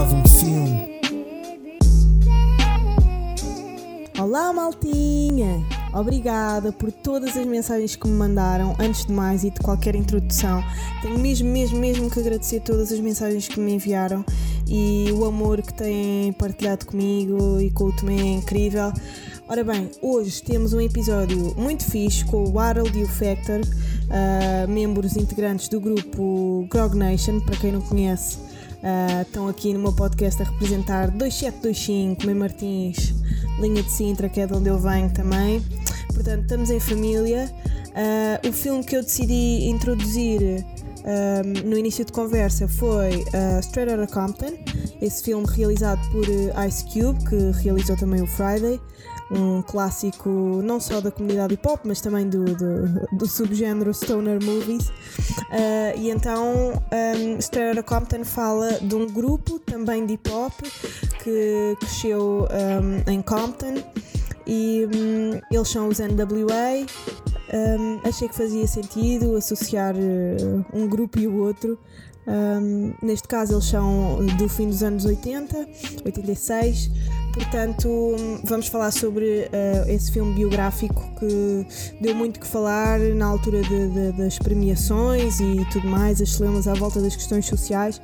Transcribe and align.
grava 0.00 0.16
um 0.16 0.26
filme. 0.26 0.88
Olá, 4.18 4.50
maltinha! 4.50 5.62
Obrigada 5.92 6.72
por 6.72 6.90
todas 6.90 7.36
as 7.36 7.44
mensagens 7.44 7.96
que 7.96 8.08
me 8.08 8.14
mandaram. 8.14 8.74
Antes 8.78 9.04
de 9.04 9.12
mais 9.12 9.44
e 9.44 9.50
de 9.50 9.60
qualquer 9.60 9.94
introdução, 9.94 10.64
tenho 11.02 11.18
mesmo, 11.18 11.50
mesmo, 11.50 11.78
mesmo 11.78 12.10
que 12.10 12.18
agradecer 12.18 12.60
todas 12.60 12.90
as 12.90 12.98
mensagens 12.98 13.46
que 13.46 13.60
me 13.60 13.74
enviaram 13.74 14.24
e 14.66 15.12
o 15.12 15.26
amor 15.26 15.60
que 15.60 15.74
têm 15.74 16.32
partilhado 16.32 16.86
comigo 16.86 17.60
e 17.60 17.70
com 17.70 17.84
o 17.84 17.92
Tomé 17.92 18.20
é 18.20 18.32
incrível. 18.32 18.90
Ora 19.46 19.62
bem, 19.62 19.90
hoje 20.00 20.42
temos 20.42 20.72
um 20.72 20.80
episódio 20.80 21.54
muito 21.58 21.84
fixe 21.84 22.24
com 22.24 22.48
o 22.48 22.58
Harold 22.58 22.98
e 22.98 23.02
o 23.02 23.08
Factor, 23.08 23.60
uh, 23.60 24.66
membros 24.66 25.16
integrantes 25.16 25.68
do 25.68 25.78
grupo 25.78 26.66
Grog 26.70 26.96
Nation, 26.96 27.40
para 27.40 27.56
quem 27.56 27.72
não 27.72 27.82
conhece. 27.82 28.49
Uh, 28.80 29.22
estão 29.22 29.46
aqui 29.46 29.74
no 29.74 29.80
meu 29.80 29.92
podcast 29.92 30.40
a 30.40 30.46
representar 30.46 31.10
2725, 31.10 32.24
Mãe 32.24 32.34
Martins, 32.34 33.14
linha 33.58 33.82
de 33.82 33.90
Sintra, 33.90 34.28
que 34.28 34.40
é 34.40 34.46
de 34.46 34.54
onde 34.54 34.70
eu 34.70 34.78
venho 34.78 35.12
também. 35.12 35.62
Portanto, 36.14 36.42
estamos 36.42 36.70
em 36.70 36.80
família. 36.80 37.52
Uh, 37.88 38.48
o 38.48 38.52
filme 38.52 38.82
que 38.82 38.96
eu 38.96 39.02
decidi 39.02 39.68
introduzir 39.68 40.64
um, 41.04 41.68
no 41.68 41.76
início 41.76 42.04
de 42.04 42.12
conversa 42.12 42.66
foi 42.68 43.16
uh, 43.16 43.60
Straight 43.60 43.92
Outta 43.92 44.12
Compton, 44.12 44.52
esse 45.00 45.24
filme 45.24 45.46
realizado 45.46 46.00
por 46.10 46.24
Ice 46.66 46.84
Cube, 46.84 47.22
que 47.28 47.62
realizou 47.62 47.96
também 47.96 48.22
o 48.22 48.26
Friday 48.26 48.80
um 49.30 49.62
clássico 49.62 50.28
não 50.64 50.80
só 50.80 51.00
da 51.00 51.10
comunidade 51.10 51.54
hip 51.54 51.68
hop, 51.68 51.80
mas 51.84 52.00
também 52.00 52.28
do, 52.28 52.44
do, 52.44 53.06
do 53.16 53.26
subgénero 53.26 53.94
stoner 53.94 54.42
movies. 54.42 54.88
Uh, 54.88 55.96
e 55.96 56.10
então 56.10 56.72
um, 56.72 57.82
Compton 57.82 58.24
fala 58.24 58.78
de 58.80 58.94
um 58.94 59.06
grupo 59.06 59.58
também 59.60 60.04
de 60.04 60.14
hip 60.14 60.30
hop 60.30 60.52
que 61.22 61.76
cresceu 61.78 62.48
um, 62.50 63.10
em 63.10 63.22
Compton 63.22 63.82
e 64.46 64.88
um, 64.92 65.40
eles 65.50 65.68
são 65.68 65.88
os 65.88 66.00
NWA. 66.00 66.86
Achei 68.04 68.28
que 68.28 68.36
fazia 68.36 68.66
sentido 68.66 69.36
associar 69.36 69.94
uh, 69.94 70.64
um 70.72 70.88
grupo 70.88 71.18
e 71.18 71.26
o 71.26 71.36
outro. 71.36 71.78
Neste 73.02 73.26
caso, 73.26 73.54
eles 73.54 73.64
são 73.64 74.24
do 74.38 74.48
fim 74.48 74.68
dos 74.68 74.84
anos 74.84 75.04
80, 75.04 75.68
86. 76.04 76.90
Portanto, 77.32 78.16
vamos 78.44 78.66
falar 78.66 78.90
sobre 78.90 79.48
uh, 79.48 79.88
esse 79.88 80.10
filme 80.12 80.34
biográfico 80.34 81.08
que 81.18 81.66
deu 82.00 82.14
muito 82.14 82.40
que 82.40 82.46
falar 82.46 82.98
na 82.98 83.26
altura 83.26 83.62
de, 83.62 83.88
de, 83.88 84.12
das 84.12 84.38
premiações 84.38 85.38
e 85.40 85.64
tudo 85.72 85.86
mais, 85.88 86.20
as 86.20 86.30
celemas 86.30 86.66
à 86.66 86.74
volta 86.74 87.00
das 87.00 87.14
questões 87.14 87.46
sociais 87.46 88.00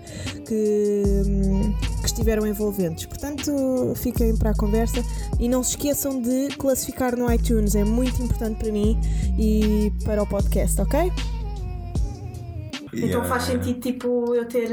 que, 0.46 1.02
um, 1.26 1.72
que 2.00 2.06
estiveram 2.06 2.46
envolventes. 2.46 3.06
Portanto, 3.06 3.52
fiquem 3.96 4.36
para 4.36 4.50
a 4.50 4.54
conversa 4.54 5.02
e 5.40 5.48
não 5.48 5.62
se 5.62 5.70
esqueçam 5.70 6.20
de 6.20 6.48
classificar 6.56 7.16
no 7.16 7.32
iTunes, 7.32 7.74
é 7.74 7.84
muito 7.84 8.22
importante 8.22 8.58
para 8.58 8.72
mim 8.72 8.98
e 9.38 9.92
para 10.04 10.22
o 10.22 10.26
podcast, 10.26 10.80
ok? 10.80 11.12
Então 12.92 13.24
faz 13.24 13.42
sentido 13.42 13.80
tipo 13.80 14.34
eu 14.34 14.46
ter. 14.46 14.70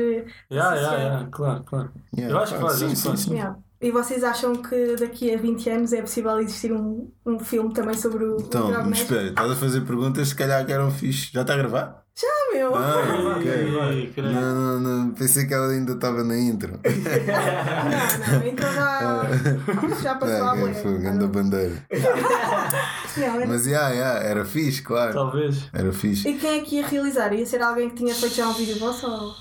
Yeah, 0.49 0.75
yeah, 0.75 0.97
yeah, 0.97 1.27
claro, 1.29 1.63
claro. 1.63 1.91
Yeah, 2.15 2.33
eu 2.33 2.39
acho 2.41 2.55
que 2.55 2.61
faz, 2.61 2.73
sim, 2.77 2.95
sim, 2.95 3.17
sim. 3.17 3.33
Yeah. 3.33 3.57
E 3.83 3.91
vocês 3.91 4.23
acham 4.23 4.55
que 4.55 4.95
daqui 4.95 5.33
a 5.33 5.37
20 5.37 5.69
anos 5.69 5.91
é 5.91 6.01
possível 6.01 6.39
existir 6.39 6.71
um, 6.71 7.11
um 7.25 7.37
filme 7.37 7.73
também 7.73 7.93
sobre 7.93 8.23
o. 8.23 8.37
Então, 8.39 8.69
o 8.69 8.91
espera, 8.93 9.27
estás 9.27 9.51
a 9.51 9.55
fazer 9.57 9.81
perguntas, 9.81 10.29
se 10.29 10.35
calhar 10.35 10.65
que 10.65 10.71
eram 10.71 10.89
fixe. 10.89 11.29
Já 11.33 11.41
está 11.41 11.53
a 11.53 11.57
gravar? 11.57 12.05
Já, 12.15 12.27
meu! 12.53 12.73
Ah, 12.73 13.35
ok. 13.35 14.23
Não, 14.23 14.55
não, 14.55 14.79
não, 14.79 15.11
pensei 15.11 15.45
que 15.45 15.53
ela 15.53 15.67
ainda 15.67 15.91
estava 15.91 16.23
na 16.23 16.37
intro. 16.39 16.79
não, 16.81 18.39
não, 18.39 18.47
então 18.47 18.71
já, 18.71 19.25
já 20.01 20.15
passou 20.15 20.39
não, 20.39 20.49
a 20.49 20.55
mulher. 20.55 20.81
Foi 20.81 20.97
grande 20.99 21.27
bandeira. 21.27 21.85
não, 23.17 23.47
Mas, 23.47 23.65
yeah, 23.67 23.89
yeah, 23.89 24.19
era 24.25 24.45
fixe, 24.45 24.81
claro. 24.81 25.11
Talvez. 25.11 25.69
Era 25.73 25.91
fixe. 25.91 26.29
E 26.29 26.37
quem 26.37 26.59
é 26.59 26.61
que 26.61 26.77
ia 26.77 26.87
realizar? 26.87 27.33
Ia 27.33 27.45
ser 27.45 27.61
alguém 27.61 27.89
que 27.89 27.95
tinha 27.97 28.15
feito 28.15 28.33
já 28.33 28.47
um 28.47 28.53
vídeo 28.53 28.79
vosso? 28.79 29.05
Ou... 29.05 29.33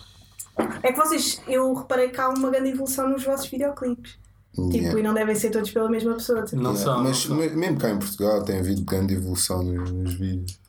É 0.83 0.91
que 0.91 0.99
vocês, 0.99 1.41
eu 1.47 1.73
reparei 1.75 2.09
que 2.09 2.21
há 2.21 2.29
uma 2.29 2.51
grande 2.51 2.71
evolução 2.71 3.09
nos 3.09 3.23
vossos 3.23 3.47
videoclipes. 3.47 4.21
Tipo, 4.55 4.75
yeah. 4.75 5.01
e 5.01 5.03
não 5.03 5.15
devem 5.15 5.35
ser 5.35 5.51
todos 5.51 5.71
pela 5.71 5.89
mesma 5.89 6.15
pessoa. 6.15 6.43
Tipo. 6.43 6.61
Não 6.61 6.77
são. 6.77 7.03
Mas 7.03 7.27
não 7.27 7.37
mesmo 7.37 7.79
cá 7.79 7.91
em 7.91 7.99
Portugal 7.99 8.43
tem 8.45 8.59
havido 8.59 8.83
grande 8.83 9.15
evolução 9.15 9.63
nos, 9.63 9.91
nos 9.91 10.15
vídeos. 10.15 10.61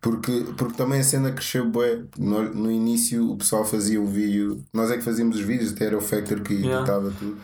Porque, 0.00 0.44
porque 0.56 0.74
também 0.74 1.00
a 1.00 1.04
cena 1.04 1.32
cresceu 1.32 1.68
bué. 1.68 2.02
No, 2.16 2.42
no 2.54 2.70
início 2.70 3.32
o 3.32 3.36
pessoal 3.36 3.64
fazia 3.64 4.00
um 4.00 4.06
vídeo, 4.06 4.62
nós 4.72 4.90
é 4.90 4.96
que 4.96 5.02
fazíamos 5.02 5.36
os 5.36 5.42
vídeos, 5.42 5.72
até 5.72 5.86
era 5.86 5.98
o 5.98 6.00
Factor 6.00 6.40
que 6.40 6.54
yeah. 6.54 6.78
editava 6.78 7.12
tudo. 7.18 7.36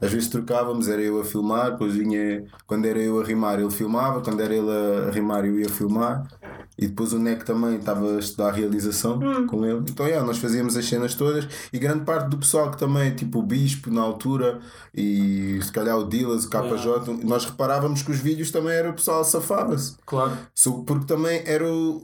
Às 0.00 0.12
vezes 0.12 0.28
trocávamos, 0.28 0.88
era 0.88 1.00
eu 1.00 1.20
a 1.20 1.24
filmar, 1.24 1.72
depois 1.72 1.94
vinha, 1.94 2.44
quando 2.66 2.84
era 2.84 2.98
eu 2.98 3.20
a 3.20 3.24
rimar 3.24 3.58
ele 3.58 3.70
filmava, 3.70 4.20
quando 4.20 4.40
era 4.40 4.54
ele 4.54 4.70
a 4.70 5.10
rimar 5.10 5.44
eu 5.46 5.58
ia 5.58 5.68
filmar. 5.68 6.26
E 6.78 6.86
depois 6.86 7.12
o 7.12 7.18
NEC 7.18 7.44
também 7.44 7.76
estava 7.76 8.16
a 8.16 8.18
estudar 8.18 8.48
a 8.48 8.52
realização 8.52 9.18
hum. 9.18 9.46
com 9.46 9.64
ele. 9.64 9.82
Então, 9.88 10.06
yeah, 10.06 10.26
nós 10.26 10.38
fazíamos 10.38 10.76
as 10.76 10.84
cenas 10.84 11.14
todas 11.14 11.48
e 11.72 11.78
grande 11.78 12.04
parte 12.04 12.28
do 12.28 12.36
pessoal 12.36 12.70
que 12.70 12.78
também, 12.78 13.14
tipo 13.14 13.38
o 13.38 13.42
Bispo 13.42 13.90
na 13.90 14.02
altura 14.02 14.60
e 14.94 15.58
se 15.62 15.72
calhar 15.72 15.96
o 15.98 16.04
Dillas, 16.04 16.44
o 16.44 16.50
KJ, 16.50 16.86
yeah. 16.86 17.24
nós 17.24 17.46
reparávamos 17.46 18.02
que 18.02 18.10
os 18.10 18.18
vídeos 18.18 18.50
também 18.50 18.72
era 18.72 18.90
o 18.90 18.94
pessoal 18.94 19.24
safava-se. 19.24 19.96
Claro. 20.04 20.36
Porque 20.86 21.06
também 21.06 21.42
era 21.46 21.66
o, 21.66 22.02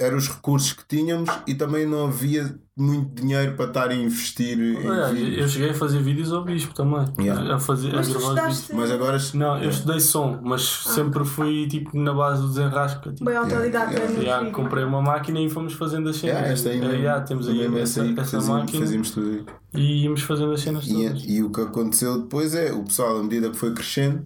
eram 0.00 0.16
os 0.16 0.28
recursos 0.28 0.72
que 0.72 0.82
tínhamos 0.88 1.28
e 1.46 1.54
também 1.54 1.86
não 1.86 2.06
havia 2.06 2.54
muito 2.76 3.20
dinheiro 3.20 3.54
para 3.56 3.66
estar 3.66 3.90
a 3.90 3.94
investir 3.94 4.58
é, 4.58 5.42
Eu 5.42 5.46
cheguei 5.46 5.70
a 5.70 5.74
fazer 5.74 6.02
vídeos 6.02 6.32
ao 6.32 6.42
Bispo 6.42 6.72
também. 6.72 7.04
Yeah. 7.18 7.54
A 7.54 7.58
fazer, 7.58 7.92
mas 7.92 8.08
a 8.08 8.18
gravar 8.18 8.34
vídeos. 8.48 8.70
Mas 8.72 8.90
agora. 8.90 9.18
Não, 9.34 9.62
eu 9.62 9.68
estudei 9.68 10.00
som, 10.00 10.40
mas 10.42 10.84
ah. 10.86 10.90
sempre 10.90 11.24
fui 11.24 11.68
tipo 11.68 11.96
na 11.98 12.14
base 12.14 12.40
do 12.40 12.48
desenrasca. 12.48 13.12
Tipo. 13.12 13.24
Bem 13.26 13.36
autodidata. 13.36 13.92
Yeah. 13.92 14.12
Yeah. 14.12 14.22
yeah. 14.22 14.50
comprei 14.50 14.84
uma 14.84 15.02
máquina 15.02 15.40
e 15.40 15.50
fomos 15.50 15.74
fazendo 15.74 16.08
as 16.08 16.16
cenas. 16.16 16.36
Yeah, 16.36 16.52
esta 16.52 16.68
aí, 16.70 16.80
é, 16.80 16.98
yeah, 16.98 17.20
temos 17.22 17.48
aí 17.48 17.66
essa, 17.78 18.06
essa, 18.06 18.38
essa 18.38 18.40
máquina. 18.40 18.80
Fazíamos 18.80 19.10
tudo 19.10 19.28
aí. 19.28 19.44
E 19.74 20.04
íamos 20.04 20.22
fazendo 20.22 20.52
as 20.52 20.60
cenas 20.60 20.86
todas. 20.86 21.22
E, 21.24 21.34
e 21.34 21.42
o 21.42 21.50
que 21.50 21.60
aconteceu 21.60 22.22
depois 22.22 22.54
é 22.54 22.72
o 22.72 22.84
pessoal, 22.84 23.18
à 23.18 23.22
medida 23.22 23.50
que 23.50 23.56
foi 23.56 23.74
crescendo, 23.74 24.24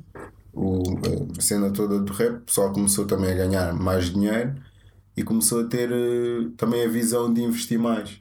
o, 0.53 0.81
a 1.37 1.41
cena 1.41 1.71
toda 1.71 1.99
do 1.99 2.13
rap, 2.13 2.37
o 2.37 2.41
pessoal 2.43 2.73
começou 2.73 3.05
também 3.05 3.33
a 3.33 3.35
ganhar 3.35 3.75
mais 3.75 4.13
dinheiro 4.13 4.55
e 5.17 5.23
começou 5.23 5.61
a 5.61 5.65
ter 5.65 5.91
uh, 5.91 6.51
também 6.57 6.85
a 6.85 6.89
visão 6.89 7.33
de 7.33 7.43
investir 7.43 7.79
mais. 7.79 8.21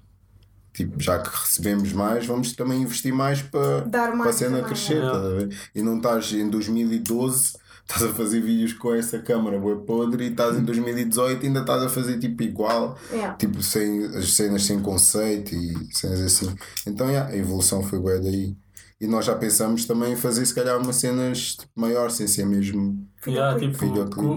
Tipo, 0.73 0.99
já 0.99 1.19
que 1.19 1.29
recebemos 1.29 1.93
mais, 1.93 2.25
vamos 2.25 2.53
também 2.53 2.81
investir 2.81 3.13
mais 3.13 3.41
para, 3.41 3.81
Dar 3.81 4.15
mais 4.15 4.21
para 4.21 4.29
a 4.29 4.33
cena 4.33 4.57
também, 4.57 4.63
crescer. 4.65 5.03
É. 5.03 5.79
E 5.79 5.83
não 5.83 5.97
estás 5.97 6.33
em 6.33 6.49
2012, 6.49 7.53
estás 7.87 8.03
a 8.03 8.13
fazer 8.13 8.41
vídeos 8.41 8.73
com 8.73 8.93
essa 8.93 9.19
câmera 9.19 9.59
boa 9.59 9.77
podre 9.77 10.25
e 10.25 10.31
estás 10.31 10.57
em 10.57 10.63
2018 10.63 11.43
e 11.43 11.47
ainda 11.47 11.59
estás 11.59 11.83
a 11.83 11.89
fazer 11.89 12.17
tipo 12.17 12.41
igual, 12.41 12.97
yeah. 13.11 13.35
tipo 13.35 13.61
sem, 13.61 14.05
as 14.05 14.33
cenas 14.33 14.63
sem 14.63 14.79
conceito 14.79 15.53
e 15.53 15.93
cenas 15.93 16.21
assim. 16.21 16.55
Então 16.87 17.07
yeah, 17.07 17.31
a 17.31 17.37
evolução 17.37 17.83
foi 17.83 17.99
boa 17.99 18.19
daí. 18.19 18.55
E 19.03 19.07
nós 19.07 19.25
já 19.25 19.35
pensamos 19.35 19.83
também 19.83 20.13
em 20.13 20.15
fazer 20.15 20.45
se 20.45 20.55
calhar 20.55 20.79
umas 20.79 20.95
cenas 20.95 21.57
tipo, 21.57 21.69
maior, 21.75 22.09
sem 22.09 22.25
ser 22.25 22.45
mesmo 22.45 23.05
yeah, 23.27 23.59
tipo 23.59 23.85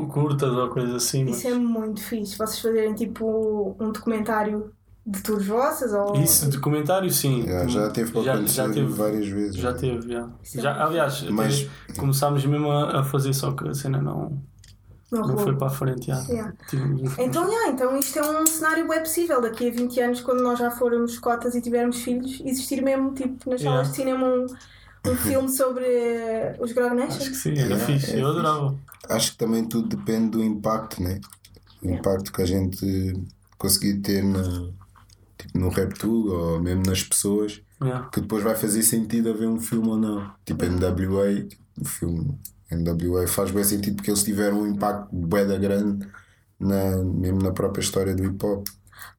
curtas 0.08 0.50
ou 0.50 0.68
coisa 0.70 0.96
assim. 0.96 1.24
Isso 1.26 1.44
mas... 1.48 1.54
é 1.54 1.54
muito 1.56 2.02
fixe. 2.02 2.36
Vocês 2.36 2.58
fazerem 2.58 2.92
tipo 2.92 3.76
um 3.78 3.92
documentário 3.92 4.72
de 5.06 5.22
tours 5.22 5.46
vossas? 5.46 5.92
Ou... 5.92 6.16
Isso, 6.16 6.50
documentário 6.50 7.08
sim. 7.12 7.44
Yeah, 7.44 7.68
já 7.68 7.90
teve 7.90 8.10
para 8.10 8.22
já, 8.22 8.42
já 8.42 8.68
teve, 8.68 8.92
várias 8.92 9.28
vezes. 9.28 9.54
Já 9.54 9.72
teve, 9.72 10.10
yeah. 10.10 10.32
já. 10.56 10.84
Aliás, 10.84 11.22
mas... 11.30 11.68
começámos 11.96 12.44
mesmo 12.44 12.68
a, 12.68 13.02
a 13.02 13.04
fazer, 13.04 13.34
só 13.34 13.52
que 13.52 13.68
a 13.68 13.72
cena 13.72 14.02
não. 14.02 14.42
Não, 15.10 15.20
não 15.20 15.38
foi 15.38 15.54
para 15.54 15.68
a 15.68 15.70
frente, 15.70 16.06
já. 16.06 16.20
Yeah. 16.28 16.52
Então, 17.18 17.48
yeah, 17.48 17.70
então 17.70 17.96
isto 17.96 18.18
é 18.18 18.40
um 18.40 18.46
cenário 18.46 18.88
bem 18.88 18.98
possível. 19.00 19.40
Daqui 19.40 19.68
a 19.68 19.72
20 19.72 20.00
anos, 20.00 20.20
quando 20.20 20.42
nós 20.42 20.58
já 20.58 20.70
formos 20.70 21.18
cotas 21.18 21.54
e 21.54 21.60
tivermos 21.60 22.02
filhos, 22.02 22.40
existir 22.44 22.82
mesmo 22.82 23.12
tipo 23.14 23.50
nas 23.50 23.62
salas 23.62 23.88
yeah. 23.88 23.88
de 23.88 23.96
cinema 23.96 24.26
um, 24.26 24.46
um 25.10 25.16
filme 25.16 25.48
sobre 25.48 25.84
os 26.58 26.72
Grog 26.72 27.00
Acho 27.02 27.18
que 27.30 27.36
sim, 27.36 27.52
era 27.52 27.74
yeah, 27.74 27.86
fixe, 27.86 28.16
é 28.16 28.20
eu 28.20 28.26
adorava. 28.26 28.74
Acho 29.08 29.32
que 29.32 29.38
também 29.38 29.64
tudo 29.64 29.96
depende 29.96 30.30
do 30.30 30.42
impacto, 30.42 31.00
né? 31.00 31.20
O 31.80 31.88
impacto 31.88 32.32
que 32.32 32.42
a 32.42 32.46
gente 32.46 33.14
conseguir 33.56 34.00
ter 34.00 34.24
no, 34.24 34.74
tipo, 35.38 35.56
no 35.56 35.68
rap 35.68 35.94
tudo 35.94 36.34
ou 36.34 36.60
mesmo 36.60 36.82
nas 36.84 37.04
pessoas, 37.04 37.62
que 38.12 38.20
depois 38.20 38.42
vai 38.42 38.56
fazer 38.56 38.82
sentido 38.82 39.30
haver 39.30 39.46
um 39.46 39.60
filme 39.60 39.88
ou 39.88 39.96
não. 39.96 40.32
Tipo 40.44 40.64
NWA, 40.64 41.46
o 41.80 41.84
filme 41.84 42.36
NWA 42.70 43.26
faz 43.26 43.50
bem 43.50 43.64
sentido 43.64 43.96
porque 43.96 44.10
eles 44.10 44.22
tiveram 44.22 44.60
um 44.60 44.66
impacto 44.66 45.08
bem 45.14 45.46
da 45.46 45.56
grande 45.56 46.06
na, 46.58 46.96
mesmo 46.96 47.42
na 47.42 47.52
própria 47.52 47.82
história 47.82 48.14
do 48.14 48.24
hip 48.24 48.44
hop. 48.44 48.66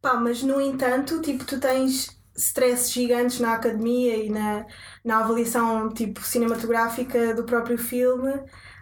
Pá, 0.01 0.15
mas 0.15 0.44
no 0.44 0.59
entanto, 0.59 1.21
tipo, 1.21 1.45
tu 1.45 1.59
tens 1.59 2.17
stresses 2.35 2.91
gigantes 2.91 3.39
na 3.39 3.53
academia 3.53 4.15
e 4.15 4.29
na, 4.29 4.65
na 5.03 5.19
avaliação 5.19 5.89
tipo 5.89 6.21
cinematográfica 6.21 7.33
do 7.33 7.44
próprio 7.44 7.77
filme. 7.77 8.33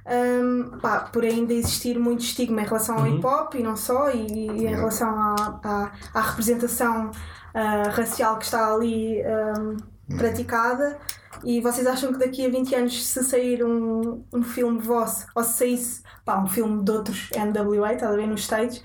Um, 0.07 0.77
pá, 0.79 0.99
por 0.99 1.23
ainda 1.23 1.53
existir 1.53 1.97
muito 1.97 2.23
estigma 2.23 2.61
em 2.61 2.65
relação 2.65 2.97
ao 2.97 3.05
uhum. 3.05 3.17
hip 3.17 3.25
hop 3.25 3.55
e 3.55 3.63
não 3.63 3.75
só, 3.75 4.11
e, 4.11 4.27
e 4.27 4.67
em 4.67 4.75
relação 4.75 5.09
à, 5.09 5.59
à, 5.63 5.91
à 6.13 6.21
representação 6.21 7.09
uh, 7.09 7.89
racial 7.89 8.37
que 8.37 8.45
está 8.45 8.71
ali 8.71 9.23
um, 9.23 9.77
uhum. 10.09 10.17
praticada. 10.17 10.99
E 11.43 11.61
vocês 11.61 11.85
acham 11.85 12.13
que 12.13 12.19
daqui 12.19 12.45
a 12.45 12.49
20 12.49 12.75
anos, 12.75 13.05
se 13.05 13.23
sair 13.23 13.63
um, 13.63 14.23
um 14.33 14.43
filme 14.43 14.79
vosso, 14.79 15.25
ou 15.35 15.43
se 15.43 15.57
saísse 15.57 16.01
pá, 16.23 16.41
um 16.41 16.47
filme 16.47 16.83
de 16.83 16.91
outros 16.91 17.29
NWA, 17.31 17.93
está 17.93 18.09
a 18.09 18.15
ver 18.15 18.27
nos 18.27 18.41
States, 18.41 18.81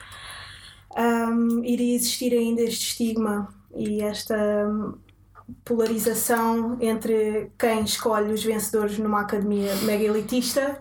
um, 0.96 1.64
iria 1.64 1.94
existir 1.94 2.32
ainda 2.32 2.62
este 2.62 2.88
estigma 2.88 3.48
e 3.74 4.02
esta 4.02 4.36
polarização 5.64 6.76
entre 6.80 7.50
quem 7.58 7.82
escolhe 7.82 8.32
os 8.32 8.42
vencedores 8.42 8.98
numa 8.98 9.20
academia 9.20 9.74
mega 9.82 10.04
elitista. 10.04 10.80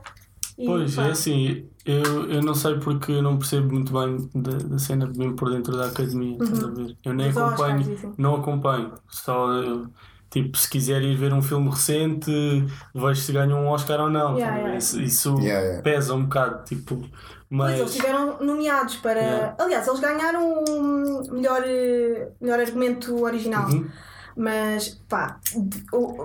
E, 0.57 0.65
pois, 0.65 0.95
pá. 0.95 1.07
é 1.07 1.11
assim, 1.11 1.69
eu, 1.85 2.29
eu 2.29 2.41
não 2.41 2.53
sei 2.53 2.77
porque 2.79 3.13
eu 3.13 3.21
não 3.21 3.37
percebo 3.37 3.73
muito 3.73 3.93
bem 3.93 4.29
da, 4.35 4.57
da 4.57 4.77
cena 4.77 5.07
mesmo 5.07 5.35
por 5.35 5.49
dentro 5.49 5.77
da 5.77 5.87
academia, 5.87 6.37
uhum. 6.39 6.95
Eu 7.03 7.13
nem 7.13 7.29
acompanho, 7.29 8.13
não 8.17 8.35
acompanho, 8.35 8.93
só 9.07 9.53
eu, 9.53 9.87
tipo, 10.29 10.57
se 10.57 10.69
quiser 10.69 11.01
ir 11.01 11.15
ver 11.15 11.33
um 11.33 11.41
filme 11.41 11.69
recente, 11.69 12.31
vejo 12.93 13.21
se 13.21 13.31
ganha 13.31 13.55
um 13.55 13.67
Oscar 13.67 14.01
ou 14.01 14.09
não. 14.09 14.37
Yeah, 14.37 14.57
yeah. 14.57 14.77
Isso, 14.77 15.01
isso 15.01 15.39
yeah, 15.39 15.81
pesa 15.81 16.13
um 16.13 16.23
bocado, 16.23 16.63
tipo. 16.65 17.03
Mas... 17.49 17.69
Pois, 17.69 17.79
eles 17.79 17.91
estiveram 17.91 18.37
nomeados 18.39 18.97
para. 18.97 19.55
Aliás, 19.57 19.87
eles 19.87 19.99
ganharam 19.99 20.63
o 20.63 21.33
melhor, 21.33 21.63
melhor 22.39 22.59
argumento 22.59 23.23
original. 23.23 23.69
Uhum. 23.69 23.87
Mas 24.39 24.97
pá, 25.09 25.37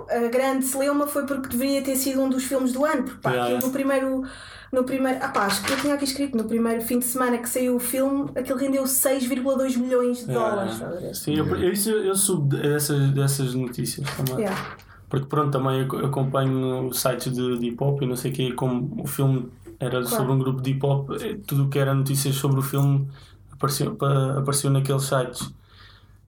a 0.09 0.29
grande 0.29 0.65
celeuma 0.65 1.05
foi 1.05 1.27
porque 1.27 1.49
deveria 1.49 1.83
ter 1.83 1.97
sido 1.97 2.23
um 2.23 2.31
dos 2.31 2.45
filmes 2.45 2.73
do 2.73 2.85
ano, 2.85 3.03
porque 3.03 3.21
pá, 3.21 3.33
yeah. 3.33 3.67
no 3.67 3.73
primeiro. 3.73 4.23
No 4.71 4.85
primeiro, 4.85 5.19
ah 5.21 5.29
pá, 5.29 5.47
acho 5.47 5.65
que 5.65 5.73
eu 5.73 5.77
tinha 5.77 5.95
aqui 5.95 6.05
escrito, 6.05 6.37
no 6.37 6.45
primeiro 6.45 6.81
fim 6.83 7.01
de 7.01 7.05
semana 7.05 7.39
que 7.39 7.49
saiu 7.49 7.75
o 7.75 7.81
filme, 7.81 8.31
aquilo 8.37 8.57
rendeu 8.57 8.85
6,2 8.85 9.77
milhões 9.77 10.19
de 10.27 10.33
dólares. 10.33 10.81
Sim, 11.17 11.35
eu, 11.37 11.47
eu, 11.57 11.73
eu, 12.05 12.15
soube 12.15 12.57
dessas, 12.57 13.11
dessas 13.11 13.55
notícias 13.55 14.07
também. 14.17 14.45
Yeah. 14.45 14.77
Porque 15.09 15.27
pronto, 15.27 15.51
também 15.51 15.83
acompanho 15.83 16.93
sites 16.93 17.33
de, 17.33 17.59
de 17.59 17.67
hip 17.67 17.83
hop 17.83 18.03
e 18.03 18.07
não 18.07 18.17
sei 18.17 18.31
o 18.31 18.35
que, 18.35 18.53
como 18.53 19.03
o 19.03 19.07
filme 19.07 19.49
era 19.81 20.01
claro. 20.01 20.07
sobre 20.09 20.33
um 20.33 20.39
grupo 20.39 20.63
de 20.63 20.71
hip 20.71 20.87
hop, 20.87 21.11
eh, 21.21 21.37
tudo 21.47 21.65
o 21.65 21.69
que 21.69 21.79
era 21.79 21.93
notícias 21.95 22.37
sobre 22.37 22.61
o 22.61 22.63
filme 22.63 23.09
apareceu, 23.53 23.97
apareceu 24.39 24.71
naqueles 24.71 25.03
sites. 25.03 25.53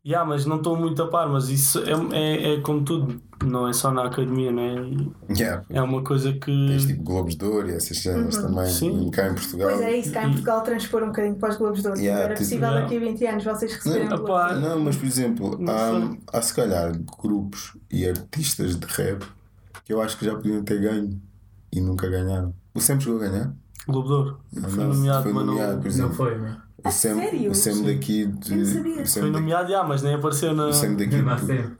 Yeah, 0.06 0.24
mas 0.24 0.46
não 0.46 0.58
estou 0.58 0.76
muito 0.76 1.02
a 1.02 1.08
par, 1.08 1.28
mas 1.28 1.48
isso 1.48 1.80
é, 1.80 1.90
é, 2.16 2.54
é 2.54 2.60
como 2.60 2.84
tudo, 2.84 3.20
não 3.44 3.66
é 3.68 3.72
só 3.72 3.90
na 3.90 4.04
academia, 4.04 4.52
né? 4.52 4.76
Yeah. 5.28 5.64
É 5.68 5.82
uma 5.82 6.04
coisa 6.04 6.32
que. 6.32 6.68
Tens 6.68 6.86
tipo 6.86 7.02
Globos 7.02 7.34
de 7.34 7.44
Ouro 7.44 7.68
e 7.68 7.72
essas 7.72 7.98
cenas 7.98 8.36
uhum. 8.36 8.42
também, 8.42 8.66
Sim. 8.66 9.10
cá 9.10 9.26
em 9.26 9.34
Portugal. 9.34 9.68
Pois 9.68 9.80
é, 9.80 9.96
isso, 9.96 10.12
cá 10.12 10.22
em 10.22 10.28
Portugal 10.28 10.62
transpor 10.62 11.02
um 11.02 11.06
bocadinho 11.06 11.34
para 11.34 11.48
os 11.50 11.56
Globos 11.56 11.82
de 11.82 11.88
Ouro. 11.88 11.98
Yeah, 11.98 12.22
era 12.22 12.34
possível 12.36 12.68
yeah. 12.68 12.82
daqui 12.82 12.96
a 12.96 13.00
20 13.00 13.26
anos 13.26 13.44
vocês 13.44 13.74
receberem. 13.74 14.08
Não, 14.08 14.60
não 14.60 14.80
mas 14.80 14.94
por 14.94 15.06
exemplo, 15.06 15.58
há, 15.68 16.38
há 16.38 16.40
se 16.40 16.54
calhar 16.54 16.92
grupos 17.20 17.76
e 17.90 18.08
artistas 18.08 18.76
de 18.76 18.86
rap 18.86 19.24
que 19.84 19.92
eu 19.92 20.00
acho 20.00 20.16
que 20.16 20.24
já 20.24 20.36
podiam 20.36 20.62
ter 20.62 20.80
ganho 20.80 21.20
e 21.72 21.80
nunca 21.80 22.08
ganharam. 22.08 22.54
O 22.72 22.80
Sam 22.80 23.00
chegou 23.00 23.20
a 23.20 23.28
ganhar? 23.28 23.52
Globo 23.88 24.06
de 24.06 24.14
Ouro. 24.14 24.40
Foi 24.68 24.84
nomeado, 24.84 25.22
foi 25.24 25.32
nomeado, 25.32 25.56
mas 25.56 25.74
não, 25.74 25.80
por 25.80 25.88
exemplo. 25.88 26.08
não 26.08 26.16
foi, 26.16 26.38
né? 26.38 26.56
O 26.84 26.90
Sam, 26.90 27.16
sério? 27.16 27.50
O 27.50 27.54
Sam 27.54 27.82
daqui 27.82 28.26
de, 28.26 28.54
o 29.02 29.06
Sam 29.06 29.20
Foi 29.22 29.30
nomeado, 29.30 29.70
já, 29.70 29.82
mas 29.82 30.02
nem 30.02 30.14
apareceu 30.14 30.54
na. 30.54 30.66
O 30.66 30.72
Sam 30.72 30.94
daqui. 30.94 31.16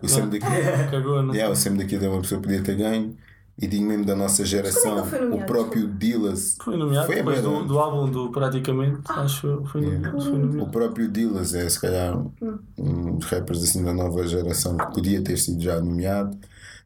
O 0.02 0.08
Sam 0.08 0.28
daqui. 0.28 0.46
Cagou, 0.90 1.22
não 1.22 1.34
yeah, 1.34 1.52
O 1.52 1.56
Sam 1.56 1.74
daqui 1.76 1.98
de 1.98 2.06
uma 2.06 2.20
pessoa 2.20 2.40
que 2.40 2.48
podia 2.48 2.62
ter 2.62 2.76
ganho. 2.76 3.16
E 3.58 3.66
digo 3.66 3.86
mesmo 3.86 4.04
da 4.04 4.14
nossa 4.14 4.44
geração, 4.44 5.02
o 5.32 5.46
próprio 5.46 5.88
Dillas. 5.88 6.56
Foi 6.62 6.76
nomeado 6.76 7.06
foi 7.06 7.16
depois 7.16 7.40
do, 7.40 7.64
do, 7.64 7.78
álbum 7.78 8.10
do 8.10 8.30
Praticamente, 8.30 9.00
ah. 9.08 9.22
acho 9.22 9.62
foi 9.72 9.80
nomeado, 9.80 10.20
foi 10.20 10.38
nomeado. 10.38 10.62
O 10.62 10.70
próprio 10.70 11.08
Dillas 11.08 11.54
é 11.54 11.66
se 11.66 11.80
calhar 11.80 12.18
hum. 12.18 12.58
um 12.76 13.16
dos 13.16 13.26
rappers 13.26 13.62
assim 13.62 13.82
da 13.82 13.94
nova 13.94 14.26
geração 14.26 14.76
que 14.76 14.92
podia 14.92 15.22
ter 15.22 15.38
sido 15.38 15.62
já 15.62 15.80
nomeado. 15.80 16.36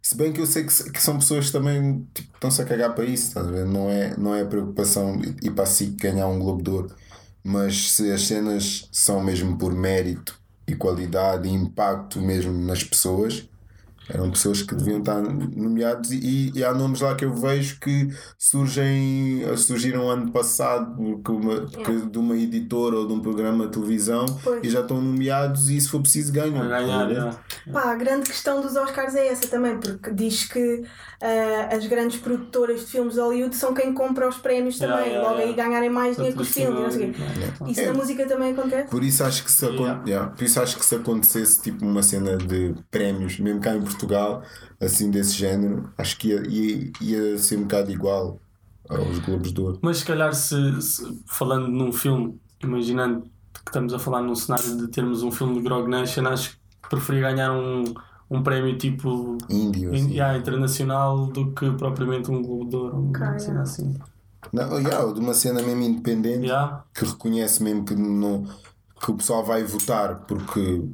Se 0.01 0.17
bem 0.17 0.33
que 0.33 0.41
eu 0.41 0.47
sei 0.47 0.63
que, 0.63 0.91
que 0.93 1.03
são 1.03 1.19
pessoas 1.19 1.47
que 1.47 1.53
também 1.53 2.07
tipo, 2.15 2.35
estão-se 2.35 2.63
a 2.63 2.65
cagar 2.65 2.95
para 2.95 3.05
isso, 3.05 3.35
tá 3.35 3.43
não, 3.43 3.91
é, 3.91 4.17
não 4.17 4.33
é 4.33 4.45
preocupação 4.45 5.21
ir 5.43 5.51
para 5.51 5.67
si 5.67 5.87
ganhar 5.87 6.29
um 6.29 6.39
Globo 6.39 6.63
de 6.63 6.71
Ouro 6.71 6.91
mas 7.43 7.93
se 7.93 8.11
as 8.11 8.23
cenas 8.23 8.89
são 8.93 9.23
mesmo 9.23 9.57
por 9.57 9.73
mérito 9.75 10.39
e 10.67 10.75
qualidade 10.75 11.49
e 11.49 11.53
impacto 11.53 12.21
mesmo 12.21 12.53
nas 12.53 12.85
pessoas, 12.85 13.49
eram 14.13 14.31
pessoas 14.31 14.63
que 14.63 14.75
deviam 14.75 14.99
estar 14.99 15.21
nomeados 15.21 16.11
e, 16.11 16.53
e, 16.55 16.65
há 16.65 16.75
nomes 16.75 17.01
lá 17.01 17.15
que 17.15 17.25
eu 17.25 17.35
vejo 17.35 17.79
que 17.81 18.09
surgem 18.39 19.43
surgiram 19.57 20.09
ano 20.11 20.31
passado 20.31 20.95
porque 20.97 21.33
uma, 21.33 21.61
porque 21.61 21.93
de 22.07 22.19
uma 22.19 22.37
editora 22.37 22.97
ou 22.97 23.07
de 23.07 23.13
um 23.13 23.21
programa 23.21 23.67
de 23.67 23.73
televisão 23.73 24.27
pois. 24.43 24.61
e 24.63 24.71
já 24.71 24.81
estão 24.81 25.01
nomeados 25.01 25.71
e 25.71 25.81
se 25.81 25.89
for 25.89 26.01
preciso 26.01 26.33
ganham. 26.33 26.69
Ganhar, 26.69 27.11
é. 27.11 27.73
Pá, 27.73 27.93
a 27.93 27.97
grande 27.97 28.29
questão 28.29 28.61
dos 28.61 28.77
Oscars 28.77 29.15
é 29.15 29.29
essa 29.29 29.49
também, 29.49 29.79
porque 29.79 30.11
diz 30.13 30.45
que 30.45 30.83
uh, 31.21 31.77
as 31.77 31.87
grandes 31.87 32.19
produtoras 32.19 32.81
de 32.81 32.87
filmes 32.87 33.15
de 33.15 33.21
Hollywood 33.21 33.55
são 33.55 33.75
quem 33.75 33.93
compra 33.93 34.29
os 34.29 34.39
prémios 34.39 34.79
também, 34.79 34.97
yeah, 34.97 35.13
yeah, 35.13 35.29
logo 35.29 35.41
yeah. 35.41 35.61
aí 35.61 35.71
ganharem 35.71 35.91
mais 35.91 36.17
dinheiro 36.17 36.37
que 36.37 36.43
os 36.43 36.49
filmes. 36.49 36.81
Não 36.81 36.91
sei 36.91 37.15
Isso 37.69 37.81
é. 37.81 37.87
na 37.87 37.95
música 37.95 38.27
também 38.27 38.53
acontece. 38.53 38.91
Por 38.91 39.03
isso 39.03 39.25
acho 39.25 39.45
que 39.45 39.53
se, 39.53 39.67
por 39.67 40.45
isso 40.45 40.61
acho 40.61 40.79
que 40.79 40.85
se 40.85 40.95
acontecesse 40.95 41.63
tipo 41.63 41.85
uma 41.85 42.03
cena 42.03 42.37
de 42.37 42.75
prémios, 42.91 43.39
mesmo 43.39 43.61
cá 43.61 43.75
em 43.75 43.81
Portugal, 43.81 44.00
assim 44.81 45.11
desse 45.11 45.35
género, 45.35 45.91
acho 45.97 46.17
que 46.19 46.29
ia, 46.29 46.43
ia, 46.47 46.93
ia 47.01 47.39
ser 47.39 47.59
um 47.59 47.63
bocado 47.63 47.91
igual 47.91 48.39
aos 48.89 49.19
Globos 49.21 49.53
de 49.53 49.61
Ouro. 49.61 49.79
Mas 49.83 49.99
se 49.99 50.05
calhar 50.05 50.35
se, 50.35 50.83
se 50.83 51.23
falando 51.27 51.69
num 51.69 51.93
filme, 51.93 52.41
imaginando 52.63 53.23
que 53.53 53.61
estamos 53.67 53.93
a 53.93 53.99
falar 53.99 54.23
num 54.23 54.35
cenário 54.35 54.77
de 54.77 54.89
termos 54.89 55.23
um 55.23 55.31
filme 55.31 55.55
de 55.55 55.63
Grog 55.63 55.89
Nation, 55.89 56.27
acho 56.27 56.53
que 56.83 56.89
preferia 56.89 57.31
ganhar 57.31 57.53
um 57.53 57.85
um 58.31 58.43
prémio 58.43 58.79
tipo 58.79 59.37
Índio, 59.49 59.93
in, 59.93 60.11
yeah, 60.11 60.39
internacional 60.39 61.27
do 61.27 61.51
que 61.51 61.69
propriamente 61.73 62.31
um 62.31 62.41
Globo 62.41 62.71
de 62.71 62.77
Ouro, 62.77 62.99
uma 62.99 63.39
cena 63.39 63.63
assim. 63.63 63.99
Não, 64.53 64.79
yeah, 64.79 65.13
de 65.13 65.19
uma 65.19 65.35
cena 65.35 65.61
mesmo 65.61 65.83
independente 65.83 66.47
yeah. 66.47 66.85
que 66.95 67.05
reconhece 67.05 67.63
mesmo 67.63 67.85
que, 67.85 67.95
não, 67.95 68.47
que 69.01 69.11
o 69.11 69.15
pessoal 69.15 69.45
vai 69.45 69.65
votar 69.65 70.21
porque 70.27 70.89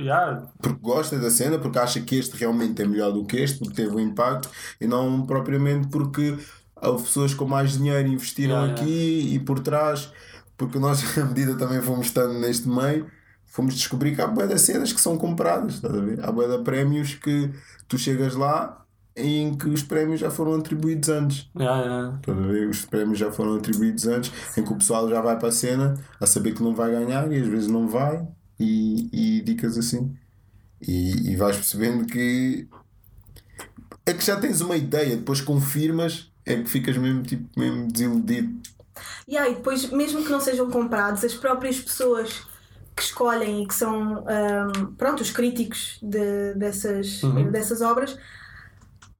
Yeah. 0.00 0.46
Porque 0.60 0.80
gosta 0.80 1.18
da 1.18 1.30
cena, 1.30 1.58
porque 1.58 1.78
acha 1.78 2.00
que 2.00 2.16
este 2.16 2.36
realmente 2.36 2.82
é 2.82 2.86
melhor 2.86 3.12
do 3.12 3.24
que 3.24 3.36
este, 3.36 3.58
porque 3.58 3.74
teve 3.74 3.94
um 3.94 4.00
impacto, 4.00 4.48
e 4.80 4.86
não 4.86 5.26
propriamente 5.26 5.88
porque 5.88 6.36
houve 6.80 7.04
pessoas 7.04 7.34
com 7.34 7.46
mais 7.46 7.78
dinheiro 7.78 8.08
investiram 8.08 8.62
yeah, 8.62 8.72
aqui 8.72 8.90
yeah. 8.90 9.34
e 9.34 9.38
por 9.38 9.60
trás, 9.60 10.12
porque 10.56 10.78
nós, 10.78 11.02
à 11.18 11.24
medida 11.24 11.56
também 11.56 11.80
fomos 11.80 12.06
estando 12.06 12.34
neste 12.34 12.68
meio, 12.68 13.06
fomos 13.46 13.74
descobrir 13.74 14.14
que 14.14 14.20
há 14.20 14.26
boia 14.26 14.48
de 14.48 14.58
cenas 14.58 14.92
que 14.92 15.00
são 15.00 15.16
compradas, 15.16 15.74
estás 15.74 15.94
a 15.94 16.00
ver? 16.00 16.24
Há 16.24 16.32
boia 16.32 16.58
de 16.58 16.64
prémios 16.64 17.14
que 17.14 17.50
tu 17.88 17.96
chegas 17.96 18.34
lá 18.34 18.84
em 19.16 19.54
que 19.54 19.68
os 19.68 19.82
prémios 19.82 20.20
já 20.20 20.30
foram 20.30 20.54
atribuídos 20.54 21.08
antes. 21.08 21.48
Yeah, 21.56 21.82
yeah. 21.82 22.16
Estás 22.16 22.36
a 22.36 22.40
ver? 22.40 22.68
Os 22.68 22.84
prémios 22.84 23.18
já 23.18 23.30
foram 23.30 23.54
atribuídos 23.54 24.06
antes, 24.06 24.32
em 24.58 24.64
que 24.64 24.72
o 24.72 24.76
pessoal 24.76 25.08
já 25.08 25.20
vai 25.20 25.38
para 25.38 25.48
a 25.48 25.52
cena 25.52 25.94
a 26.20 26.26
saber 26.26 26.52
que 26.52 26.62
não 26.62 26.74
vai 26.74 26.90
ganhar 26.90 27.30
e 27.30 27.40
às 27.40 27.46
vezes 27.46 27.68
não 27.68 27.86
vai, 27.86 28.26
e, 28.58 29.38
e 29.38 29.40
dicas 29.42 29.76
assim. 29.78 30.16
E, 30.80 31.32
e 31.32 31.36
vais 31.36 31.56
percebendo 31.56 32.04
que 32.06 32.68
é 34.06 34.12
que 34.12 34.24
já 34.24 34.36
tens 34.36 34.60
uma 34.60 34.76
ideia, 34.76 35.16
depois 35.16 35.40
confirmas, 35.40 36.30
é 36.44 36.56
que 36.56 36.68
ficas 36.68 36.96
mesmo, 36.96 37.22
tipo, 37.22 37.48
mesmo 37.58 37.90
desiludido. 37.90 38.60
Yeah, 39.26 39.50
e 39.50 39.54
depois, 39.54 39.90
mesmo 39.90 40.22
que 40.22 40.30
não 40.30 40.40
sejam 40.40 40.70
comprados, 40.70 41.24
as 41.24 41.34
próprias 41.34 41.80
pessoas 41.80 42.42
que 42.94 43.02
escolhem 43.02 43.62
e 43.62 43.66
que 43.66 43.74
são 43.74 44.18
um, 44.22 44.86
pronto, 44.96 45.20
os 45.20 45.30
críticos 45.30 45.98
de, 46.02 46.54
dessas, 46.54 47.22
uhum. 47.22 47.50
dessas 47.50 47.80
obras 47.80 48.16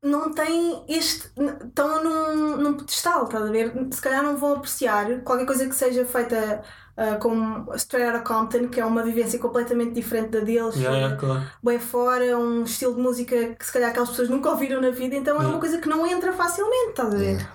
não 0.04 0.30
têm 0.30 0.84
este. 0.86 1.30
estão 1.66 2.04
num, 2.04 2.56
num 2.58 2.74
pedestal, 2.74 3.24
estás 3.24 3.44
a 3.44 3.50
ver? 3.50 3.72
Se 3.90 4.00
calhar 4.00 4.22
não 4.22 4.36
vão 4.36 4.54
apreciar 4.56 5.20
qualquer 5.20 5.46
coisa 5.46 5.66
que 5.66 5.74
seja 5.74 6.04
feita 6.04 6.62
uh, 6.96 7.18
com 7.18 7.74
Straight 7.74 8.12
Outta 8.12 8.20
Compton, 8.20 8.68
que 8.68 8.80
é 8.80 8.84
uma 8.84 9.02
vivência 9.02 9.38
completamente 9.38 9.92
diferente 9.92 10.30
da 10.30 10.40
deles, 10.40 10.76
yeah, 10.76 10.96
yeah, 10.96 11.16
claro. 11.16 11.42
bem 11.62 11.78
fora, 11.78 12.38
um 12.38 12.64
estilo 12.64 12.94
de 12.94 13.00
música 13.00 13.54
que 13.54 13.64
se 13.64 13.72
calhar 13.72 13.90
aquelas 13.90 14.10
pessoas 14.10 14.28
nunca 14.28 14.50
ouviram 14.50 14.80
na 14.80 14.90
vida, 14.90 15.16
então 15.16 15.40
é 15.40 15.46
uma 15.46 15.58
coisa 15.58 15.78
que 15.78 15.88
não 15.88 16.06
entra 16.06 16.32
facilmente, 16.32 16.90
estás 16.90 17.14
a 17.14 17.18
ver? 17.18 17.48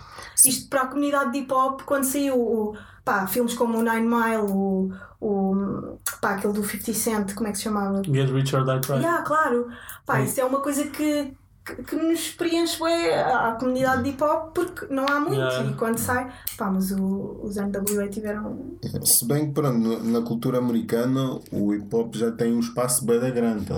Isto 0.46 0.70
para 0.70 0.82
a 0.84 0.88
comunidade 0.88 1.32
de 1.32 1.40
hip 1.40 1.54
hop, 1.54 1.82
quando 1.82 2.06
saiu 2.06 2.40
o, 2.40 2.78
pá, 3.04 3.28
filmes 3.28 3.54
como 3.54 3.78
o 3.78 3.84
Nine 3.84 4.08
Mile, 4.08 4.52
o, 4.52 4.92
o 5.20 5.98
pá, 6.22 6.32
aquele 6.32 6.54
do 6.54 6.64
50 6.64 6.94
Cent, 6.94 7.34
como 7.34 7.48
é 7.48 7.52
que 7.52 7.58
se 7.58 7.66
chamava? 7.66 8.02
Get 8.04 8.30
Rich 8.30 8.56
or 8.56 8.64
Die 8.64 8.80
Trying. 8.80 9.02
Yeah, 9.02 9.24
claro. 9.24 9.68
Pá, 10.06 10.22
isso 10.22 10.40
é 10.40 10.46
uma 10.46 10.62
coisa 10.62 10.86
que, 10.86 11.34
que, 11.76 11.84
que 11.84 11.96
nos 11.96 12.32
preenche 12.32 12.82
bem 12.84 13.14
a 13.14 13.56
comunidade 13.60 14.04
de 14.04 14.10
hip 14.10 14.24
hop 14.24 14.54
porque 14.54 14.94
não 14.94 15.06
há 15.08 15.20
muito 15.20 15.36
yeah. 15.36 15.70
e 15.70 15.74
quando 15.76 15.98
sai, 15.98 16.32
pá, 16.58 16.70
mas 16.70 16.92
o, 16.92 17.40
os 17.44 17.56
NWA 17.56 18.08
tiveram. 18.10 18.78
Se 19.04 19.26
bem 19.26 19.48
que 19.48 19.54
pronto, 19.54 20.04
na 20.04 20.22
cultura 20.22 20.58
americana 20.58 21.40
o 21.52 21.74
hip 21.74 21.94
hop 21.96 22.16
já 22.16 22.32
tem 22.32 22.54
um 22.54 22.60
espaço 22.60 23.06
bem 23.06 23.20
da 23.20 23.30
grande, 23.30 23.66
tá 23.66 23.76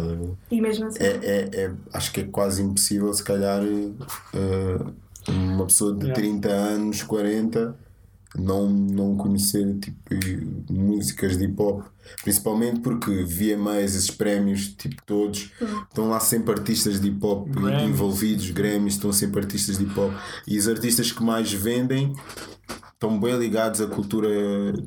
E 0.50 0.62
mesmo 0.62 0.88
assim. 0.88 1.04
É, 1.04 1.20
é, 1.22 1.50
é, 1.54 1.72
acho 1.94 2.12
que 2.12 2.22
é 2.22 2.24
quase 2.26 2.62
impossível, 2.64 3.14
se 3.14 3.24
calhar, 3.24 3.62
uh, 3.64 4.94
uma 5.28 5.66
pessoa 5.66 5.94
de 5.94 6.08
yeah. 6.08 6.16
30 6.16 6.50
anos, 6.50 7.04
40 7.04 7.76
não, 8.38 8.70
não 8.70 9.16
conhecer 9.18 9.78
tipo, 9.80 10.00
músicas 10.70 11.38
de 11.38 11.46
hip 11.46 11.62
hop. 11.62 11.86
Principalmente 12.24 12.82
porque 12.82 13.24
via 13.24 13.58
mais 13.58 13.96
esses 13.96 14.12
prémios, 14.12 14.70
tipo 14.70 15.02
todos, 15.06 15.52
estão 15.88 16.10
lá 16.10 16.20
sempre 16.20 16.52
artistas 16.54 17.00
de 17.00 17.08
hip 17.08 17.26
hop 17.26 17.48
Grammys. 17.50 17.90
envolvidos, 17.90 18.52
Grammys, 18.52 18.96
estão 18.96 19.14
sempre 19.14 19.40
artistas 19.42 19.78
de 19.78 19.84
hip 19.84 20.00
hop. 20.00 20.14
E 20.48 20.58
os 20.58 20.68
artistas 20.68 21.12
que 21.12 21.24
mais 21.24 21.52
vendem 21.52 22.14
estão 22.94 23.20
bem 23.20 23.38
ligados 23.38 23.82
à 23.82 23.88
cultura 23.88 24.30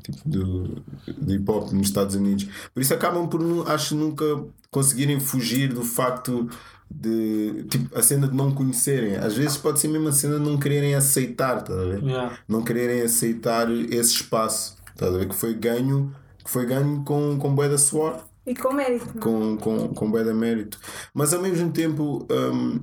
tipo, 0.02 0.28
do, 0.28 0.82
do 1.18 1.34
hip 1.34 1.50
hop 1.50 1.72
nos 1.72 1.88
Estados 1.88 2.14
Unidos. 2.14 2.46
Por 2.72 2.80
isso 2.80 2.94
acabam 2.94 3.28
por, 3.28 3.68
acho, 3.68 3.94
nunca 3.94 4.24
conseguirem 4.70 5.20
fugir 5.20 5.72
do 5.72 5.82
facto 5.82 6.48
de 6.90 7.64
tipo, 7.68 7.96
a 7.96 8.02
cena 8.02 8.28
de 8.28 8.34
não 8.34 8.52
conhecerem. 8.52 9.16
Às 9.16 9.34
vezes 9.34 9.56
pode 9.56 9.80
ser 9.80 9.88
mesmo 9.88 10.08
a 10.08 10.12
cena 10.12 10.38
de 10.38 10.44
não 10.44 10.58
quererem 10.58 10.94
aceitar, 10.94 11.62
tá 11.62 11.72
a 11.72 11.84
ver? 11.84 12.02
Yeah. 12.02 12.38
Não 12.48 12.62
quererem 12.62 13.02
aceitar 13.02 13.70
esse 13.70 14.14
espaço, 14.14 14.76
tá 14.96 15.06
a 15.06 15.10
ver? 15.10 15.28
Que 15.28 15.34
foi 15.34 15.54
ganho, 15.54 16.14
que 16.44 16.50
foi 16.50 16.66
ganho 16.66 17.02
com, 17.04 17.38
com 17.38 17.54
bué 17.54 17.68
da 17.68 17.78
suor. 17.78 18.20
E 18.46 18.54
com 18.54 18.72
mérito. 18.72 19.08
É? 19.16 19.20
Com, 19.20 19.56
com, 19.56 19.88
com 19.88 20.10
bué 20.10 20.22
da 20.22 20.34
mérito. 20.34 20.78
Mas 21.12 21.32
ao 21.32 21.40
mesmo 21.40 21.72
tempo, 21.72 22.26
um, 22.30 22.80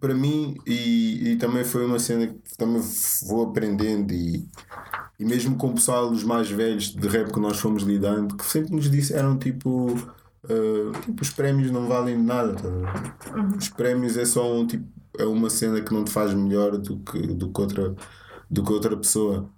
para 0.00 0.14
mim, 0.14 0.56
e, 0.66 1.32
e 1.32 1.36
também 1.36 1.64
foi 1.64 1.86
uma 1.86 1.98
cena 1.98 2.26
que 2.26 2.56
também 2.56 2.82
vou 3.28 3.44
aprendendo 3.44 4.12
e, 4.12 4.44
e 5.18 5.24
mesmo 5.24 5.56
com 5.56 5.68
o 5.68 5.74
pessoal, 5.74 6.10
os 6.10 6.24
mais 6.24 6.50
velhos 6.50 6.92
de 6.92 7.08
rap 7.08 7.32
que 7.32 7.38
nós 7.38 7.58
fomos 7.58 7.84
lidando, 7.84 8.36
que 8.36 8.44
sempre 8.44 8.74
nos 8.74 8.90
disseram 8.90 9.38
tipo 9.38 9.96
Uh, 10.44 10.90
tipo, 11.02 11.22
os 11.22 11.30
prémios 11.30 11.70
não 11.70 11.86
valem 11.86 12.18
nada. 12.20 12.54
Tá? 12.54 13.36
Uhum. 13.36 13.56
Os 13.56 13.68
prémios 13.68 14.16
é 14.16 14.24
só 14.24 14.52
um 14.52 14.66
tipo, 14.66 14.86
é 15.16 15.24
uma 15.24 15.48
cena 15.48 15.80
que 15.80 15.94
não 15.94 16.04
te 16.04 16.10
faz 16.10 16.34
melhor 16.34 16.76
do 16.78 16.98
que, 16.98 17.18
do 17.28 17.52
que, 17.52 17.60
outra, 17.60 17.94
do 18.50 18.64
que 18.64 18.72
outra 18.72 18.96
pessoa. 18.96 19.48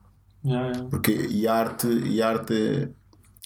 Yeah, 0.45 0.69
yeah. 0.69 0.88
Porque 0.91 1.12
e 1.12 1.49
arte, 1.49 1.87
e 1.87 2.21
arte 2.21 2.91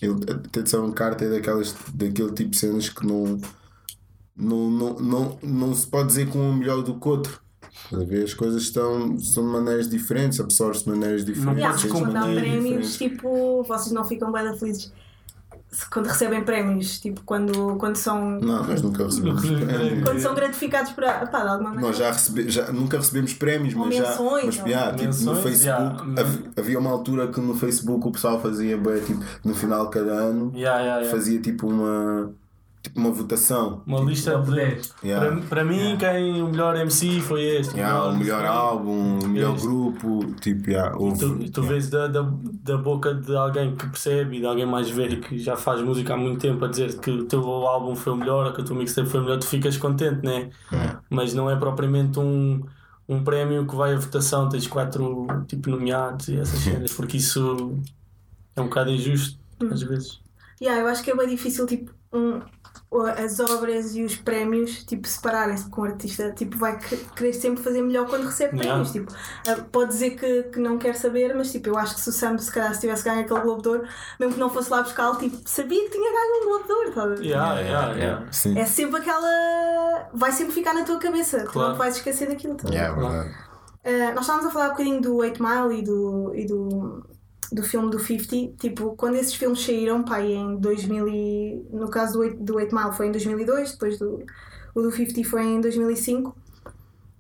é, 0.03 0.07
até 0.33 0.63
disseram 0.63 0.91
que 0.91 1.03
arte 1.03 1.25
é 1.25 1.31
daquelas, 1.31 1.77
daquele 1.95 2.33
tipo 2.33 2.51
de 2.51 2.59
cenas 2.59 2.89
que 2.89 3.07
não, 3.07 3.39
não, 4.37 4.71
não, 4.71 4.95
não, 4.99 5.39
não 5.41 5.75
se 5.75 5.87
pode 5.87 6.09
dizer 6.09 6.29
que 6.29 6.37
um 6.37 6.53
é 6.53 6.57
melhor 6.57 6.83
do 6.83 6.99
que 6.99 7.09
outro. 7.09 7.41
As 8.25 8.35
coisas 8.35 8.63
estão, 8.63 9.19
são 9.21 9.45
de 9.45 9.53
maneiras 9.53 9.89
diferentes, 9.89 10.41
absorve-se 10.41 10.85
de 10.85 10.91
maneiras 10.91 11.25
diferentes. 11.25 11.63
Não 11.63 11.71
podes 11.71 11.93
quando 11.93 12.17
há 12.17 12.25
prémios, 12.25 12.99
tipo, 12.99 13.63
vocês 13.63 13.93
não 13.93 14.05
ficam 14.05 14.33
bem 14.33 14.57
felizes 14.57 14.93
quando 15.91 16.07
recebem 16.07 16.43
prémios, 16.43 16.99
tipo 16.99 17.21
quando, 17.23 17.77
quando 17.77 17.97
são. 17.97 18.39
Não, 18.41 18.65
nós 18.65 18.81
nunca 18.81 19.05
recebemos 19.05 19.43
prémios. 19.43 20.05
Quando 20.05 20.21
são 20.21 20.35
gratificados 20.35 20.93
por. 20.93 21.05
Pá, 21.05 21.25
de 21.25 21.37
alguma 21.37 21.71
maneira. 21.71 21.87
Nós 21.87 21.97
já, 21.97 22.11
recebe, 22.11 22.49
já 22.49 22.73
nunca 22.73 22.97
recebemos 22.97 23.35
prémios, 23.35 23.75
mas 23.75 23.95
já. 23.95 24.19
Mas, 24.19 24.55
já, 24.55 24.95
tipo, 24.95 25.25
no 25.25 25.37
Facebook 25.37 26.09
yeah. 26.09 26.41
havia 26.57 26.79
uma 26.79 26.91
altura 26.91 27.29
que 27.29 27.41
no 27.41 27.55
Facebook 27.55 28.09
o 28.09 28.11
pessoal 28.11 28.41
fazia, 28.41 28.77
bem, 28.79 29.01
tipo, 29.03 29.23
no 29.45 29.55
final 29.55 29.87
de 29.87 29.93
cada 29.93 30.13
ano, 30.13 30.53
yeah, 30.55 31.05
fazia 31.11 31.41
tipo 31.41 31.69
uma 31.69 32.33
tipo 32.89 33.01
uma 33.01 33.11
votação. 33.11 33.83
Uma 33.87 33.99
tipo, 33.99 34.11
lista 34.11 34.39
de 34.41 34.55
10. 34.55 34.95
Yeah. 35.05 35.27
Para, 35.27 35.47
para 35.47 35.65
mim, 35.65 35.77
yeah. 35.77 35.99
quem 35.99 36.43
o 36.43 36.49
melhor 36.49 36.77
MC 36.77 37.21
foi 37.21 37.43
este. 37.43 37.77
Yeah, 37.77 38.05
o 38.05 38.17
melhor, 38.17 38.45
álbum, 38.45 39.19
o 39.19 39.29
melhor 39.29 39.55
este. 39.55 39.67
grupo. 39.67 40.35
Tipo, 40.41 40.71
yeah, 40.71 40.97
houve, 40.97 41.45
e 41.45 41.51
tu, 41.51 41.61
tu 41.61 41.63
vês 41.63 41.89
da, 41.91 42.07
da, 42.07 42.29
da 42.63 42.77
boca 42.77 43.15
de 43.15 43.37
alguém 43.37 43.77
que 43.77 43.87
percebe 43.89 44.39
e 44.39 44.41
de 44.41 44.47
alguém 44.47 44.67
mais 44.67 44.91
velho 44.91 45.21
que 45.21 45.39
já 45.39 45.57
faz 45.57 45.81
música 45.81 46.15
há 46.15 46.17
muito 46.17 46.41
tempo 46.41 46.65
a 46.65 46.69
dizer 46.69 46.99
que 46.99 47.11
o 47.11 47.25
teu 47.25 47.43
álbum 47.67 47.95
foi 47.95 48.13
o 48.13 48.17
melhor, 48.17 48.47
ou 48.47 48.53
que 48.53 48.61
o 48.61 48.65
teu 48.65 48.75
mixtape 48.75 49.09
foi 49.09 49.21
o 49.21 49.23
melhor, 49.25 49.39
tu 49.39 49.47
ficas 49.47 49.77
contente, 49.77 50.25
né? 50.25 50.51
Mas 51.09 51.35
não 51.35 51.51
é 51.51 51.57
propriamente 51.57 52.19
um 52.19 52.63
um 53.09 53.25
prémio 53.25 53.67
que 53.67 53.75
vai 53.75 53.95
à 53.95 53.97
votação, 53.97 54.51
tens 54.51 54.67
quatro 54.67 55.27
tipo 55.47 55.71
nomeados 55.71 56.29
e 56.29 56.39
essas 56.39 56.61
cenas, 56.61 56.93
porque 56.93 57.17
isso 57.17 57.81
é 58.55 58.61
um 58.61 58.65
bocado 58.65 58.91
injusto 58.91 59.39
às 59.73 59.83
vezes. 59.83 60.21
Yeah, 60.61 60.83
eu 60.83 60.89
acho 60.89 61.03
que 61.03 61.11
é 61.11 61.17
bem 61.17 61.29
difícil 61.29 61.67
tipo 61.67 61.91
um, 62.13 62.41
as 62.91 63.39
obras 63.39 63.95
e 63.95 64.03
os 64.03 64.17
prémios 64.17 64.83
tipo, 64.85 65.07
separarem-se 65.07 65.69
com 65.69 65.83
o 65.83 65.85
artista 65.85 66.33
tipo, 66.33 66.57
vai 66.57 66.79
querer 67.15 67.35
sempre 67.35 67.63
fazer 67.63 67.83
melhor 67.83 68.09
quando 68.09 68.25
recebe 68.25 68.57
prémios. 68.57 68.93
Tipo, 68.93 69.13
ah, 69.47 69.57
pode 69.71 69.91
dizer 69.91 70.11
que, 70.13 70.45
que 70.45 70.59
não 70.59 70.79
quer 70.79 70.95
saber, 70.95 71.35
mas 71.35 71.53
tipo, 71.53 71.69
eu 71.69 71.77
acho 71.77 71.95
que 71.95 72.01
se 72.01 72.09
o 72.09 72.13
Sam 72.13 72.39
se 72.39 72.51
calhar 72.51 72.75
se 72.75 72.81
tivesse 72.81 73.05
ganho 73.05 73.21
aquele 73.21 73.41
Globo 73.41 73.61
de 73.61 73.69
Ouro, 73.69 73.89
mesmo 74.19 74.35
que 74.35 74.41
não 74.41 74.49
fosse 74.49 74.71
lá 74.71 74.83
buscar, 74.83 75.15
tipo, 75.19 75.37
sabia 75.45 75.85
que 75.85 75.91
tinha 75.91 76.11
ganho 76.11 76.43
um 76.43 76.47
Globo 76.47 76.65
de 76.65 76.73
Ouro. 76.73 76.93
Tá? 76.93 77.23
Yeah, 77.23 77.61
yeah, 77.61 77.93
yeah. 77.95 78.27
É 78.57 78.65
sempre 78.65 79.01
aquela. 79.01 80.09
Vai 80.15 80.33
sempre 80.33 80.55
ficar 80.55 80.73
na 80.73 80.85
tua 80.85 80.99
cabeça, 80.99 81.45
claro. 81.45 81.51
tu 81.51 81.59
não 81.59 81.77
vais 81.77 81.97
esquecer 81.97 82.29
daquilo. 82.29 82.55
Tá? 82.55 82.69
Yeah, 82.71 82.97
uh, 82.99 84.15
nós 84.15 84.23
estávamos 84.23 84.47
a 84.47 84.51
falar 84.51 84.67
um 84.67 84.71
bocadinho 84.71 85.01
do 85.03 85.17
8 85.17 85.43
Mile 85.43 85.81
e 85.81 85.85
do. 85.85 86.33
E 86.35 86.47
do 86.47 87.18
do 87.53 87.63
filme 87.63 87.91
do 87.91 87.99
50, 87.99 88.57
tipo, 88.57 88.95
quando 88.97 89.17
esses 89.17 89.35
filmes 89.35 89.65
saíram, 89.65 90.03
pá, 90.05 90.21
em 90.21 90.57
2000 90.57 91.09
e, 91.09 91.67
no 91.71 91.89
caso 91.89 92.15
do 92.15 92.19
8, 92.21 92.43
do 92.43 92.57
8 92.57 92.75
Mile 92.75 92.93
foi 92.93 93.07
em 93.07 93.13
2002, 93.13 93.73
depois 93.73 93.99
do, 93.99 94.25
o 94.75 94.83
do 94.83 94.91
50 94.91 95.29
foi 95.29 95.45
em 95.45 95.61
2005. 95.61 96.37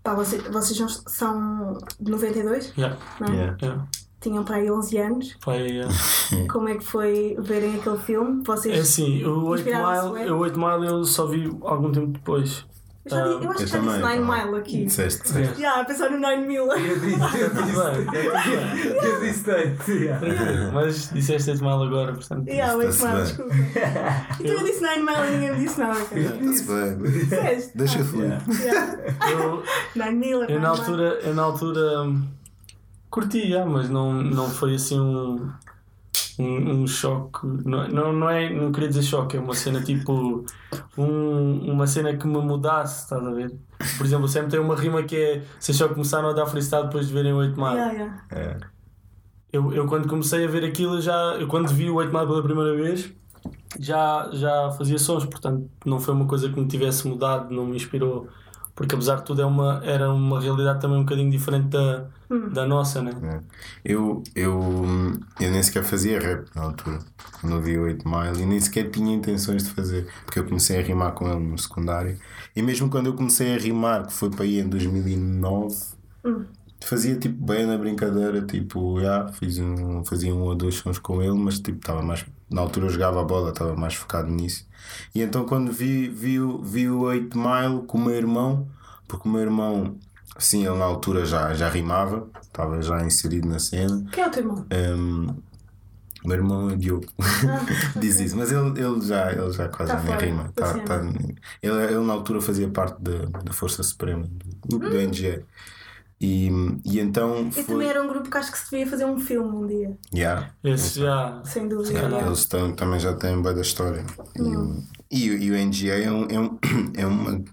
Pá, 0.02 0.14
vocês, 0.14 0.42
vocês 0.44 1.02
são 1.06 1.78
de 1.99 2.11
92? 2.11 2.73
Yeah. 2.76 2.99
Não 3.20 3.32
yeah. 3.32 3.56
yeah. 3.62 3.88
Tinham 4.20 4.44
para 4.44 4.56
aí 4.56 4.70
11 4.70 4.99
anos. 4.99 5.37
Foi, 5.42 5.56
yeah. 5.56 5.94
Como 6.50 6.68
é 6.68 6.76
que 6.76 6.85
foi 6.85 7.37
verem 7.38 7.76
aquele 7.76 7.99
filme? 7.99 8.42
Vocês 8.44 8.76
é 8.76 8.80
assim, 8.80 9.25
o 9.25 9.47
8 9.47 9.64
Mile, 9.64 10.30
o 10.30 10.38
8 10.38 10.58
Mile 10.58 10.87
eu 10.87 11.04
só 11.04 11.26
vi 11.26 11.50
algum 11.62 11.90
tempo 11.92 12.08
depois. 12.08 12.66
Eu, 13.14 13.40
já, 13.40 13.44
eu 13.44 13.50
acho 13.50 13.58
que 13.58 13.66
já 13.66 13.78
disse 13.78 13.98
9 13.98 14.18
Mile 14.18 14.58
aqui. 14.58 14.84
Disseste, 14.84 15.22
disseste. 15.22 15.60
Yeah, 15.60 15.80
a 15.80 15.84
pensar 15.84 16.10
no 16.10 16.18
9 16.18 16.36
mil. 16.46 16.66
Eu 16.70 16.98
disse, 17.00 17.40
eu 17.40 17.50
disse. 17.64 17.80
Eu 19.02 19.20
disse. 19.20 19.44
Mas 20.72 21.10
disseste 21.12 21.50
8 21.50 21.64
Mile 21.64 21.84
agora, 21.84 22.12
portanto. 22.12 22.48
Yeah, 22.48 22.76
8 22.76 23.06
Mile, 23.06 23.22
desculpa. 23.22 23.54
Então 24.40 24.52
eu 24.54 24.64
disse 24.64 24.80
9 24.82 25.00
Mile 25.00 25.26
e 25.26 25.30
ninguém 25.30 25.52
me 25.52 25.60
disse 25.66 25.80
nada. 25.80 25.98
Está-se 25.98 26.64
bem. 26.64 27.70
Deixa 27.74 28.04
fluir. 28.04 28.38
9 29.96 30.10
mil. 30.12 30.44
Eu 30.44 30.60
na 30.60 30.68
altura. 30.68 31.20
Eu 31.22 31.34
na 31.34 31.42
altura 31.42 31.82
curti, 33.10 33.50
mas 33.66 33.88
não, 33.88 34.12
não 34.12 34.50
foi 34.50 34.74
assim 34.74 35.00
um 35.00 35.50
um, 36.38 36.83
um 36.83 36.87
choque. 36.87 37.47
Não, 37.64 37.88
não, 37.88 38.12
não, 38.12 38.30
é, 38.30 38.49
não 38.50 38.71
queria 38.73 38.88
dizer 38.88 39.02
choque, 39.02 39.37
é 39.37 39.40
uma 39.40 39.54
cena 39.54 39.80
tipo. 39.83 40.45
Um, 40.97 41.73
uma 41.73 41.87
cena 41.87 42.16
que 42.16 42.26
me 42.26 42.40
mudasse, 42.40 43.04
estás 43.04 43.26
a 43.26 43.30
ver? 43.30 43.52
Por 43.97 44.07
exemplo, 44.07 44.28
sempre 44.28 44.50
tem 44.50 44.61
uma 44.61 44.76
rima 44.76 45.02
que 45.02 45.16
é. 45.16 45.42
Vocês 45.59 45.76
só 45.76 45.88
começaram 45.88 46.28
a 46.28 46.33
dar 46.33 46.47
freestyle 46.47 46.85
depois 46.85 47.09
de 47.09 47.12
verem 47.12 47.33
o 47.33 47.37
8 47.37 47.57
Mile. 47.57 47.75
Yeah, 47.75 47.92
yeah. 47.92 48.25
É. 48.30 48.57
Eu, 49.52 49.73
eu 49.73 49.87
quando 49.87 50.09
comecei 50.09 50.45
a 50.45 50.49
ver 50.49 50.64
aquilo, 50.64 51.00
já, 51.00 51.37
eu 51.40 51.49
quando 51.49 51.68
vi 51.68 51.88
o 51.88 51.95
8 51.95 52.12
Mile 52.12 52.26
pela 52.26 52.42
primeira 52.42 52.76
vez, 52.76 53.11
já, 53.78 54.28
já 54.33 54.71
fazia 54.73 54.99
sons, 54.99 55.25
portanto 55.25 55.71
não 55.87 55.99
foi 55.99 56.12
uma 56.14 56.26
coisa 56.26 56.50
que 56.50 56.61
me 56.61 56.66
tivesse 56.66 57.09
mudado, 57.09 57.52
não 57.54 57.64
me 57.64 57.76
inspirou 57.76 58.28
porque 58.78 58.94
apesar 58.94 59.16
de 59.16 59.25
tudo 59.25 59.42
é 59.42 59.44
uma, 59.44 59.82
era 59.85 60.08
uma 60.08 60.40
realidade 60.40 60.80
também 60.80 60.99
um 60.99 61.02
bocadinho 61.02 61.28
diferente 61.32 61.66
da, 61.66 62.06
hum. 62.30 62.49
da 62.49 62.64
nossa, 62.64 63.02
né? 63.02 63.11
É. 63.25 63.40
Eu, 63.85 64.23
eu, 64.37 64.73
eu 65.40 65.50
nem 65.50 65.61
sequer 65.64 65.82
fazia 65.82 66.20
rap 66.20 66.47
na 66.54 66.62
altura, 66.62 67.00
quando 67.40 67.56
eu 67.56 67.61
vi 67.61 67.76
o 67.76 67.82
8 67.82 68.08
Mile, 68.08 68.40
e 68.40 68.47
nem 68.47 68.61
sequer 68.61 68.88
tinha 68.88 69.12
intenções 69.12 69.64
de 69.64 69.70
fazer, 69.70 70.06
porque 70.25 70.38
eu 70.38 70.44
comecei 70.44 70.78
a 70.78 70.82
rimar 70.82 71.11
com 71.11 71.28
ele 71.28 71.40
no 71.40 71.58
secundário, 71.58 72.16
e 72.54 72.62
mesmo 72.62 72.88
quando 72.88 73.06
eu 73.06 73.14
comecei 73.14 73.52
a 73.52 73.58
rimar, 73.58 74.06
que 74.06 74.12
foi 74.12 74.30
para 74.30 74.44
aí 74.44 74.61
em 74.61 74.68
2009, 74.68 75.75
hum. 76.25 76.44
fazia 76.80 77.16
tipo 77.16 77.44
bem 77.44 77.66
na 77.66 77.76
brincadeira, 77.76 78.42
tipo, 78.42 79.00
já, 79.00 79.26
fiz 79.26 79.58
um, 79.58 80.04
fazia 80.04 80.32
um 80.32 80.42
ou 80.42 80.54
dois 80.54 80.76
sons 80.76 81.00
com 81.00 81.20
ele, 81.20 81.35
mas 81.37 81.58
tipo, 81.58 81.78
estava 81.78 82.00
mais, 82.00 82.25
na 82.50 82.60
altura 82.60 82.86
eu 82.86 82.90
jogava 82.90 83.20
a 83.20 83.24
bola, 83.24 83.50
estava 83.50 83.76
mais 83.76 83.94
focado 83.94 84.30
nisso. 84.30 84.66
E 85.14 85.22
então 85.22 85.44
quando 85.44 85.72
vi, 85.72 86.08
vi, 86.08 86.38
vi 86.62 86.88
o 86.88 87.00
8 87.00 87.36
Mile 87.36 87.82
com 87.86 87.98
o 87.98 88.00
meu 88.00 88.14
irmão, 88.14 88.68
porque 89.06 89.28
o 89.28 89.32
meu 89.32 89.42
irmão, 89.42 89.96
sim, 90.38 90.66
ele 90.66 90.76
na 90.76 90.84
altura 90.84 91.24
já, 91.24 91.52
já 91.54 91.68
rimava, 91.68 92.28
estava 92.42 92.80
já 92.82 93.04
inserido 93.04 93.48
na 93.48 93.58
cena. 93.58 94.04
Quem 94.12 94.24
é 94.24 94.26
o 94.26 94.30
teu 94.30 94.42
irmão? 94.42 94.66
Um, 94.72 95.48
meu 96.24 96.36
irmão 96.36 96.70
é 96.70 96.76
Diogo. 96.76 97.06
Ah, 97.20 97.64
Diz 97.98 98.18
isso, 98.18 98.36
mas 98.36 98.50
ele, 98.50 98.68
ele, 98.80 99.00
já, 99.00 99.32
ele 99.32 99.52
já 99.52 99.68
quase 99.68 99.92
tá 99.92 100.02
nem 100.02 100.16
rima. 100.16 100.52
Tá, 100.54 100.78
tá, 100.80 101.00
ele, 101.62 101.84
ele 101.84 102.00
na 102.00 102.12
altura 102.12 102.40
fazia 102.40 102.68
parte 102.68 103.00
da, 103.00 103.40
da 103.42 103.52
Força 103.52 103.82
Suprema, 103.82 104.28
do, 104.66 104.76
hum. 104.76 104.78
do 104.80 105.00
NGA. 105.00 105.42
E, 106.20 106.50
e 106.84 106.98
então. 106.98 107.48
E 107.56 107.62
também 107.62 107.88
era 107.88 108.02
um 108.02 108.08
grupo 108.08 108.28
que 108.28 108.37
acho 108.37 108.50
que 108.50 108.58
se 108.58 108.70
devia 108.70 108.87
fazer 108.87 109.04
um 109.04 109.18
filme 109.18 109.56
um 109.56 109.66
dia. 109.66 109.96
Yeah. 110.12 110.50
Esse 110.64 111.00
já. 111.00 111.40
Sem 111.44 111.68
dúvida. 111.68 111.96
Yeah, 111.96 112.26
eles 112.26 112.44
tão, 112.46 112.72
também 112.72 112.98
já 112.98 113.14
têm 113.14 113.40
bem 113.40 113.54
da 113.54 113.60
história. 113.60 114.04
Hum. 114.38 114.82
E, 115.10 115.28
e, 115.28 115.44
e, 115.44 115.50
o 115.52 115.66
NGA 115.66 115.94
é, 115.94 116.10
um, 116.10 116.26
é, 116.28 116.40
um, 116.40 116.58
é 116.96 117.06
uma. 117.06 117.44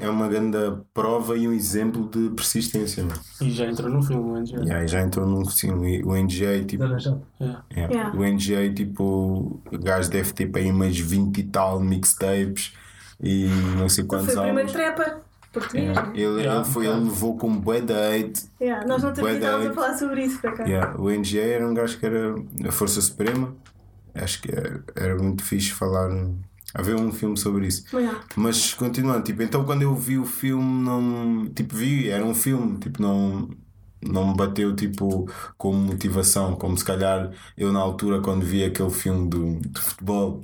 É 0.00 0.08
uma 0.08 0.28
grande 0.28 0.56
prova 0.94 1.36
e 1.36 1.46
um 1.46 1.52
exemplo 1.52 2.08
de 2.08 2.30
persistência. 2.30 3.02
Não? 3.02 3.14
É? 3.42 3.44
E 3.44 3.50
já 3.50 3.66
entrou 3.66 3.90
no 3.90 4.02
filme 4.02 4.30
o 4.30 4.40
NGA. 4.40 4.62
Yeah, 4.64 4.86
já 4.86 5.02
entrou 5.02 5.26
no 5.26 5.44
filme. 5.50 6.02
O 6.04 6.16
NGA 6.16 6.64
tipo. 6.64 6.84
Yeah. 6.84 7.64
Yeah. 7.76 8.16
O 8.16 8.24
NGA 8.24 8.72
tipo. 8.72 9.60
O 9.70 9.78
gajo 9.78 10.08
deve 10.08 10.32
ter 10.32 10.46
para 10.46 10.62
aí 10.62 10.70
umas 10.70 10.98
20 10.98 11.36
e 11.36 11.42
tal 11.42 11.80
mixtapes 11.80 12.72
e 13.20 13.48
não 13.76 13.88
sei 13.88 14.04
quantos 14.04 14.32
Foi 14.32 14.36
o 14.36 14.42
primeiro 14.42 14.72
trapper. 14.72 15.18
Português. 15.58 15.88
Yeah. 15.88 16.10
Ele, 16.14 16.42
yeah. 16.42 16.56
ele, 16.56 16.64
foi, 16.64 16.86
ele 16.86 17.04
levou 17.04 17.36
como 17.36 17.60
bué 17.60 17.80
da 17.80 18.10
hate. 18.10 18.50
Yeah. 18.60 18.86
Nós 18.86 19.02
não 19.02 19.12
temos 19.12 19.42
a 19.42 19.74
falar 19.74 19.98
sobre 19.98 20.24
isso 20.24 20.40
para 20.40 20.52
cá. 20.52 20.64
Yeah. 20.64 20.98
O 20.98 21.10
NGA 21.10 21.42
era 21.42 21.66
um 21.66 21.74
gajo 21.74 21.98
que 21.98 22.06
era 22.06 22.34
a 22.66 22.72
Força 22.72 23.00
Suprema. 23.00 23.54
Acho 24.14 24.42
que 24.42 24.50
era, 24.50 24.82
era 24.96 25.16
muito 25.16 25.44
fixe 25.44 25.70
falar. 25.70 26.10
Haver 26.74 26.96
um 26.96 27.10
filme 27.10 27.36
sobre 27.36 27.66
isso. 27.66 27.84
Yeah. 27.96 28.20
Mas 28.36 28.74
continuando, 28.74 29.22
tipo, 29.22 29.42
então 29.42 29.64
quando 29.64 29.82
eu 29.82 29.94
vi 29.94 30.18
o 30.18 30.26
filme, 30.26 30.84
não. 30.84 31.46
Tipo, 31.46 31.74
vi, 31.74 32.10
era 32.10 32.24
um 32.24 32.34
filme, 32.34 32.78
tipo, 32.78 33.00
não 33.00 33.48
não 34.00 34.28
me 34.28 34.36
bateu 34.36 34.76
tipo 34.76 35.28
como 35.56 35.76
motivação, 35.76 36.54
como 36.54 36.78
se 36.78 36.84
calhar 36.84 37.32
eu 37.56 37.72
na 37.72 37.80
altura 37.80 38.20
quando 38.20 38.44
vi 38.44 38.62
aquele 38.62 38.90
filme 38.90 39.28
do, 39.28 39.58
de 39.58 39.80
futebol 39.80 40.40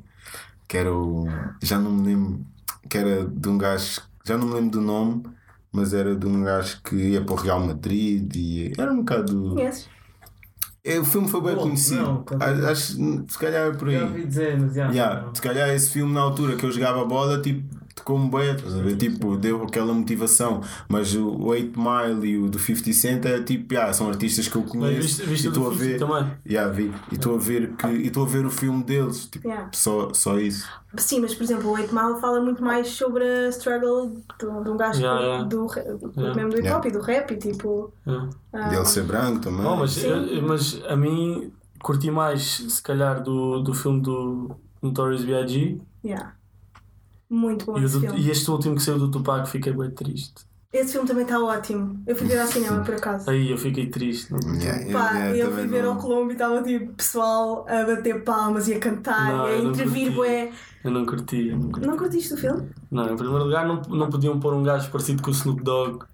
que 0.75 0.78
era 0.78 0.92
o. 0.92 1.26
Já 1.62 1.78
não 1.78 1.92
me 1.92 2.06
lembro. 2.09 2.44
Que 2.88 2.99
era 2.99 3.25
de 3.25 3.49
um 3.49 3.56
gajo. 3.56 4.02
Já 4.26 4.38
não 4.38 4.47
me 4.47 4.54
lembro 4.54 4.71
do 4.71 4.81
nome, 4.81 5.23
mas 5.71 5.93
era 5.93 6.16
de 6.16 6.26
um 6.26 6.43
gajo 6.43 6.81
que 6.83 6.97
ia 6.97 7.23
para 7.23 7.35
o 7.35 7.37
Real 7.37 7.61
Madrid 7.61 8.35
e 8.35 8.73
era 8.78 8.90
um 8.90 8.99
bocado. 8.99 9.61
Yes. 9.61 9.87
É, 10.83 10.99
o 10.99 11.04
filme 11.04 11.28
foi 11.28 11.43
bem 11.43 11.54
Bom, 11.54 11.62
conhecido. 11.62 12.02
Não, 12.02 12.25
acho, 12.71 12.97
se 13.28 13.38
calhar 13.38 13.69
é 13.69 13.73
por 13.76 13.88
aí. 13.88 13.99
Já 13.99 14.04
ouvi 14.04 14.26
dizer, 14.26 14.59
mas 14.59 14.75
já. 14.75 14.90
Yeah, 14.90 15.31
se 15.35 15.43
calhar 15.43 15.69
esse 15.71 15.90
filme 15.90 16.14
na 16.14 16.23
altura 16.23 16.57
que 16.57 16.64
eu 16.64 16.73
jogava 16.73 17.02
a 17.02 17.04
bola, 17.04 17.40
tipo, 17.43 17.69
como 18.03 18.31
bem, 18.31 18.55
estás 18.55 18.75
a 18.75 18.83
ver? 18.83 18.97
Tipo, 18.97 19.37
deu 19.37 19.63
aquela 19.63 19.93
motivação. 19.93 20.61
Mas 20.89 21.15
o 21.15 21.43
8 21.45 21.79
Mile 21.79 22.29
e 22.29 22.39
o 22.39 22.49
do 22.49 22.59
50 22.59 22.93
Cent 22.93 23.25
é 23.25 23.43
tipo, 23.43 23.75
yeah, 23.75 23.93
são 23.93 24.09
artistas 24.09 24.49
que 24.49 24.57
eu 24.57 24.63
conheço. 24.63 24.97
Mas 24.97 25.05
viste, 25.05 25.23
viste 25.23 25.45
e 25.45 25.49
estou 25.49 25.71
a 25.71 25.75
ver. 25.75 25.99
Também. 25.99 26.31
Yeah, 26.47 26.73
vi. 26.73 26.93
E 27.11 27.15
estou 27.15 27.35
a 27.35 27.39
ver 27.39 27.77
que. 27.77 27.87
E 27.87 28.07
estou 28.07 28.25
a 28.25 28.29
ver 28.29 28.45
o 28.45 28.51
filme 28.51 28.83
deles. 28.83 29.27
Tipo, 29.27 29.49
yeah. 29.49 29.71
só, 29.73 30.13
só 30.13 30.39
isso. 30.39 30.69
Sim, 30.97 31.21
mas 31.21 31.35
por 31.35 31.43
exemplo, 31.43 31.71
o 31.71 31.73
8 31.73 31.95
Mile 31.95 32.21
fala 32.21 32.41
muito 32.41 32.63
mais 32.63 32.89
sobre 32.89 33.25
a 33.25 33.49
struggle 33.49 34.11
de, 34.11 34.65
de 34.65 34.71
um 34.71 34.77
gajo 34.77 35.01
yeah, 35.01 35.21
yeah. 35.21 35.45
Do, 35.45 35.67
do, 35.67 36.21
yeah. 36.21 36.35
mesmo 36.35 36.51
do 36.51 36.59
hip 36.59 36.71
hop 36.73 36.85
e 36.87 36.91
do 36.91 37.01
rap 37.01 37.31
e 37.33 37.37
tipo. 37.37 37.93
Um, 38.07 38.29
Dele 38.69 38.85
ser 38.87 39.05
branco 39.05 39.41
também. 39.41 39.63
Não, 39.63 39.77
mas, 39.77 40.03
eu, 40.03 40.43
mas 40.43 40.81
a 40.87 40.95
mim 40.95 41.53
curti 41.83 42.11
mais 42.11 42.65
se 42.69 42.83
calhar 42.83 43.23
do, 43.23 43.61
do 43.63 43.75
filme 43.75 44.01
do 44.01 44.57
Notorious 44.81 45.25
B.I.G. 45.25 45.81
Yeah. 46.05 46.35
Muito 47.28 47.66
bom 47.66 47.78
e, 47.78 47.85
esse 47.85 47.95
do, 47.95 48.00
filme. 48.00 48.21
e 48.21 48.31
este 48.31 48.50
último 48.50 48.75
que 48.76 48.83
saiu 48.83 48.99
do 48.99 49.11
Tupac 49.11 49.49
fiquei 49.49 49.73
bem 49.73 49.90
triste. 49.90 50.45
Esse 50.75 50.90
filme 50.90 51.07
também 51.07 51.23
está 51.23 51.38
ótimo. 51.38 52.02
Eu 52.04 52.16
fui 52.16 52.26
ver 52.26 52.40
ao 52.40 52.49
cinema 52.49 52.83
por 52.83 52.97
acaso. 52.97 53.31
Aí 53.31 53.49
eu 53.49 53.57
fiquei 53.57 53.87
triste. 53.87 54.33
Não 54.33 54.40
yeah, 54.54 54.93
Pá, 54.93 55.12
yeah, 55.12 55.37
eu 55.37 55.52
fui 55.52 55.69
ver 55.69 55.85
ao 55.85 55.95
Colombo 55.95 56.31
e 56.31 56.33
estava 56.33 56.61
tipo 56.64 56.93
pessoal 56.95 57.64
a 57.69 57.85
bater 57.85 58.25
palmas 58.25 58.66
e 58.66 58.75
a 58.75 58.81
cantar 58.81 59.33
não, 59.33 59.49
e 59.49 59.52
a 59.52 59.59
intervir, 59.59 60.12
bué. 60.12 60.50
Eu 60.83 60.90
não 60.90 61.07
curti. 61.07 61.50
Eu 61.50 61.59
não, 61.59 61.71
curti. 61.71 61.87
não 61.87 61.97
curtiste 61.97 62.35
o 62.35 62.37
filme? 62.37 62.69
Não, 62.90 63.04
em 63.04 63.16
primeiro 63.16 63.45
lugar 63.45 63.64
não, 63.64 63.83
não 63.83 64.11
podiam 64.11 64.40
pôr 64.40 64.52
um 64.52 64.64
gajo 64.64 64.90
parecido 64.90 65.23
com 65.23 65.31
o 65.31 65.33
Snoop 65.33 65.62
Dogg. 65.62 66.04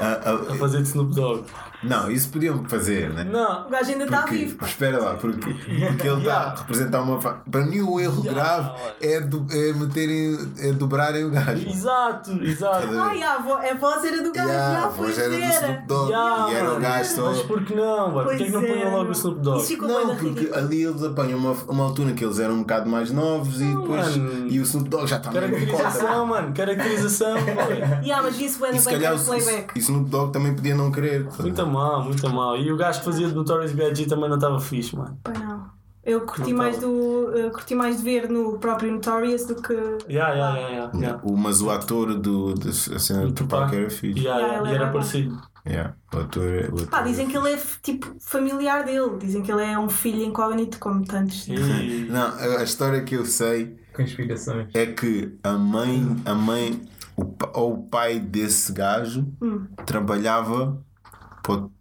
a, 0.00 0.06
a, 0.30 0.34
a 0.34 0.54
fazer 0.56 0.78
de 0.78 0.88
Snoop 0.88 1.14
Dogg. 1.14 1.44
Não, 1.82 2.10
isso 2.10 2.28
podiam 2.28 2.62
fazer, 2.64 3.10
né? 3.10 3.24
Não. 3.24 3.66
O 3.66 3.70
gajo 3.70 3.90
ainda 3.90 4.04
está 4.04 4.26
vivo. 4.26 4.64
Espera 4.64 4.98
lá, 4.98 5.14
porque, 5.14 5.40
porque 5.40 5.72
ele 5.72 5.88
está 5.88 6.16
yeah. 6.18 6.50
a 6.50 6.54
representar 6.56 7.02
uma. 7.02 7.18
Para 7.18 7.64
mim, 7.64 7.80
o 7.80 7.98
erro 7.98 8.22
yeah, 8.22 8.32
grave 8.32 8.70
é, 9.00 9.20
do, 9.20 9.46
é 9.50 9.72
meterem. 9.72 10.52
é 10.58 10.72
dobrarem 10.72 11.24
o 11.24 11.30
gajo. 11.30 11.68
Exato, 11.68 12.32
exato. 12.42 12.86
Ai, 12.98 13.22
a, 13.22 13.38
vo, 13.38 13.54
a 13.54 13.74
voz 13.74 14.04
era 14.04 14.22
do 14.22 14.32
gajo, 14.32 14.48
yeah, 14.48 14.84
a 14.84 14.88
voz 14.88 15.18
era 15.18 15.30
do 15.30 15.42
Snoop 15.42 15.86
Dogg. 15.86 16.10
Yeah, 16.10 16.50
e 16.50 16.54
era 16.54 16.72
o 16.72 16.80
gajo 16.80 17.10
só. 17.10 17.30
Mas 17.30 17.42
por 17.42 17.64
que 17.64 17.74
não, 17.74 18.10
mano? 18.10 18.28
Porquê 18.28 18.44
que 18.44 18.50
não 18.50 18.60
punham 18.60 18.92
logo 18.92 19.08
o 19.08 19.12
Snoop 19.12 19.40
Dogg? 19.40 19.76
Não, 19.80 20.16
porque 20.16 20.50
ali 20.54 20.82
eles 20.82 21.02
apanham 21.02 21.38
uma, 21.38 21.52
uma 21.68 21.84
altura 21.84 22.12
que 22.12 22.24
eles 22.24 22.38
eram 22.38 22.54
um 22.56 22.60
bocado 22.60 22.90
mais 22.90 23.10
novos 23.10 23.60
e 23.60 23.64
depois. 23.64 24.16
Mano. 24.16 24.48
E 24.48 24.60
o 24.60 24.62
Snoop 24.62 24.88
Dogg 24.88 25.06
já 25.06 25.16
está 25.16 25.30
Caracterização, 25.30 26.26
mano, 26.26 26.52
caracterização. 26.54 27.36
yeah, 28.04 28.22
mas 28.22 28.38
isso 28.38 28.64
é 28.66 28.72
no 28.72 28.82
playback. 28.82 29.72
E 29.74 29.78
o 29.78 29.80
Snoop 29.80 30.10
Dogg 30.10 30.32
também 30.32 30.54
podia 30.54 30.74
não 30.74 30.90
querer. 30.90 31.26
Muito 31.38 31.69
mal, 31.70 32.04
muito 32.04 32.28
mal. 32.28 32.56
E 32.56 32.70
o 32.72 32.76
gajo 32.76 32.98
que 32.98 33.04
fazia 33.04 33.28
de 33.28 33.34
Notorious 33.34 33.72
B.I.G. 33.72 34.06
também 34.06 34.28
não 34.28 34.36
estava 34.36 34.58
fixe, 34.60 34.96
mano. 34.96 35.18
Pois 35.22 35.38
não. 35.38 35.80
Eu 36.02 36.22
curti 36.22 36.52
mais, 36.54 36.78
do, 36.78 36.88
uh, 36.88 37.50
curti 37.50 37.74
mais 37.74 37.98
de 37.98 38.02
ver 38.02 38.28
no 38.28 38.58
próprio 38.58 38.90
Notorious 38.90 39.44
do 39.44 39.56
que. 39.56 39.74
Yeah, 40.08 40.32
yeah, 40.32 40.58
yeah, 40.58 40.68
yeah, 40.68 40.98
yeah. 40.98 41.20
O, 41.22 41.36
mas 41.36 41.60
o 41.60 41.70
ator 41.70 42.14
do, 42.14 42.54
do, 42.54 42.68
a 42.68 42.98
cena 42.98 43.26
do 43.26 43.32
Tupac 43.32 43.74
era 43.74 43.90
fixe. 43.90 44.20
Yeah, 44.20 44.46
yeah, 44.46 44.70
e 44.70 44.74
era 44.74 44.90
parecido. 44.90 45.38
Yeah, 45.66 45.94
o 46.14 46.18
ator, 46.20 46.48
é, 46.48 46.68
o 46.68 46.74
ator 46.74 46.86
Pá, 46.88 47.02
dizem 47.02 47.28
que 47.28 47.36
ele 47.36 47.52
é 47.52 47.58
tipo 47.82 48.16
familiar 48.18 48.82
dele, 48.82 49.18
dizem 49.18 49.42
que 49.42 49.52
ele 49.52 49.62
é 49.62 49.78
um 49.78 49.90
filho 49.90 50.24
incógnito, 50.24 50.78
como 50.78 51.04
tantos. 51.04 51.46
E... 51.46 51.54
Não, 52.10 52.34
a 52.58 52.62
história 52.62 53.02
que 53.02 53.14
eu 53.14 53.26
sei 53.26 53.76
Conspirações. 53.94 54.68
é 54.72 54.86
que 54.86 55.36
a 55.42 55.52
mãe, 55.52 56.16
a 56.24 56.34
mãe, 56.34 56.80
o, 57.14 57.26
ou 57.52 57.74
o 57.74 57.82
pai 57.82 58.18
desse 58.18 58.72
gajo 58.72 59.28
hum. 59.40 59.66
trabalhava 59.84 60.82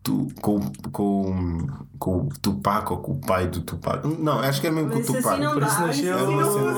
tu, 0.04 0.28
com, 0.42 0.60
com, 0.92 1.68
com 1.98 2.18
o 2.18 2.30
Tupac 2.42 2.92
ou 2.92 3.00
com 3.00 3.12
o 3.14 3.20
pai 3.20 3.48
do 3.48 3.62
Tupac. 3.62 4.08
Não, 4.08 4.40
acho 4.40 4.62
que 4.62 4.68
era 4.68 4.76
mesmo 4.76 4.92
com 4.92 5.00
o 5.00 5.04
Tupac. 5.04 5.28
Assim 5.28 5.44
não 5.44 5.54
Por 5.54 5.64
isso 5.64 5.82
nasceu 5.82 6.18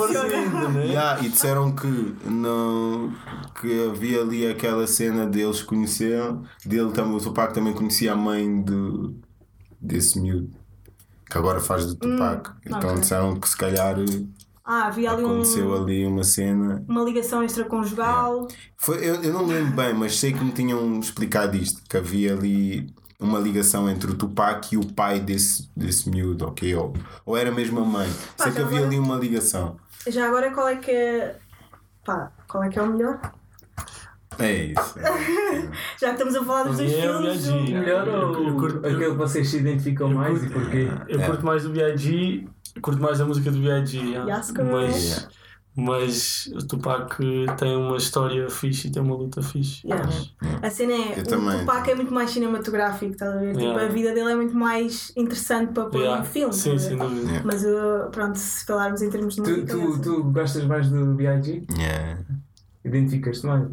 assim 0.04 0.74
né? 0.74 0.86
yeah, 0.88 1.24
E 1.24 1.30
disseram 1.30 1.72
que, 1.74 2.16
não, 2.26 3.14
que 3.60 3.90
havia 3.90 4.22
ali 4.22 4.48
aquela 4.48 4.88
cena 4.88 5.26
deles 5.26 5.62
conheceram. 5.62 6.44
Dele, 6.66 6.92
também, 6.92 7.16
o 7.16 7.20
Tupac 7.20 7.54
também 7.54 7.74
conhecia 7.74 8.14
a 8.14 8.16
mãe 8.16 8.62
de, 8.62 9.16
desse 9.80 10.20
miúdo 10.20 10.62
que 11.32 11.38
agora 11.38 11.62
faz 11.62 11.86
do 11.86 11.96
Tupac. 11.96 12.50
Hum, 12.50 12.54
então 12.66 12.90
okay. 12.90 13.00
disseram 13.00 13.40
que 13.40 13.48
se 13.48 13.56
calhar 13.56 13.96
ah, 14.74 14.88
havia 14.88 15.12
ali 15.12 15.26
Aconteceu 15.26 15.68
um, 15.68 15.84
ali 15.84 16.06
uma 16.08 16.24
cena. 16.24 16.82
Uma 16.88 17.04
ligação 17.04 17.44
extraconjugal. 17.44 18.48
Foi, 18.78 18.98
eu, 19.00 19.16
eu 19.22 19.34
não 19.34 19.46
me 19.46 19.54
lembro 19.54 19.76
bem, 19.76 19.94
mas 19.94 20.18
sei 20.18 20.32
que 20.32 20.42
me 20.42 20.54
tinham 20.54 20.98
explicado 20.98 21.58
isto: 21.58 21.82
que 21.90 21.98
havia 21.98 22.34
ali 22.34 22.88
uma 23.20 23.38
ligação 23.38 23.90
entre 23.90 24.12
o 24.12 24.16
Tupac 24.16 24.74
e 24.74 24.78
o 24.78 24.94
pai 24.94 25.20
desse, 25.20 25.70
desse 25.76 26.10
miúdo, 26.10 26.48
ok? 26.48 26.74
Ou, 26.74 26.94
ou 27.26 27.36
era 27.36 27.52
mesmo 27.52 27.82
a 27.82 27.86
mãe. 27.86 28.10
Pá, 28.38 28.46
sei 28.46 28.54
que 28.54 28.62
havia 28.62 28.78
agora, 28.78 28.88
ali 28.88 28.98
uma 28.98 29.18
ligação. 29.18 29.76
Já 30.08 30.26
agora 30.30 30.52
qual 30.52 30.70
é 30.70 30.78
que 30.78 30.92
é. 30.92 31.38
Pá, 32.06 32.32
qual 32.48 32.64
é 32.64 32.70
que 32.70 32.80
é 32.80 32.82
o 32.82 32.88
melhor? 32.88 33.20
É 34.40 34.54
isso. 34.66 34.96
Já 36.00 36.08
que 36.08 36.14
estamos 36.14 36.36
a 36.36 36.44
falar 36.44 36.64
dos 36.64 36.78
dois 36.78 36.92
filmes. 36.94 37.48
O 37.48 37.62
melhor 37.62 38.08
ou 38.08 38.48
eu 38.48 38.56
curto, 38.56 38.78
aquele 38.80 39.12
que 39.12 39.18
vocês 39.18 39.50
se 39.50 39.58
identificam 39.58 40.10
mais 40.10 40.40
curto, 40.40 40.46
e 40.46 40.54
porquê? 40.54 40.88
Eu 41.08 41.22
é. 41.22 41.26
curto 41.26 41.46
mais 41.46 41.64
do 41.64 41.70
B.I.G 41.70 42.48
curto 42.80 43.02
mais 43.02 43.20
a 43.20 43.26
música 43.26 43.52
do 43.52 43.60
B.I.G. 43.60 43.98
Yeah. 43.98 44.42
mas, 44.72 45.28
mas 45.76 46.46
o 46.48 46.66
Tupac 46.66 47.18
tem 47.58 47.76
uma 47.76 47.98
história 47.98 48.50
fixe 48.50 48.88
e 48.88 48.92
tem 48.92 49.02
uma 49.02 49.16
luta 49.16 49.42
fixe. 49.42 49.86
Yeah. 49.86 50.10
A 50.62 50.70
cena 50.70 50.94
é. 50.94 51.20
Eu 51.20 51.24
o 51.24 51.28
também. 51.28 51.60
Tupac 51.60 51.90
é 51.90 51.96
muito 51.96 52.14
mais 52.14 52.30
cinematográfico, 52.30 53.12
estás 53.14 53.36
a 53.36 53.40
ver? 53.40 53.58
Tipo, 53.58 53.78
a 53.78 53.88
vida 53.88 54.14
dele 54.14 54.32
é 54.32 54.36
muito 54.36 54.56
mais 54.56 55.12
interessante 55.18 55.74
para 55.74 55.86
pôr 55.86 56.02
yeah. 56.02 56.22
um 56.22 56.26
filme. 56.26 56.54
Sim, 56.54 56.78
sem 56.78 56.98
dúvida. 56.98 57.42
Mas 57.44 57.66
uh, 57.66 58.10
pronto, 58.12 58.38
se 58.38 58.66
falarmos 58.66 59.02
em 59.02 59.10
termos 59.10 59.36
de 59.36 59.42
música. 59.42 59.74
Tu, 59.74 60.00
tu, 60.00 60.02
tu 60.02 60.24
gostas 60.32 60.64
mais 60.66 60.90
do 60.90 61.14
B.I.G.? 61.16 61.64
Yeah. 61.78 62.20
Identificas-te 62.84 63.46
mais? 63.46 63.70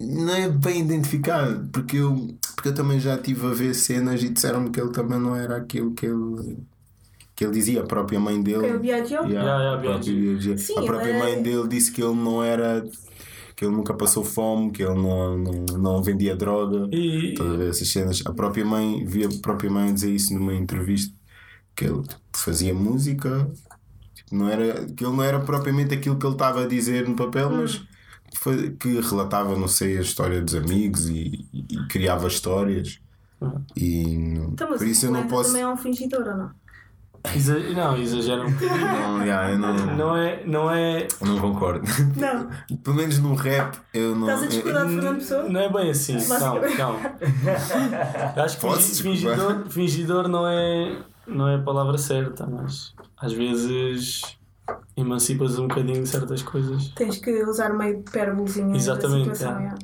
Não 0.00 0.34
é 0.34 0.48
bem 0.48 0.80
identificado, 0.80 1.68
porque 1.72 1.96
eu, 1.96 2.36
porque 2.54 2.68
eu 2.68 2.74
também 2.74 2.98
já 2.98 3.14
estive 3.14 3.46
a 3.46 3.50
ver 3.50 3.74
cenas 3.74 4.22
e 4.22 4.28
disseram-me 4.28 4.70
que 4.70 4.80
ele 4.80 4.90
também 4.90 5.18
não 5.18 5.36
era 5.36 5.56
aquilo 5.56 5.92
que 5.94 6.06
ele 6.06 6.58
que 7.38 7.44
ele 7.44 7.52
dizia, 7.52 7.82
a 7.82 7.86
própria 7.86 8.18
mãe 8.18 8.42
dele. 8.42 8.58
Que 8.58 8.66
é 8.66 8.74
o 8.74 8.80
Biagio? 8.80 9.24
Yeah, 9.28 9.80
yeah, 9.80 10.02
yeah, 10.02 10.54
a, 10.54 10.58
Sim, 10.58 10.76
a 10.76 10.82
própria 10.82 11.12
é... 11.12 11.18
mãe 11.20 11.40
dele 11.40 11.68
disse 11.68 11.92
que 11.92 12.02
ele 12.02 12.16
não 12.16 12.42
era. 12.42 12.84
que 13.54 13.64
ele 13.64 13.76
nunca 13.76 13.94
passou 13.94 14.24
fome, 14.24 14.72
que 14.72 14.82
ele 14.82 15.00
não, 15.00 15.38
não, 15.38 15.64
não 15.78 16.02
vendia 16.02 16.34
droga. 16.34 16.88
E... 16.90 17.34
Todas 17.34 17.60
essas 17.60 17.92
cenas. 17.92 18.24
A 18.26 18.32
própria 18.32 18.64
mãe, 18.64 19.04
via 19.04 19.28
a 19.28 19.40
própria 19.40 19.70
mãe 19.70 19.94
dizer 19.94 20.10
isso 20.10 20.34
numa 20.34 20.52
entrevista, 20.52 21.14
que 21.76 21.84
ele 21.84 22.02
fazia 22.34 22.74
música, 22.74 23.48
tipo, 24.14 24.34
não 24.34 24.48
era, 24.48 24.86
que 24.86 25.04
ele 25.04 25.14
não 25.14 25.22
era 25.22 25.38
propriamente 25.38 25.94
aquilo 25.94 26.18
que 26.18 26.26
ele 26.26 26.34
estava 26.34 26.64
a 26.64 26.66
dizer 26.66 27.08
no 27.08 27.14
papel, 27.14 27.50
hum. 27.50 27.58
mas 27.58 27.86
foi, 28.34 28.70
que 28.72 29.00
relatava, 29.00 29.56
não 29.56 29.68
sei, 29.68 29.98
a 29.98 30.00
história 30.00 30.40
dos 30.40 30.54
amigos 30.54 31.08
e, 31.08 31.46
e, 31.52 31.66
e 31.70 31.88
criava 31.88 32.28
histórias. 32.28 33.00
Hum. 33.40 33.62
E 33.76 34.02
então, 34.02 34.68
por 34.68 34.86
isso 34.86 35.06
eu 35.06 35.12
não 35.12 35.26
posso. 35.28 35.50
também 35.50 35.62
é 35.62 35.68
um 35.68 35.76
fingidor 35.76 36.26
ou 36.26 36.36
não? 36.36 36.50
Exa 37.34 37.58
não, 37.58 37.96
exagera 37.96 38.42
um 38.46 38.50
bocadinho. 38.50 38.78
Não, 38.86 39.22
yeah, 39.22 39.50
eu 39.50 39.58
não, 39.58 39.74
não 39.74 40.16
é. 40.16 40.44
Não, 40.46 40.70
é... 40.70 41.08
não 41.20 41.38
concordo. 41.38 41.86
Não. 42.16 42.48
Pelo 42.78 42.96
menos 42.96 43.18
no 43.18 43.34
rap 43.34 43.76
eu 43.92 44.14
não. 44.14 44.28
Estás 44.28 44.42
a 44.44 44.46
discordar 44.46 44.86
de 44.86 44.94
Fernando 44.94 45.18
Pessoa? 45.18 45.42
Não 45.42 45.60
é 45.60 45.72
bem 45.72 45.90
assim. 45.90 46.16
Calma, 46.26 46.76
calma. 46.76 47.00
Acho 48.36 48.58
que 48.58 49.02
fingidor, 49.02 49.68
fingidor 49.68 50.28
não, 50.28 50.46
é, 50.46 50.96
não 51.26 51.48
é 51.48 51.56
a 51.56 51.58
palavra 51.58 51.98
certa, 51.98 52.46
mas 52.46 52.94
às 53.16 53.32
vezes 53.32 54.37
emancipas 54.96 55.58
um 55.58 55.68
bocadinho 55.68 56.02
de 56.02 56.08
certas 56.08 56.42
coisas. 56.42 56.88
Tens 56.88 57.18
que 57.18 57.30
usar 57.44 57.72
meio 57.72 58.00
hipérbolezinha 58.00 58.76
Exatamente, 58.76 59.28
da 59.28 59.34
situação. 59.34 59.60
Yeah. 59.60 59.78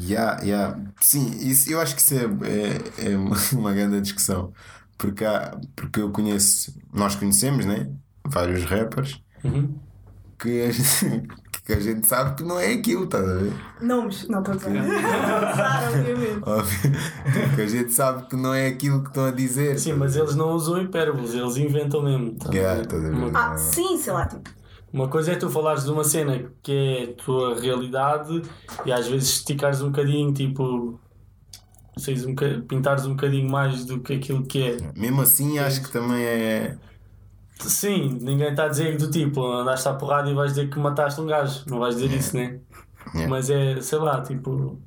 Yeah, 0.00 0.42
yeah. 0.42 0.80
Sim, 1.00 1.30
isso, 1.40 1.70
eu 1.70 1.80
acho 1.80 1.94
que 1.94 2.00
isso 2.00 2.14
é, 2.14 3.08
é, 3.08 3.12
é 3.12 3.16
uma, 3.18 3.36
uma 3.52 3.72
grande 3.72 4.00
discussão 4.00 4.52
porque, 4.96 5.24
há, 5.24 5.58
porque 5.74 6.00
eu 6.00 6.10
conheço, 6.10 6.74
nós 6.92 7.14
conhecemos, 7.14 7.64
né? 7.66 7.90
Vários 8.24 8.64
rappers 8.64 9.20
uhum. 9.42 9.78
que, 10.38 10.70
que 11.64 11.72
a 11.72 11.80
gente 11.80 12.06
sabe 12.06 12.36
que 12.36 12.42
não 12.42 12.60
é 12.60 12.74
aquilo, 12.74 13.04
estás 13.04 13.26
a 13.26 13.34
ver? 13.34 13.52
Nomes, 13.80 14.28
não 14.28 14.40
estou 14.40 14.54
a 14.54 14.56
dizer. 14.58 14.70
obviamente. 15.88 16.42
Óbvio. 16.42 16.92
que 17.54 17.62
a 17.62 17.66
gente 17.66 17.92
sabe 17.92 18.28
que 18.28 18.36
não 18.36 18.52
é 18.52 18.66
aquilo 18.66 19.02
que 19.02 19.08
estão 19.08 19.24
a 19.24 19.30
dizer. 19.30 19.78
Sim, 19.78 19.94
mas 19.94 20.14
eles 20.14 20.34
não 20.34 20.50
usam 20.52 20.82
hipérboles, 20.82 21.32
eles 21.32 21.56
inventam 21.56 22.02
mesmo. 22.02 22.34
Tá 22.34 22.50
yeah, 22.52 22.82
a 22.82 22.98
ver? 22.98 23.30
Ah, 23.34 23.56
sim, 23.56 23.96
sei 23.96 24.12
lá, 24.12 24.26
tipo. 24.26 24.50
Uma 24.92 25.08
coisa 25.08 25.32
é 25.32 25.34
tu 25.34 25.50
falares 25.50 25.84
de 25.84 25.90
uma 25.90 26.04
cena 26.04 26.44
que 26.62 26.70
é 26.72 27.10
a 27.10 27.24
tua 27.24 27.60
realidade 27.60 28.42
e 28.86 28.92
às 28.92 29.08
vezes 29.08 29.30
esticares 29.30 29.82
um 29.82 29.86
bocadinho, 29.86 30.32
tipo, 30.32 31.00
um, 31.96 32.60
pintares 32.68 33.04
um 33.04 33.10
bocadinho 33.10 33.50
mais 33.50 33.84
do 33.84 33.98
que 33.98 34.12
aquilo 34.12 34.44
que 34.44 34.62
é. 34.62 34.76
Mesmo 34.94 35.22
assim, 35.22 35.58
acho 35.58 35.82
que 35.82 35.90
também 35.90 36.22
é. 36.22 36.78
Sim, 37.60 38.18
ninguém 38.20 38.50
está 38.50 38.64
a 38.64 38.68
dizer 38.68 38.96
do 38.96 39.10
tipo, 39.10 39.44
andaste 39.46 39.88
à 39.88 39.94
porrada 39.94 40.30
e 40.30 40.34
vais 40.34 40.52
dizer 40.52 40.68
que 40.68 40.78
mataste 40.78 41.20
um 41.20 41.26
gajo. 41.26 41.64
Não 41.66 41.78
vais 41.78 41.96
dizer 41.96 42.14
isso, 42.14 42.36
né? 42.36 42.58
Yeah. 43.14 43.28
Mas 43.28 43.50
é, 43.50 43.80
sei 43.80 43.98
lá, 43.98 44.22
tipo 44.22 44.78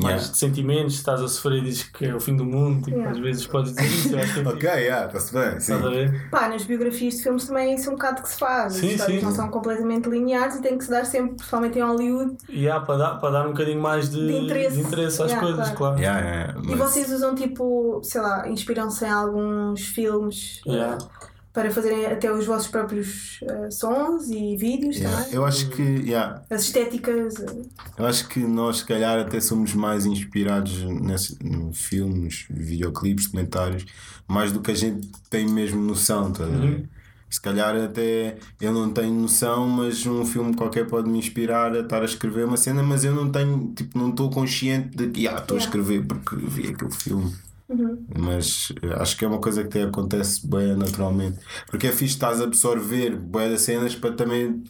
mais 0.00 0.22
yeah. 0.22 0.32
de 0.32 0.38
sentimentos, 0.38 0.94
estás 0.94 1.20
a 1.20 1.28
sofrer 1.28 1.58
e 1.58 1.64
dizes 1.64 1.82
que 1.82 2.06
é 2.06 2.14
o 2.14 2.20
fim 2.20 2.34
do 2.34 2.46
mundo, 2.46 2.82
tipo, 2.82 2.96
yeah. 2.96 3.10
às 3.10 3.18
vezes 3.18 3.46
podes 3.46 3.74
dizer 3.74 3.86
isso. 3.86 4.14
Eu 4.14 4.20
acho 4.20 4.34
que 4.34 4.40
é 4.40 4.48
ok, 4.48 4.68
yeah, 4.70 5.06
está-se 5.06 5.32
bem. 5.34 5.50
Sim. 5.60 5.74
Estás 5.74 5.84
a 5.84 5.90
ver? 5.90 6.30
Pá, 6.30 6.48
nas 6.48 6.64
biografias 6.64 7.16
de 7.16 7.22
filmes 7.22 7.46
também 7.46 7.74
isso 7.74 7.90
é 7.90 7.92
um 7.92 7.96
bocado 7.96 8.22
que 8.22 8.28
se 8.30 8.38
faz. 8.38 8.72
Sim, 8.72 8.86
As 8.86 8.92
histórias 8.92 9.20
sim. 9.20 9.26
não 9.26 9.34
são 9.34 9.48
completamente 9.50 10.08
lineares 10.08 10.56
e 10.56 10.62
tem 10.62 10.78
que 10.78 10.84
se 10.84 10.90
dar 10.90 11.04
sempre, 11.04 11.34
principalmente 11.34 11.78
em 11.78 11.82
Hollywood. 11.82 12.38
Yeah, 12.48 12.84
para, 12.86 12.96
dar, 12.96 13.14
para 13.16 13.30
dar 13.30 13.46
um 13.46 13.50
bocadinho 13.50 13.82
mais 13.82 14.08
de, 14.08 14.26
de 14.26 14.32
interesse, 14.32 14.76
de 14.76 14.82
interesse 14.82 15.22
às 15.22 15.30
yeah, 15.30 15.46
coisas, 15.46 15.70
claro. 15.76 16.00
claro. 16.00 16.62
Mas... 16.64 16.72
E 16.72 16.74
vocês 16.74 17.12
usam 17.12 17.34
tipo, 17.34 18.00
sei 18.02 18.22
lá, 18.22 18.48
inspiram-se 18.48 19.04
em 19.04 19.10
alguns 19.10 19.82
filmes. 19.88 20.62
Yeah. 20.66 20.96
Uh, 20.96 21.31
para 21.52 21.70
fazerem 21.70 22.06
até 22.06 22.32
os 22.32 22.46
vossos 22.46 22.68
próprios 22.68 23.40
uh, 23.42 23.70
sons 23.70 24.30
e 24.30 24.56
vídeos 24.56 24.96
yeah. 24.96 25.16
também. 25.16 25.34
Eu 25.34 25.44
acho 25.44 25.68
que 25.68 25.82
yeah. 25.82 26.42
as 26.48 26.62
estéticas. 26.62 27.34
Uh... 27.34 27.68
Eu 27.98 28.06
acho 28.06 28.26
que 28.28 28.40
nós 28.40 28.78
se 28.78 28.86
calhar 28.86 29.18
até 29.18 29.38
somos 29.38 29.74
mais 29.74 30.06
inspirados 30.06 30.82
nesse, 30.82 31.36
no 31.44 31.72
filmes, 31.72 32.46
videoclipes, 32.48 33.26
documentários, 33.26 33.84
mais 34.26 34.50
do 34.50 34.60
que 34.60 34.70
a 34.70 34.74
gente 34.74 35.06
tem 35.28 35.46
mesmo 35.46 35.80
noção, 35.82 36.32
tá 36.32 36.44
uhum. 36.44 36.86
Se 37.28 37.40
calhar 37.40 37.74
até 37.76 38.36
eu 38.60 38.74
não 38.74 38.90
tenho 38.90 39.14
noção, 39.14 39.66
mas 39.66 40.04
um 40.04 40.22
filme 40.24 40.54
qualquer 40.54 40.86
pode 40.86 41.08
me 41.08 41.18
inspirar 41.18 41.74
a 41.74 41.80
estar 41.80 42.02
a 42.02 42.04
escrever 42.04 42.44
uma 42.44 42.58
cena, 42.58 42.82
mas 42.82 43.04
eu 43.04 43.14
não 43.14 43.30
tenho, 43.30 43.72
tipo, 43.74 43.98
não 43.98 44.10
estou 44.10 44.28
consciente 44.28 44.94
de 44.94 45.08
que 45.08 45.26
ah, 45.26 45.38
estou 45.38 45.56
yeah. 45.56 45.64
a 45.64 45.66
escrever 45.66 46.06
porque 46.06 46.36
vi 46.36 46.68
aquele 46.68 46.90
filme. 46.90 47.32
Uhum. 47.72 48.04
Mas 48.18 48.72
eh, 48.82 48.94
acho 48.94 49.16
que 49.16 49.24
é 49.24 49.28
uma 49.28 49.40
coisa 49.40 49.64
que 49.64 49.78
acontece 49.78 50.46
bem 50.46 50.76
naturalmente. 50.76 51.38
Porque 51.68 51.86
é 51.86 51.90
fixe 51.90 52.14
estás 52.14 52.40
a 52.40 52.44
absorver 52.44 53.16
bem 53.16 53.50
das 53.50 53.62
cenas 53.62 53.94
para 53.94 54.12
também 54.12 54.62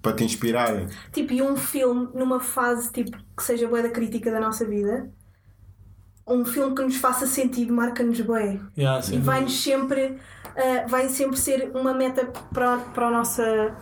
para 0.00 0.12
te 0.12 0.24
inspirarem. 0.24 0.86
Tipo, 1.12 1.32
e 1.32 1.42
um 1.42 1.56
filme 1.56 2.08
numa 2.14 2.40
fase 2.40 2.92
tipo, 2.92 3.16
que 3.36 3.42
seja 3.42 3.66
boa 3.66 3.82
da 3.82 3.88
crítica 3.88 4.30
da 4.30 4.38
nossa 4.38 4.64
vida, 4.64 5.10
um 6.26 6.44
filme 6.44 6.74
que 6.74 6.82
nos 6.82 6.96
faça 6.96 7.26
sentido 7.26 7.72
marca-nos 7.72 8.20
bem. 8.20 8.60
Yeah, 8.76 9.04
e 9.12 9.18
vai-nos 9.18 9.60
sempre, 9.60 10.18
uh, 10.56 10.88
vai 10.88 11.08
sempre 11.08 11.36
ser 11.36 11.72
uma 11.74 11.92
meta 11.92 12.26
para, 12.52 12.78
para 12.78 13.08
a 13.08 13.10
nossa 13.10 13.76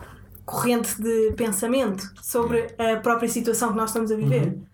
corrente 0.46 1.00
de 1.00 1.32
pensamento 1.36 2.10
sobre 2.22 2.74
a 2.78 2.96
própria 2.96 3.28
situação 3.28 3.70
que 3.70 3.76
nós 3.76 3.90
estamos 3.90 4.10
a 4.10 4.16
viver. 4.16 4.46
Uhum. 4.46 4.70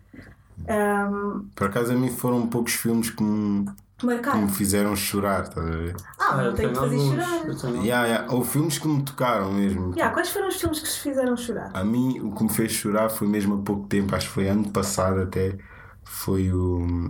Um, 0.67 1.49
Por 1.55 1.67
acaso 1.67 1.93
a 1.93 1.95
mim 1.95 2.09
foram 2.09 2.47
poucos 2.47 2.73
filmes 2.73 3.09
que 3.09 3.21
me 3.21 3.69
Marcaram. 4.03 4.39
Que 4.39 4.45
me 4.45 4.51
fizeram 4.51 4.95
chorar, 4.95 5.43
estás 5.43 5.65
a 5.65 5.69
ver? 5.69 5.95
Ah, 6.19 6.35
mas 6.35 6.45
não 6.45 6.53
tenho 6.53 6.69
que 6.69 6.75
fazer 6.75 6.97
chorar. 6.99 7.83
Yeah, 7.83 8.05
yeah. 8.07 8.33
Ou 8.33 8.43
filmes 8.43 8.77
que 8.77 8.87
me 8.87 9.01
tocaram 9.03 9.51
mesmo. 9.51 9.93
Yeah, 9.95 10.13
quais 10.13 10.29
foram 10.29 10.49
os 10.49 10.55
filmes 10.55 10.79
que 10.79 10.87
se 10.87 10.99
fizeram 10.99 11.35
chorar? 11.35 11.71
A 11.73 11.83
mim, 11.83 12.19
o 12.19 12.31
que 12.31 12.43
me 12.43 12.49
fez 12.49 12.71
chorar 12.71 13.09
foi 13.09 13.27
mesmo 13.27 13.55
há 13.55 13.61
pouco 13.63 13.87
tempo, 13.87 14.15
acho 14.15 14.27
que 14.27 14.33
foi 14.33 14.47
ano 14.47 14.69
passado 14.69 15.21
até. 15.21 15.57
Foi 16.03 16.51
o. 16.53 17.09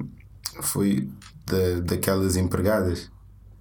Foi 0.62 1.10
da, 1.45 1.82
daquelas 1.82 2.38
empregadas. 2.38 3.12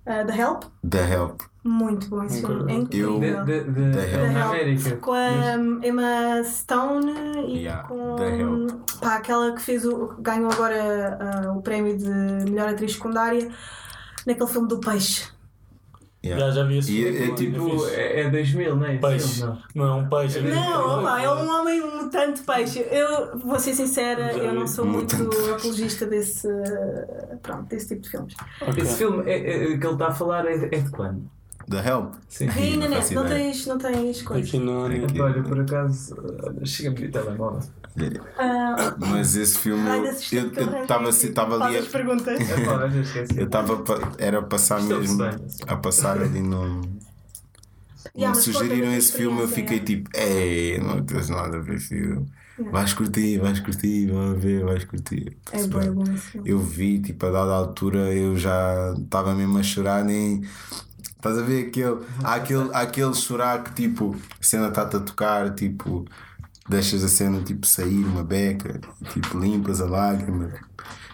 Uh, 0.06 0.24
The 0.24 0.38
Help? 0.40 0.64
The 0.88 1.12
Help. 1.12 1.40
Muito 1.66 2.08
bom 2.08 2.22
esse 2.22 2.40
filme. 2.40 2.72
É 2.72 2.76
incrível. 2.76 3.22
Eu. 3.22 4.42
América. 4.42 4.96
Com 4.96 5.12
a 5.12 5.54
Emma 5.84 6.44
Stone 6.44 7.12
e 7.48 7.58
yeah, 7.64 7.82
com 7.88 8.66
pá, 9.00 9.16
aquela 9.16 9.52
que 9.52 9.60
fez 9.60 9.84
o, 9.84 10.14
ganhou 10.20 10.50
agora 10.50 11.18
uh, 11.48 11.58
o 11.58 11.62
prémio 11.62 11.96
de 11.96 12.08
melhor 12.08 12.68
atriz 12.68 12.92
secundária 12.92 13.50
naquele 14.24 14.48
filme 14.48 14.68
do 14.68 14.78
Peixe. 14.78 15.28
Yeah. 16.24 16.46
Já, 16.46 16.50
já 16.52 16.64
vi 16.64 16.78
esse 16.78 16.92
filme. 16.92 17.18
É, 17.18 17.28
é, 17.28 17.34
tipo, 17.34 17.86
é, 17.88 18.20
é 18.22 18.30
2000, 18.30 18.76
não 18.76 18.86
é? 18.86 18.96
Peixe. 18.96 19.40
Não. 19.40 19.58
não 19.74 19.84
é 19.86 19.92
um 19.94 20.08
peixe. 20.08 20.40
Não, 20.40 21.00
opa, 21.00 21.20
é 21.20 21.30
um 21.30 21.48
homem 21.48 21.82
um 21.82 22.04
mutante 22.04 22.42
peixe. 22.42 22.86
Eu 22.90 23.38
vou 23.38 23.58
ser 23.58 23.74
sincera, 23.74 24.32
já 24.32 24.38
eu 24.38 24.54
não 24.54 24.66
sou 24.66 24.84
muito 24.84 25.14
apologista 25.54 26.06
desse, 26.06 26.48
pronto, 27.42 27.68
desse 27.68 27.88
tipo 27.88 28.02
de 28.02 28.10
filmes. 28.10 28.34
Okay. 28.60 28.82
Esse 28.82 28.98
filme 28.98 29.30
é, 29.30 29.36
é, 29.36 29.78
que 29.78 29.86
ele 29.86 29.92
está 29.92 30.08
a 30.08 30.12
falar 30.12 30.46
é, 30.46 30.54
é 30.54 30.78
de 30.78 30.90
quando? 30.90 31.35
The 31.68 31.88
Help. 31.88 32.14
Sim. 32.28 32.48
Ainda 32.48 32.88
não, 32.88 32.98
não 32.98 33.26
tens, 33.26 33.66
não 33.66 33.78
tens 33.78 34.22
coisas. 34.22 34.48
Aqui 34.48 34.58
não, 34.58 34.86
aqui. 34.86 35.20
Olha, 35.20 35.42
por 35.42 35.60
acaso, 35.60 36.16
chega-me 36.64 36.96
de 36.96 37.08
telemóvel. 37.08 37.60
Uh, 37.96 38.94
Mas 38.98 39.36
esse 39.36 39.58
filme 39.58 39.88
eu 40.30 40.82
estava 40.82 41.08
estava 41.08 41.64
ali 41.64 41.78
a, 41.78 41.82
perguntas. 41.82 42.38
eu 43.34 43.46
estava 43.46 43.82
era 44.18 44.42
passar 44.42 44.82
mesmo 44.82 45.22
a 45.66 45.76
passar 45.76 46.20
ali 46.20 46.42
no 46.42 46.82
yeah, 48.14 48.38
sugeriram 48.38 48.92
esse 48.92 49.12
filme 49.12 49.40
eu 49.40 49.48
fiquei 49.48 49.80
tipo 49.80 50.10
ei 50.14 50.78
não 50.78 51.02
tens 51.06 51.30
nada 51.30 51.56
a 51.56 51.60
ver 51.60 51.80
filme 51.80 52.26
Vais 52.58 52.94
curtir, 52.94 53.38
vais 53.38 53.60
curtir, 53.60 54.06
vamos 54.06 54.42
ver, 54.42 54.64
vais 54.64 54.82
curtir. 54.84 55.36
É 55.52 55.66
bom, 55.66 55.78
é 55.78 55.90
bom 55.90 56.04
Eu 56.42 56.58
vi, 56.58 56.98
tipo, 57.00 57.26
a 57.26 57.30
dada 57.30 57.52
altura 57.52 58.14
eu 58.14 58.34
já 58.38 58.94
estava 58.98 59.34
mesmo 59.34 59.58
a 59.58 59.62
chorar, 59.62 60.02
nem 60.02 60.40
Estás 61.26 61.38
a 61.38 61.42
ver 61.42 61.66
aquele. 61.66 61.98
Aquele, 62.22 62.70
aquele 62.72 63.14
chorar 63.14 63.64
que 63.64 63.72
tipo, 63.72 64.14
a 64.40 64.44
cena 64.44 64.68
está-te 64.68 64.96
a 64.96 65.00
tocar, 65.00 65.52
tipo, 65.54 66.04
deixas 66.68 67.02
a 67.02 67.08
cena 67.08 67.42
tipo 67.42 67.66
sair 67.66 68.04
uma 68.04 68.22
beca, 68.22 68.80
tipo, 69.12 69.36
limpas 69.36 69.80
a 69.80 69.86
lágrima. 69.86 70.52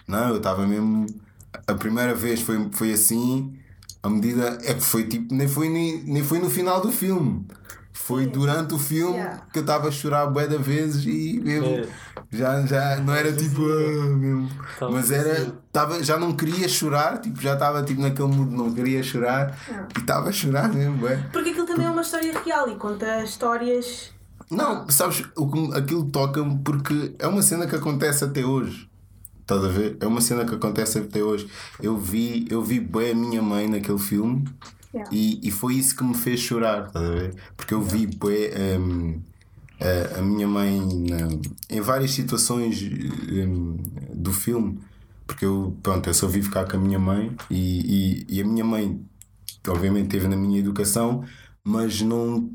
Não, 0.07 0.29
eu 0.29 0.37
estava 0.37 0.67
mesmo. 0.67 1.07
A 1.67 1.73
primeira 1.73 2.13
vez 2.13 2.41
foi, 2.41 2.69
foi 2.71 2.93
assim, 2.93 3.57
a 4.03 4.09
medida 4.09 4.59
é 4.63 4.75
que 4.75 4.81
foi 4.81 5.07
tipo, 5.07 5.33
nem 5.33 5.47
foi, 5.47 5.69
nem, 5.69 6.03
nem 6.03 6.23
foi 6.23 6.37
no 6.37 6.49
final 6.49 6.79
do 6.79 6.91
filme. 6.91 7.47
Foi 7.93 8.25
durante 8.25 8.73
o 8.73 8.79
filme 8.79 9.17
yeah. 9.17 9.41
que 9.53 9.59
eu 9.59 9.61
estava 9.61 9.87
a 9.87 9.91
chorar 9.91 10.25
bué 10.25 10.47
da 10.47 10.57
vezes 10.57 11.05
e 11.05 11.39
mesmo, 11.39 11.67
é. 11.67 11.87
já, 12.31 12.65
já 12.65 12.95
não 12.97 13.13
era 13.13 13.31
tipo 13.31 13.61
ah, 13.61 14.15
mesmo, 14.15 14.49
mas 14.91 15.11
era 15.11 15.53
tava, 15.71 16.03
já 16.03 16.17
não 16.17 16.33
queria 16.33 16.67
chorar, 16.67 17.21
tipo, 17.21 17.39
já 17.39 17.53
estava 17.53 17.83
tipo 17.83 18.01
naquele 18.01 18.29
mood, 18.29 18.51
não 18.53 18.73
queria 18.73 19.03
chorar 19.03 19.57
yeah. 19.67 19.87
e 19.95 19.99
estava 19.99 20.29
a 20.29 20.31
chorar 20.31 20.73
mesmo. 20.73 20.97
Bué. 20.97 21.23
Porque 21.31 21.51
aquilo 21.51 21.67
também 21.67 21.85
é 21.85 21.89
uma 21.89 22.01
história 22.01 22.33
real 22.43 22.67
e 22.67 22.75
conta 22.75 23.23
histórias. 23.23 24.11
Não, 24.49 24.89
sabes, 24.89 25.23
aquilo 25.75 26.05
toca-me 26.05 26.59
porque 26.63 27.15
é 27.19 27.27
uma 27.27 27.41
cena 27.41 27.67
que 27.67 27.75
acontece 27.75 28.23
até 28.23 28.43
hoje. 28.43 28.89
Estás 29.41 29.63
a 29.63 29.67
ver? 29.67 29.97
É 29.99 30.07
uma 30.07 30.21
cena 30.21 30.45
que 30.45 30.55
acontece 30.55 30.97
até 30.99 31.21
hoje. 31.21 31.49
Eu 31.81 31.97
vi, 31.97 32.47
eu 32.49 32.63
vi 32.63 32.79
bem 32.79 33.11
a 33.11 33.15
minha 33.15 33.41
mãe 33.41 33.67
naquele 33.67 33.99
filme 33.99 34.45
Yeah. 34.93 35.09
E, 35.11 35.39
e 35.47 35.51
foi 35.51 35.75
isso 35.75 35.95
que 35.95 36.03
me 36.03 36.13
fez 36.13 36.39
chorar, 36.39 36.91
porque 37.57 37.73
eu 37.73 37.81
vi 37.81 38.07
um, 38.79 39.19
a, 39.81 40.19
a, 40.19 40.21
minha 40.21 40.47
mãe 40.47 40.79
na, 41.09 41.27
em 41.69 41.81
várias 41.81 42.11
situações 42.11 42.79
um, 43.31 43.77
do 44.13 44.31
filme, 44.31 44.79
porque 45.25 45.45
eu, 45.45 45.75
pronto, 45.81 46.07
eu 46.07 46.13
só 46.13 46.27
vi 46.27 46.43
ficar 46.43 46.65
com 46.69 46.77
a 46.77 46.79
minha 46.79 46.99
mãe 46.99 47.35
e, 47.49 48.25
e, 48.29 48.37
e 48.37 48.41
a 48.41 48.45
minha 48.45 48.63
mãe, 48.63 49.03
obviamente, 49.67 50.09
teve 50.09 50.27
na 50.27 50.35
minha 50.35 50.59
educação, 50.59 51.23
mas 51.63 52.01
não, 52.01 52.51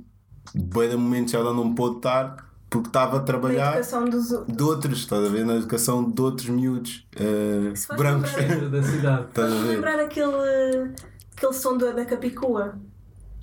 bem 0.55 0.90
de 0.90 0.96
momentos 0.96 1.35
ela 1.35 1.53
não 1.53 1.74
pôde 1.74 1.96
estar 1.96 2.48
porque 2.70 2.88
estava 2.88 3.16
a 3.16 3.20
trabalhar 3.20 3.72
na 3.72 3.79
educação 3.79 4.05
dos... 4.05 4.29
de 4.29 4.62
outros, 4.62 4.98
estás 4.98 5.24
a 5.24 5.29
ver? 5.29 5.44
Na 5.44 5.57
educação 5.57 6.09
de 6.09 6.20
outros 6.20 6.48
miúdos 6.48 7.07
uh, 7.16 7.96
brancos 7.96 8.31
da 8.70 8.83
cidade. 8.83 9.24
Estás 9.29 9.53
a 9.53 9.57
lembrar 9.57 9.98
aquele 9.98 10.92
aquele 11.38 11.53
som 11.53 11.79
da, 11.79 11.92
da 11.92 12.05
Capicua. 12.05 12.79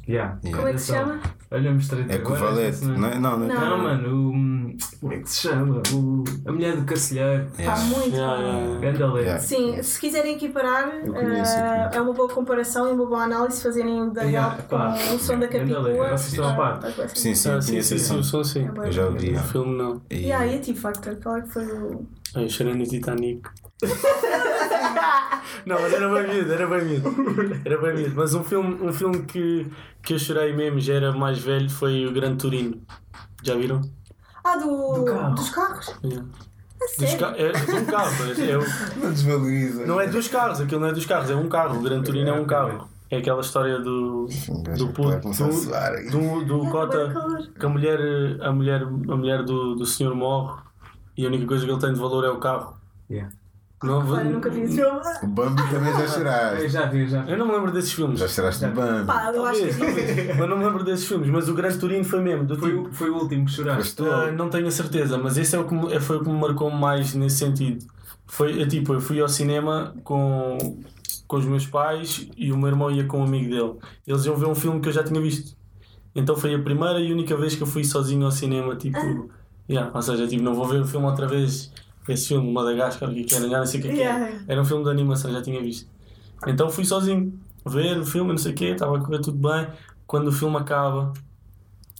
Yeah. 0.07 0.37
yeah. 0.43 0.55
Como 0.55 0.67
é 0.67 0.73
que 0.73 0.79
se 0.79 0.93
chama? 0.93 1.19
Olha, 1.49 1.71
mostrei 1.71 2.05
É 2.09 2.19
com 2.19 2.33
o 2.33 2.35
Valete. 2.35 2.85
Não, 2.85 3.07
é? 3.07 3.17
não, 3.17 3.39
não, 3.39 3.47
não, 3.47 3.69
não, 3.69 3.77
mano. 3.79 4.29
O, 4.29 4.77
como 4.99 5.13
é 5.13 5.17
que 5.17 5.29
se 5.29 5.47
chama? 5.47 5.81
O, 5.91 6.23
a 6.45 6.51
mulher 6.51 6.75
do 6.75 6.85
Cacilheiro. 6.85 7.45
Está 7.45 7.63
yeah. 7.63 7.83
muito 7.85 8.15
yeah, 8.15 8.41
yeah. 8.81 9.19
yeah. 9.19 9.39
Sim, 9.39 9.81
se 9.81 9.99
quiserem 9.99 10.35
equiparar, 10.35 10.89
uh, 10.89 11.95
é 11.95 11.99
uma 11.99 12.13
boa 12.13 12.29
comparação 12.29 12.87
e 12.87 12.91
uma 12.91 13.05
boa 13.07 13.23
análise 13.23 13.63
fazerem 13.63 14.11
da 14.13 14.21
yeah, 14.23 14.61
com 14.63 15.15
o 15.15 15.19
som 15.19 15.39
da 15.39 15.47
Capicua. 15.47 16.09
Vocês 16.09 16.33
estão 16.33 16.49
a 16.49 16.53
par? 16.53 16.79
Sim, 17.15 17.33
sim, 17.33 17.49
ah, 17.49 17.61
sim, 17.61 17.81
sim, 17.81 17.97
sim, 17.97 18.19
o 18.19 18.23
som 18.23 18.43
sim. 18.43 18.69
Eu 18.75 18.91
já 18.91 19.05
ouvi. 19.07 19.33
O 19.33 19.39
filme 19.39 19.75
não. 19.75 20.01
E 20.11 20.17
yeah, 20.17 20.45
e 20.45 20.57
a 20.57 20.59
T-Factor? 20.59 21.15
Qual 21.15 21.37
é 21.37 21.41
que 21.41 21.49
foi 21.49 21.65
o. 21.65 22.05
Chorei 22.47 22.75
no 22.75 22.83
Titanic. 22.83 23.41
não, 25.65 25.81
mas 25.81 25.93
era 25.93 26.13
bem 26.13 26.27
miúdo, 26.27 26.53
era 26.53 26.67
bem 26.67 26.85
miúdo. 26.85 27.61
Era 27.65 27.77
bem 27.81 27.95
miúdo. 27.95 28.15
Mas 28.15 28.33
um 28.33 28.43
filme, 28.43 28.75
um 28.81 28.93
filme 28.93 29.23
que, 29.23 29.67
que 30.01 30.13
eu 30.13 30.19
chorei 30.19 30.53
mesmo, 30.53 30.79
já 30.79 30.93
era 30.95 31.11
mais 31.11 31.39
velho, 31.39 31.69
foi 31.69 32.05
o 32.05 32.13
Grande 32.13 32.37
Turino. 32.37 32.81
Já 33.43 33.55
viram? 33.55 33.81
Ah, 34.43 34.57
do, 34.57 34.93
do 34.93 35.05
carro. 35.05 35.35
dos 35.35 35.49
carros? 35.49 35.95
Yeah. 36.03 36.25
Dos 36.99 37.13
ca... 37.15 37.33
É 37.37 37.51
de 37.51 37.71
um 37.71 37.85
carro, 37.85 38.11
é, 38.23 38.51
é 38.51 38.57
o... 38.57 38.61
não 39.01 39.11
desvaloriza. 39.11 39.85
Não 39.85 40.01
é 40.01 40.07
dos 40.07 40.27
carros, 40.27 40.61
aquilo 40.61 40.81
não 40.81 40.89
é 40.89 40.93
dos 40.93 41.05
carros, 41.05 41.29
é 41.29 41.35
um 41.35 41.49
carro. 41.49 41.79
O 41.79 41.81
Gran 41.81 42.01
Turino 42.03 42.29
é 42.29 42.33
um 42.33 42.45
carro. 42.45 42.89
É 43.09 43.17
aquela 43.17 43.41
história 43.41 43.79
do. 43.79 44.27
do 44.77 44.87
puto. 44.89 45.29
Do, 45.29 46.11
do, 46.11 46.45
do 46.45 46.71
Cota. 46.71 47.13
Que 47.57 47.65
a 47.65 47.69
mulher, 47.69 47.99
a 48.41 48.51
mulher, 48.51 48.81
a 48.81 49.15
mulher 49.15 49.43
do, 49.43 49.75
do 49.75 49.85
senhor 49.85 50.15
morre 50.15 50.61
e 51.17 51.23
a 51.25 51.27
única 51.27 51.45
coisa 51.45 51.65
que 51.65 51.71
ele 51.71 51.79
tem 51.79 51.93
de 51.93 51.99
valor 51.99 52.25
é 52.25 52.29
o 52.29 52.39
carro. 52.39 52.77
Yeah. 53.09 53.31
Não, 53.85 54.15
ah, 54.15 54.23
nunca 54.23 54.49
vi 54.49 54.61
esse 54.61 54.75
filme. 54.75 54.99
O 55.23 55.27
Bambi 55.27 55.61
também 55.69 55.93
já 55.93 56.07
choraste. 56.09 56.63
Eu 56.63 56.69
já 56.69 56.85
vi, 56.85 57.07
já. 57.07 57.23
Eu 57.25 57.37
não 57.37 57.47
me 57.47 57.53
lembro 57.53 57.71
desses 57.71 57.93
filmes. 57.93 58.19
Já 58.19 58.27
choraste 58.27 58.65
no 58.65 58.73
Bambi. 58.73 59.05
Pá, 59.05 59.31
eu 59.33 59.45
acho 59.45 59.61
que 59.61 60.33
Mas 60.37 60.49
não 60.49 60.57
me 60.57 60.65
lembro 60.65 60.83
desses 60.83 61.07
filmes. 61.07 61.29
Mas 61.29 61.47
o 61.47 61.53
Grande 61.53 61.77
Turino 61.77 62.03
foi 62.03 62.21
mesmo. 62.21 62.45
Do 62.45 62.57
foi, 62.57 62.71
tipo, 62.71 62.93
foi 62.93 63.09
o 63.09 63.15
último 63.15 63.45
que 63.45 63.51
choraste. 63.51 64.01
Uh, 64.01 64.31
não 64.31 64.49
tenho 64.49 64.67
a 64.67 64.71
certeza, 64.71 65.17
mas 65.17 65.37
esse 65.37 65.55
é 65.55 65.59
o 65.59 65.65
que 65.65 65.73
me, 65.73 65.99
foi 65.99 66.17
o 66.17 66.23
que 66.23 66.29
me 66.29 66.39
marcou 66.39 66.69
mais 66.71 67.13
nesse 67.13 67.37
sentido. 67.37 67.85
Foi 68.25 68.65
tipo, 68.67 68.93
eu 68.93 68.99
fui 68.99 69.21
ao 69.21 69.29
cinema 69.29 69.93
com, 70.03 70.57
com 71.27 71.37
os 71.37 71.45
meus 71.45 71.67
pais 71.67 72.27
e 72.35 72.51
o 72.51 72.57
meu 72.57 72.69
irmão 72.69 72.89
ia 72.89 73.05
com 73.05 73.19
um 73.19 73.23
amigo 73.23 73.49
dele. 73.49 73.73
Eles 74.07 74.25
iam 74.25 74.35
ver 74.35 74.47
um 74.47 74.55
filme 74.55 74.79
que 74.79 74.89
eu 74.89 74.93
já 74.93 75.03
tinha 75.03 75.21
visto. 75.21 75.55
Então 76.15 76.35
foi 76.35 76.55
a 76.55 76.59
primeira 76.59 76.99
e 76.99 77.11
única 77.11 77.35
vez 77.37 77.55
que 77.55 77.61
eu 77.61 77.67
fui 77.67 77.83
sozinho 77.83 78.25
ao 78.25 78.31
cinema. 78.31 78.75
Tipo, 78.75 78.97
ah. 78.97 79.27
yeah, 79.69 79.91
ou 79.93 80.01
seja, 80.01 80.27
tipo, 80.27 80.41
não 80.41 80.55
vou 80.55 80.65
ver 80.65 80.81
o 80.81 80.85
filme 80.85 81.05
outra 81.05 81.27
vez 81.27 81.71
esse 82.13 82.27
filme, 82.27 82.51
Madagascar, 82.51 83.09
o 83.09 83.13
que 83.13 83.35
era, 83.35 83.49
já 83.49 83.57
não 83.57 83.65
sei 83.65 83.79
o 83.79 83.83
que, 83.83 83.89
yeah. 83.89 84.25
que 84.25 84.33
era. 84.33 84.43
Era 84.47 84.61
um 84.61 84.65
filme 84.65 84.83
de 84.83 84.89
animação, 84.89 85.31
já 85.31 85.41
tinha 85.41 85.61
visto. 85.61 85.89
Então 86.47 86.69
fui 86.69 86.85
sozinho 86.85 87.33
ver 87.65 87.97
o 87.97 88.05
filme, 88.05 88.31
não 88.31 88.37
sei 88.37 88.51
o 88.51 88.55
que, 88.55 88.65
estava 88.65 88.97
a 88.97 88.99
correr 89.01 89.19
tudo 89.19 89.37
bem. 89.37 89.67
Quando 90.05 90.27
o 90.27 90.31
filme 90.31 90.55
acaba, 90.57 91.13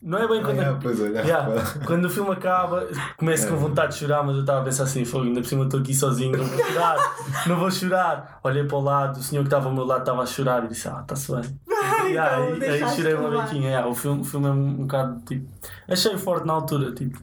não 0.06 0.20
é 0.20 0.28
bem 0.28 0.44
quando. 0.44 0.60
Ah, 0.60 0.78
pois 0.80 1.00
é, 1.00 1.08
yeah. 1.08 1.48
Quando 1.84 2.06
o 2.06 2.10
filme 2.10 2.30
acaba, 2.32 2.88
começo 3.18 3.48
é. 3.48 3.50
com 3.50 3.56
vontade 3.56 3.94
de 3.94 4.00
chorar, 4.00 4.24
mas 4.24 4.36
eu 4.36 4.42
estava 4.42 4.62
a 4.62 4.64
pensar 4.64 4.84
assim: 4.84 5.04
fogo, 5.04 5.26
ainda 5.26 5.42
por 5.42 5.48
cima 5.48 5.64
estou 5.66 5.80
aqui 5.80 5.96
sozinho, 5.96 6.38
não 6.38 6.46
vou 6.46 6.64
chorar, 6.64 7.16
não 7.48 7.60
vou 7.60 7.72
chorar. 7.72 8.40
Olhei 8.44 8.64
para 8.66 8.78
o 8.78 8.82
lado, 8.82 9.20
o 9.20 9.24
senhor 9.24 9.42
que 9.42 9.48
estava 9.48 9.68
ao 9.68 9.74
meu 9.74 9.84
lado 9.84 10.02
estava 10.02 10.22
a 10.22 10.26
chorar 10.28 10.64
e 10.66 10.68
disse: 10.68 10.88
Ah, 10.88 11.00
está-se 11.02 11.32
bem. 11.32 11.60
yeah, 12.06 12.52
então, 12.52 12.70
aí, 12.70 12.84
aí 12.84 12.96
chorei 12.96 13.14
uma 13.16 13.42
bequinha. 13.42 13.70
Yeah, 13.70 13.88
o, 13.88 13.96
filme, 13.96 14.22
o 14.22 14.24
filme 14.24 14.48
é 14.48 14.52
um, 14.52 14.68
um 14.68 14.74
bocado 14.84 15.22
tipo. 15.26 15.48
Achei 15.88 16.16
forte 16.20 16.46
na 16.46 16.54
altura, 16.54 16.92
tipo. 16.92 17.20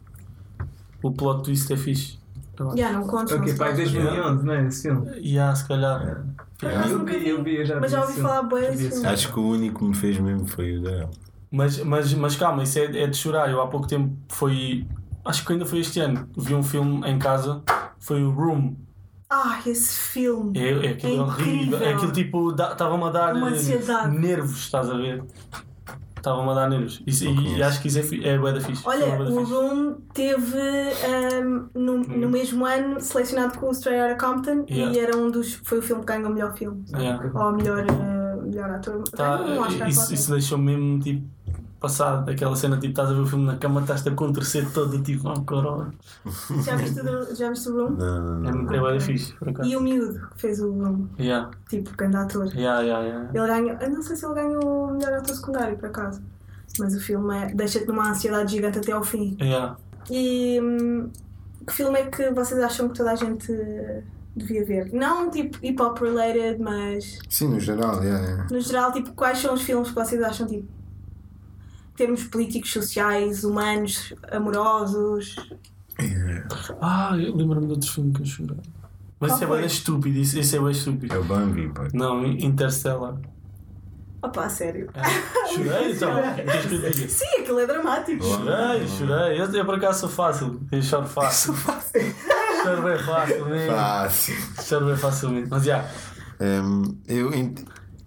O 1.01 1.13
plot 1.13 1.45
twist 1.45 1.73
é 1.73 1.77
fixe. 1.77 2.22
Já, 2.59 2.75
yeah, 2.75 2.99
não. 2.99 3.07
Ok, 3.07 3.55
pai, 3.55 3.75
2011, 3.75 4.45
não 4.45 4.53
é? 4.53 4.67
Esse 4.67 4.83
filme? 4.83 5.11
Yeah, 5.17 5.55
se 5.55 5.67
calhar. 5.67 6.25
Yeah. 6.63 6.89
Eu, 6.89 7.05
vi, 7.05 7.29
eu 7.29 7.43
vi, 7.43 7.57
eu 7.57 7.65
já 7.65 7.81
Mas 7.81 7.91
já 7.91 8.03
ouvi 8.03 8.21
falar 8.21 8.43
bem 8.43 8.71
desse 8.71 8.91
filme. 8.91 9.07
Acho 9.07 9.33
que 9.33 9.41
o 9.41 9.49
único 9.49 9.79
que 9.81 9.85
me 9.85 9.95
fez 9.95 10.19
mesmo 10.19 10.47
foi 10.47 10.77
o 10.77 10.83
dela. 10.83 11.11
Mas, 11.51 11.79
mas, 11.83 12.15
mas 12.15 12.37
calma, 12.37 12.63
isso 12.63 12.79
é, 12.79 12.85
é 12.85 13.07
de 13.07 13.17
chorar. 13.17 13.51
Eu 13.51 13.61
há 13.61 13.67
pouco 13.67 13.87
tempo 13.87 14.15
foi. 14.29 14.87
Acho 15.25 15.45
que 15.45 15.53
ainda 15.53 15.65
foi 15.65 15.81
este 15.81 16.01
ano. 16.01 16.29
Vi 16.37 16.55
um 16.55 16.63
filme 16.63 17.07
em 17.09 17.19
casa, 17.19 17.63
foi 17.99 18.23
o 18.23 18.31
Room. 18.31 18.75
Ah, 19.31 19.61
esse 19.65 19.99
filme! 19.99 20.59
É, 20.59 20.87
é 20.87 20.91
aquilo 20.91 21.17
é 21.17 21.23
horrível. 21.23 21.79
É 21.79 21.95
aquilo 21.95 22.13
tipo, 22.13 22.51
estava-me 22.51 23.05
a 23.05 23.11
dar 23.11 23.35
eh, 23.35 24.09
nervos, 24.09 24.59
estás 24.59 24.91
a 24.91 24.95
ver? 24.95 25.25
Estava-me 26.23 26.51
a 26.51 26.55
dar 26.55 26.71
nervos. 26.71 27.03
Isso, 27.05 27.25
e, 27.25 27.57
e, 27.57 27.63
acho 27.65 27.83
que 27.83 27.89
isso 27.89 27.99
é, 27.99 28.29
é 28.29 28.39
bué 28.39 28.53
da 28.53 28.61
fixe. 28.61 28.81
Olha, 28.87 29.07
o 29.21 29.43
Room 29.43 29.97
teve 30.15 30.57
um, 30.57 31.69
no, 31.75 31.95
hum. 31.95 32.05
no 32.07 32.29
mesmo 32.29 32.65
ano 32.65 33.01
selecionado 33.01 33.59
com 33.59 33.67
o 33.67 33.73
Straight 33.73 34.01
Outta 34.01 34.25
Compton 34.25 34.65
yeah. 34.71 34.97
e 34.97 35.01
era 35.01 35.17
um 35.17 35.33
dos. 35.33 35.55
Foi 35.65 35.79
o 35.79 35.83
filme 35.83 36.03
que 36.03 36.07
ganhou 36.07 36.31
o 36.31 36.33
melhor 36.33 36.57
filme. 36.57 36.85
Yeah. 36.97 37.29
Ou 37.35 37.53
melhor, 37.53 37.85
uh, 37.85 38.43
melhor 38.43 38.71
ator. 38.71 39.03
Tá, 39.09 39.41
isso, 39.89 40.15
isso 40.15 40.31
deixou 40.31 40.59
mesmo 40.59 41.01
tipo 41.01 41.27
passado, 41.83 42.31
aquela 42.31 42.55
cena 42.55 42.77
tipo, 42.77 42.91
estás 42.91 43.11
a 43.11 43.13
ver 43.13 43.21
o 43.21 43.27
filme 43.27 43.45
na 43.45 43.57
cama, 43.57 43.81
estás-te 43.81 44.09
a 44.09 44.15
contorcer 44.15 44.71
todo, 44.73 45.03
tipo, 45.03 45.29
oh 45.29 45.43
caralho. 45.43 45.93
Já 46.65 46.77
viste, 46.77 47.01
o, 47.01 47.35
já 47.35 47.51
viste 47.51 47.69
o 47.69 47.77
Room? 47.77 47.91
Não, 47.97 48.39
não, 48.41 48.53
não. 48.53 48.89
É, 48.89 48.97
é 48.97 49.01
fixe, 49.01 49.35
E 49.65 49.77
o 49.77 49.81
miúdo 49.81 50.29
que 50.29 50.41
fez 50.41 50.61
o 50.61 50.71
Room? 50.71 51.09
Yeah. 51.19 51.51
Tipo, 51.69 51.91
grande 51.97 52.17
ator. 52.17 52.47
Yeah, 52.55 52.81
yeah, 52.81 53.05
yeah. 53.05 53.31
Ele 53.35 53.47
ganhou, 53.47 53.81
eu 53.81 53.91
não 53.91 54.03
sei 54.03 54.17
se 54.17 54.25
ele 54.25 54.35
ganhou 54.35 54.63
o 54.63 54.93
melhor 54.93 55.15
ator 55.15 55.35
secundário, 55.35 55.77
por 55.77 55.89
acaso. 55.89 56.23
Mas 56.79 56.95
o 56.95 57.01
filme 57.01 57.37
é, 57.37 57.55
deixa-te 57.55 57.87
numa 57.87 58.11
ansiedade 58.11 58.53
gigante 58.53 58.79
até 58.79 58.93
ao 58.93 59.03
fim. 59.03 59.37
Yeah. 59.41 59.77
E 60.09 60.61
hum, 60.63 61.11
que 61.67 61.73
filme 61.73 61.99
é 61.99 62.05
que 62.07 62.31
vocês 62.31 62.63
acham 62.63 62.89
que 62.89 62.97
toda 62.97 63.11
a 63.11 63.17
gente 63.17 63.53
devia 64.35 64.65
ver? 64.65 64.93
Não 64.93 65.31
tipo 65.31 65.59
hip 65.63 65.83
hop 65.83 65.99
related, 66.01 66.63
mas. 66.63 67.19
Sim, 67.29 67.49
no 67.49 67.61
geral, 67.61 68.03
yeah, 68.03 68.25
yeah. 68.25 68.47
No 68.51 68.61
geral, 68.61 68.93
tipo, 68.93 69.13
quais 69.13 69.39
são 69.39 69.53
os 69.55 69.63
filmes 69.63 69.89
que 69.89 69.95
vocês 69.95 70.23
acham 70.23 70.47
tipo 70.47 70.82
termos 72.03 72.25
políticos, 72.25 72.73
sociais, 72.73 73.45
humanos, 73.45 74.13
amorosos. 74.33 75.37
Yeah. 76.01 76.49
Ah, 76.81 77.17
eu 77.17 77.37
lembro-me 77.37 77.67
de 77.67 77.73
outros 77.75 77.91
filmes 77.91 78.17
que 78.17 78.23
eu 78.23 78.27
chorei. 78.27 78.57
Mas 79.21 79.35
isso 79.35 79.45
é 79.45 79.47
bem 79.47 79.67
estúpido, 79.67 80.19
isso, 80.19 80.37
isso 80.37 80.57
é 80.57 80.59
bem 80.59 80.71
estúpido. 80.73 81.15
É 81.15 81.19
o 81.19 81.23
Bambi, 81.23 81.69
pai. 81.69 81.89
Não, 81.95 82.27
Interstellar. 82.27 83.15
Opa, 84.21 84.49
sério. 84.49 84.91
É. 84.95 85.49
Chorei 85.55 85.93
então. 85.93 86.11
Sim, 87.09 87.41
aquilo 87.41 87.61
é 87.61 87.67
dramático. 87.67 88.25
Chorei, 88.25 88.89
chorei. 88.89 89.41
Eu, 89.41 89.47
eu 89.53 89.65
por 89.65 89.77
acaso 89.77 90.01
sou 90.01 90.09
fácil. 90.09 90.61
Eu 90.73 90.83
choro 90.83 91.07
fácil. 91.07 91.55
choro 91.55 92.83
bem 92.83 92.99
facilmente. 92.99 93.67
Fácil. 93.73 94.35
Choro 94.61 94.87
bem 94.87 94.97
facilmente. 94.97 95.49
Mas 95.49 95.65
já. 95.65 95.85
Yeah. 96.41 96.67
Um, 96.67 96.99
eu, 97.07 97.31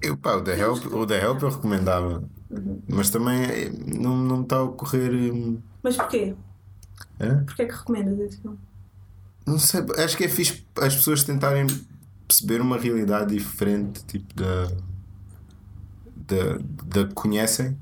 eu, 0.06 0.18
pá, 0.18 0.36
o 0.36 0.42
The 0.42 0.60
Help, 0.60 0.86
o 0.94 1.06
The 1.06 1.24
Help 1.24 1.42
eu 1.42 1.50
recomendava. 1.50 2.24
Uhum. 2.50 2.82
Mas 2.88 3.10
também 3.10 3.44
eh, 3.44 3.72
não, 4.00 4.18
não 4.18 4.42
está 4.42 4.58
a 4.58 4.64
ocorrer. 4.64 5.12
Hum, 5.12 5.60
Mas 5.84 5.96
porquê? 5.96 6.36
É? 7.20 7.34
Porquê 7.34 7.66
que 7.66 7.76
recomendas 7.76 8.20
esse 8.20 8.42
filme? 8.42 8.58
Não 9.46 9.60
sei, 9.60 9.86
acho 9.98 10.18
que 10.18 10.24
é 10.24 10.30
fixe 10.30 10.66
as 10.82 10.96
pessoas 10.96 11.24
tentarem 11.24 11.68
perceber 12.28 12.62
uma 12.62 12.78
realidade 12.78 13.36
diferente, 13.36 14.04
tipo 14.06 14.34
da. 14.34 14.68
da, 16.16 16.58
da 16.86 17.08
que 17.08 17.14
conhecem. 17.14 17.78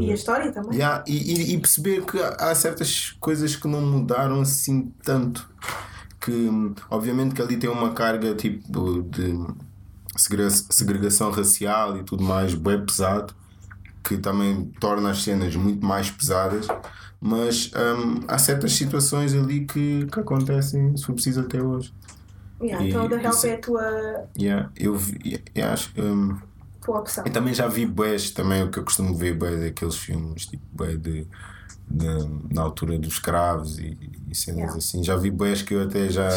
E 0.00 0.10
a 0.10 0.14
história 0.14 0.50
também. 0.50 0.78
Yeah, 0.78 1.04
e, 1.06 1.54
e, 1.54 1.58
perceber 1.58 2.04
que 2.04 2.18
há 2.18 2.52
certas 2.56 3.16
coisas 3.20 3.54
que 3.54 3.68
não 3.68 3.80
mudaram 3.80 4.40
assim 4.40 4.92
tanto. 5.02 5.48
Que 6.20 6.32
hum, 6.32 6.74
obviamente 6.90 7.34
que 7.34 7.42
ali 7.42 7.56
tem 7.56 7.70
uma 7.70 7.92
carga 7.92 8.34
tipo 8.34 9.02
de 9.02 9.38
segregação 10.16 11.30
racial 11.30 11.96
e 11.96 12.04
tudo 12.04 12.22
mais, 12.22 12.54
bem 12.54 12.84
pesado 12.84 13.34
que 14.06 14.16
também 14.16 14.70
torna 14.78 15.10
as 15.10 15.22
cenas 15.22 15.56
muito 15.56 15.84
mais 15.84 16.10
pesadas. 16.10 16.68
Mas 17.20 17.72
um, 17.74 18.24
há 18.28 18.38
certas 18.38 18.72
situações 18.72 19.34
ali 19.34 19.64
que, 19.64 20.06
que 20.06 20.20
acontecem, 20.20 20.96
se 20.96 21.04
for 21.04 21.14
preciso, 21.14 21.40
até 21.40 21.60
hoje. 21.60 21.92
Yeah, 22.60 22.84
e, 22.84 22.90
então, 22.90 23.08
The 23.08 23.22
Help 23.22 23.44
é 23.44 23.54
a 23.54 23.58
tua. 23.58 24.28
Yeah, 24.38 24.70
eu, 24.76 24.94
vi, 24.94 25.42
eu 25.54 25.66
acho. 25.66 25.92
Um, 25.98 26.38
tua 26.80 27.00
opção. 27.00 27.24
E 27.26 27.30
também 27.30 27.52
já 27.52 27.66
vi 27.66 27.84
boés, 27.84 28.30
também 28.30 28.62
o 28.62 28.70
que 28.70 28.78
eu 28.78 28.84
costumo 28.84 29.14
ver, 29.14 29.34
boés, 29.34 29.62
aqueles 29.64 29.96
filmes 29.96 30.46
tipo 30.46 30.62
boé 30.72 30.96
de, 30.96 31.26
de, 31.88 32.06
na 32.52 32.62
altura 32.62 32.98
dos 32.98 33.14
escravos 33.14 33.78
e, 33.78 33.96
e 34.28 34.34
cenas 34.34 34.58
yeah. 34.58 34.76
assim. 34.76 35.04
Já 35.04 35.16
vi 35.16 35.30
boés 35.30 35.62
que 35.62 35.74
eu 35.74 35.82
até 35.82 36.08
já, 36.08 36.28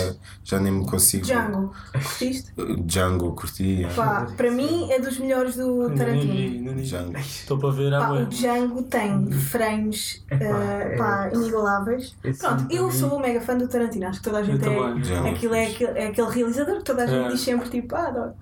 já 0.43 0.59
nem 0.59 0.71
me 0.71 0.85
consigo. 0.85 1.25
Django, 1.25 1.73
curtiste? 1.91 2.53
Django, 2.85 3.31
curti. 3.33 3.87
Pá, 3.95 4.27
para 4.37 4.51
mim 4.51 4.91
é 4.91 4.99
dos 4.99 5.17
melhores 5.17 5.55
do 5.55 5.89
Tarantino. 5.95 6.75
Django. 6.75 7.17
Estou 7.17 7.57
para 7.57 7.71
ver 7.71 7.93
a 7.93 8.11
O 8.11 8.25
Django 8.27 8.83
tem 8.83 9.31
frames 9.31 10.23
uh, 10.31 10.97
pá, 10.97 11.31
inigualáveis. 11.33 12.15
Pronto, 12.39 12.67
eu 12.69 12.91
sou 12.91 13.17
um 13.17 13.19
mega 13.19 13.41
fã 13.41 13.57
do 13.57 13.67
Tarantino, 13.67 14.07
acho 14.07 14.19
que 14.19 14.25
toda 14.25 14.39
a 14.39 14.43
gente 14.43 14.63
é. 14.67 15.29
Aquilo 15.29 15.55
é 15.55 15.67
aquele, 15.67 15.99
é 15.99 16.07
aquele 16.07 16.29
realizador 16.29 16.77
que 16.77 16.83
toda 16.83 17.03
a 17.03 17.07
gente 17.07 17.25
é. 17.25 17.31
diz 17.31 17.41
sempre 17.41 17.69
tipo, 17.69 17.95
ah, 17.95 18.07
adoro. 18.07 18.33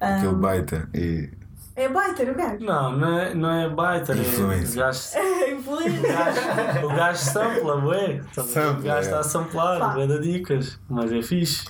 Aquele 0.00 0.28
um, 0.28 0.38
baita. 0.38 0.88
E 0.92 1.30
é 1.76 1.88
baiter 1.88 2.30
o 2.30 2.34
gajo? 2.34 2.64
Não, 2.64 2.96
não 2.96 3.18
é, 3.18 3.34
não 3.34 3.50
é 3.50 3.68
baiter. 3.68 4.16
Influência. 4.16 4.84
É, 4.84 4.84
o 4.84 4.86
gajo, 4.86 5.16
é 5.16 5.50
influência. 5.52 6.00
O 6.00 6.02
gajo, 6.02 6.86
o 6.86 6.88
gajo 6.88 7.18
sampla, 7.18 7.84
ué. 7.86 8.20
O 8.36 8.82
gajo 8.82 9.00
está 9.00 9.20
a 9.20 9.22
samplar, 9.22 10.06
dar 10.06 10.20
dicas. 10.20 10.78
Mas 10.88 11.12
é 11.12 11.22
fixe. 11.22 11.64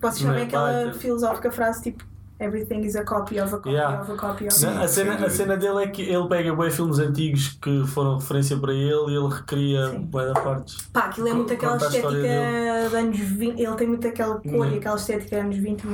Vocês 0.00 0.22
sabem 0.22 0.42
é 0.42 0.44
aquela 0.44 0.92
filosófica 0.94 1.50
frase 1.50 1.82
tipo 1.82 2.04
Everything 2.40 2.84
is 2.84 2.94
a 2.94 3.02
copy 3.02 3.40
of 3.40 3.52
a 3.52 3.58
copy 3.58 3.70
yeah. 3.70 4.00
of 4.00 4.12
a 4.12 4.16
copy 4.16 4.46
of 4.46 4.64
a 4.64 4.82
a, 4.84 4.88
cena, 4.88 5.14
a 5.14 5.28
cena 5.28 5.56
dele 5.56 5.82
é 5.82 5.88
que 5.88 6.02
ele 6.02 6.28
pega 6.28 6.54
bem 6.54 6.70
filmes 6.70 7.00
antigos 7.00 7.58
que 7.60 7.84
foram 7.88 8.18
referência 8.18 8.56
para 8.56 8.72
ele 8.72 9.12
e 9.12 9.16
ele 9.16 9.28
recria 9.28 9.98
bué 9.98 10.26
da 10.26 10.40
partes. 10.40 10.76
Pá, 10.92 11.06
aquilo 11.06 11.28
é 11.28 11.34
muito 11.34 11.52
aquela 11.52 11.76
estética 11.76 12.10
de 12.10 12.96
anos 12.96 13.18
20. 13.18 13.60
Ele 13.60 13.74
tem 13.74 13.88
muito 13.88 14.06
aquela 14.06 14.36
cor 14.36 14.44
e 14.44 14.56
uhum. 14.56 14.76
aquela 14.76 14.96
estética 14.96 15.36
de 15.36 15.42
anos 15.42 15.56
20. 15.56 15.84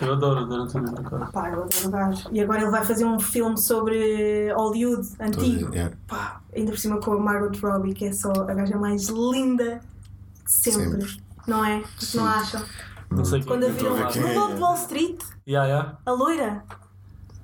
Eu 0.00 0.12
adoro, 0.12 0.40
adoro 0.40 0.66
tudo. 0.66 0.92
Pá, 1.32 1.50
eu 1.50 1.62
adoro 1.62 1.68
o 1.84 1.90
gajo. 1.90 2.28
E 2.32 2.40
agora 2.40 2.62
ele 2.62 2.70
vai 2.70 2.84
fazer 2.84 3.04
um 3.04 3.20
filme 3.20 3.56
sobre 3.56 4.52
Hollywood 4.54 5.08
antigo. 5.20 5.72
Yeah. 5.72 5.94
Pá, 6.08 6.40
ainda 6.54 6.72
por 6.72 6.78
cima 6.78 6.98
com 6.98 7.12
a 7.12 7.18
Margot 7.18 7.56
Robbie, 7.62 7.94
que 7.94 8.06
é 8.06 8.12
só 8.12 8.32
a 8.32 8.54
gaja 8.54 8.76
mais 8.76 9.08
linda 9.08 9.80
de 10.44 10.52
sempre. 10.52 11.00
sempre. 11.02 11.26
Não 11.46 11.64
é? 11.64 11.84
Sim. 11.98 12.18
Não 12.18 12.26
acham? 12.26 12.62
Não 13.10 13.24
sei 13.24 13.42
Quando 13.42 13.66
a 13.66 13.68
viram 13.68 13.96
no 13.96 14.34
Lobo 14.34 14.54
de 14.54 14.60
Wall 14.60 14.74
Street, 14.74 15.20
yeah, 15.46 15.66
yeah. 15.68 15.98
a 16.04 16.10
loira. 16.12 16.64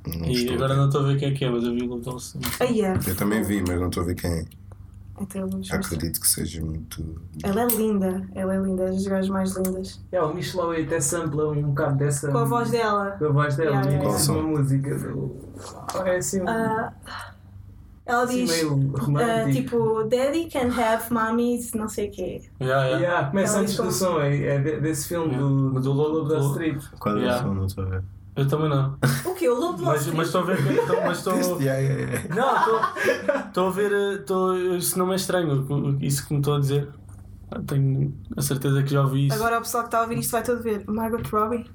Não 0.06 0.26
e 0.26 0.52
agora 0.52 0.74
não 0.74 0.86
estou 0.86 1.02
a 1.02 1.04
ver 1.04 1.18
quem 1.18 1.30
é 1.30 1.34
que 1.34 1.44
é, 1.44 1.50
mas 1.50 1.64
eu 1.64 1.72
vi 1.72 1.82
o 1.82 1.86
Lobo 1.86 2.02
de 2.02 2.08
Wall 2.08 2.18
Street. 2.18 2.46
Ah, 2.60 2.64
yeah. 2.64 3.00
Eu 3.06 3.16
também 3.16 3.42
vi, 3.42 3.62
mas 3.66 3.80
não 3.80 3.88
estou 3.88 4.02
a 4.02 4.06
ver 4.06 4.14
quem 4.14 4.30
é. 4.30 4.44
Então, 5.20 5.48
Acredito 5.70 6.20
que 6.20 6.26
seja 6.26 6.64
muito. 6.64 7.22
Ela 7.42 7.62
é 7.62 7.66
linda, 7.66 8.26
ela 8.34 8.54
é 8.54 8.58
linda, 8.58 8.84
é 8.84 8.86
das 8.86 9.06
gajas 9.06 9.28
mais 9.28 9.56
lindas. 9.56 10.00
É, 10.10 10.20
o 10.20 10.34
Michelau 10.34 10.72
até 10.72 11.00
sampla 11.00 11.50
um 11.50 11.62
bocado 11.62 11.96
dessa. 11.96 12.30
Com 12.30 12.38
a 12.38 12.44
voz 12.44 12.70
dela. 12.70 13.12
Com 13.18 13.26
a 13.26 13.28
voz 13.28 13.56
dela, 13.56 13.70
Yeah, 13.70 13.90
yeah, 13.90 14.18
yeah, 14.18 14.32
uma 14.32 14.42
música 14.42 14.98
do. 14.98 15.36
É 16.04 16.16
assim. 16.16 16.40
Um... 16.40 16.44
Uh, 16.44 16.92
ela 18.04 18.24
diz 18.26 18.62
uh, 18.64 19.50
tipo 19.52 20.02
Daddy 20.04 20.48
can 20.50 20.68
have 20.76 21.12
mommies, 21.12 21.72
não 21.72 21.88
sei 21.88 22.08
o 22.08 22.10
quê. 22.10 22.42
Yeah, 22.60 22.84
yeah. 22.86 23.00
yeah 23.00 23.28
começa 23.30 23.62
do 23.62 23.92
som, 23.92 24.20
é, 24.20 24.56
é 24.56 24.58
desse 24.80 25.08
filme 25.08 25.28
Yeah. 25.34 25.48
do, 25.48 25.80
do 25.80 25.92
Lobo 25.92 26.28
da 26.28 26.38
Street. 26.40 26.82
Qual 26.98 27.16
é 27.16 27.18
o 27.18 27.22
Yeah. 27.22 27.42
som? 27.42 27.54
Não 27.54 27.66
estou 27.66 27.84
a 27.84 27.88
ver. 27.88 28.02
Eu 28.34 28.48
também 28.48 28.68
não. 28.70 28.96
O 29.26 29.34
quê? 29.34 29.48
O 29.48 29.54
Lobo 29.54 29.82
Mas 29.84 30.06
mas 30.08 30.26
estou 30.26 30.40
a 30.40 30.44
ver. 30.44 30.56
que- 30.56 30.86
tô- 30.86 31.00
Mas 31.02 31.18
estou. 31.24 31.60
Yeah, 31.60 31.78
yeah, 31.80 32.12
yeah. 32.12 32.34
Não, 32.34 32.56
estou- 32.56 33.44
estou 33.46 33.66
a 33.68 33.70
ver. 33.70 33.92
eh, 33.92 34.14
Estou, 34.14 34.56
isso 34.76 34.98
não 34.98 35.06
me 35.06 35.12
é 35.12 35.16
estranho, 35.16 35.98
isso 36.00 36.26
que 36.26 36.32
me 36.34 36.40
estou 36.40 36.56
a 36.56 36.60
dizer. 36.60 36.88
Tenho 37.66 38.14
a 38.36 38.40
certeza 38.42 38.82
que 38.82 38.90
já 38.90 39.02
ouvi 39.02 39.26
isso. 39.26 39.36
Agora 39.36 39.58
o 39.58 39.60
pessoal 39.62 39.82
que 39.84 39.88
está 39.88 39.98
a 39.98 40.02
ouvir 40.02 40.18
isto 40.18 40.30
vai 40.32 40.42
todo 40.42 40.62
ver. 40.62 40.82
Margot 40.88 41.20
Robbie. 41.30 41.70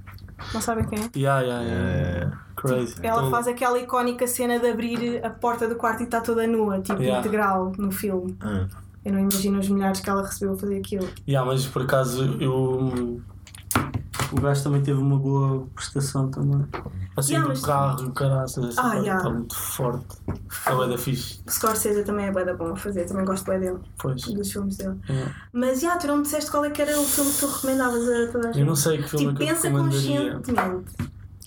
Não 0.54 0.60
sabem 0.62 0.86
quem 0.88 1.00
é? 1.00 1.10
Yeah, 1.16 1.42
yeah, 1.42 1.64
yeah. 1.64 2.34
É. 2.44 2.47
Crazy. 2.58 2.96
Ela 3.04 3.20
Então, 3.20 3.32
faz 3.32 3.48
aquela 3.48 3.80
icónica 3.80 4.28
cena 4.28 4.60
de 4.60 4.68
abrir 4.70 5.24
a 5.24 5.30
porta 5.30 5.68
do 5.68 5.76
quarto 5.76 6.02
e 6.02 6.04
está 6.04 6.20
toda 6.22 6.46
nua, 6.48 6.82
tipo 6.82 7.00
Yeah. 7.02 7.20
integral 7.20 7.72
no 7.78 7.92
filme. 7.92 8.36
Ah. 8.42 8.66
Eu 9.06 9.14
não 9.14 9.20
imagino 9.20 9.60
os 9.60 9.70
milhares 9.70 10.02
que 10.02 10.10
ela 10.10 10.22
recebeu 10.24 10.56
a 10.56 10.58
fazer 10.58 10.78
aquilo. 10.80 11.08
Yeah, 11.28 11.50
mas 11.50 11.66
por 11.66 11.84
acaso 11.84 12.24
eu. 12.42 13.22
O 14.34 14.42
gajo 14.42 14.62
também 14.64 14.82
teve 14.82 15.00
uma 15.00 15.18
boa 15.18 15.66
prestação 15.74 16.30
também. 16.30 16.66
Assim 17.16 17.34
Yeah, 17.34 17.48
do 17.48 17.58
mas- 17.58 17.66
carro 17.66 18.04
e 18.04 18.08
o 18.08 18.12
caraças, 18.12 18.66
essa 18.70 18.82
Ah, 18.82 18.96
yeah. 18.96 19.18
está 19.18 19.30
muito 19.30 19.56
forte. 19.56 20.06
É 20.66 20.76
bué 20.76 20.88
da 20.90 20.98
fixe. 20.98 21.40
Scorsese 21.50 22.04
também 22.04 22.26
é 22.26 22.32
bué 22.32 22.44
da 22.44 22.54
bom 22.54 22.74
a 22.74 22.76
fazer, 22.76 23.06
também 23.06 23.24
gosto 23.24 23.46
bem 23.50 23.60
dele, 23.60 23.78
Pois. 23.98 24.22
dos 24.22 24.52
filmes 24.52 24.76
dele. 24.78 24.98
Yeah. 25.10 25.34
Mas 25.54 25.80
já, 25.80 25.96
tu 25.98 26.08
não 26.08 26.18
me 26.18 26.24
disseste 26.24 26.52
qual 26.52 26.66
é 26.66 26.70
que 26.70 26.82
era 26.82 27.00
o 27.00 27.04
filme 27.06 27.32
que 27.32 27.40
tu 27.40 27.48
recomendavas 27.48 28.02
a 28.10 28.32
toda 28.32 28.50
a 28.50 28.52
gente. 28.52 28.60
Eu 28.60 28.66
não 28.66 28.76
sei 28.76 28.98
que 28.98 29.10
filme 29.10 29.28
Tipo, 29.28 29.44
é 29.44 29.46
que 29.46 29.52
eu 29.52 29.56
pensa 29.56 29.72
conscientemente. 29.72 30.92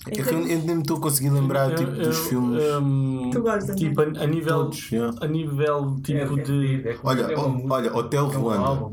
É 0.07 0.11
que 0.11 0.21
eu, 0.21 0.39
eu 0.39 0.59
nem 0.63 0.75
me 0.75 0.81
estou 0.81 0.97
a 0.97 0.99
conseguir 0.99 1.29
lembrar 1.29 1.69
Eu- 1.71 1.75
tipo, 1.77 1.91
dos 1.91 2.17
filmes. 2.27 2.63
hum, 2.81 3.29
Tu 3.31 3.41
gostas, 3.41 3.75
Tipo, 3.75 4.01
a, 4.01 4.03
a 4.05 4.25
nível. 4.27 4.63
Todos, 4.63 4.91
yeah. 4.91 5.17
A 5.21 5.27
nível 5.27 5.99
tipo 6.03 6.19
É, 6.39 6.43
de. 6.43 6.87
é, 6.87 6.91
é, 6.93 6.97
Olha, 7.03 7.21
é 7.21 7.35
uma 7.37 7.45
o- 7.45 7.49
música, 7.51 7.73
olha, 7.73 7.95
Hotel 7.95 8.19
é 8.23 8.23
um 8.37 8.41
Ruanda. 8.41 8.91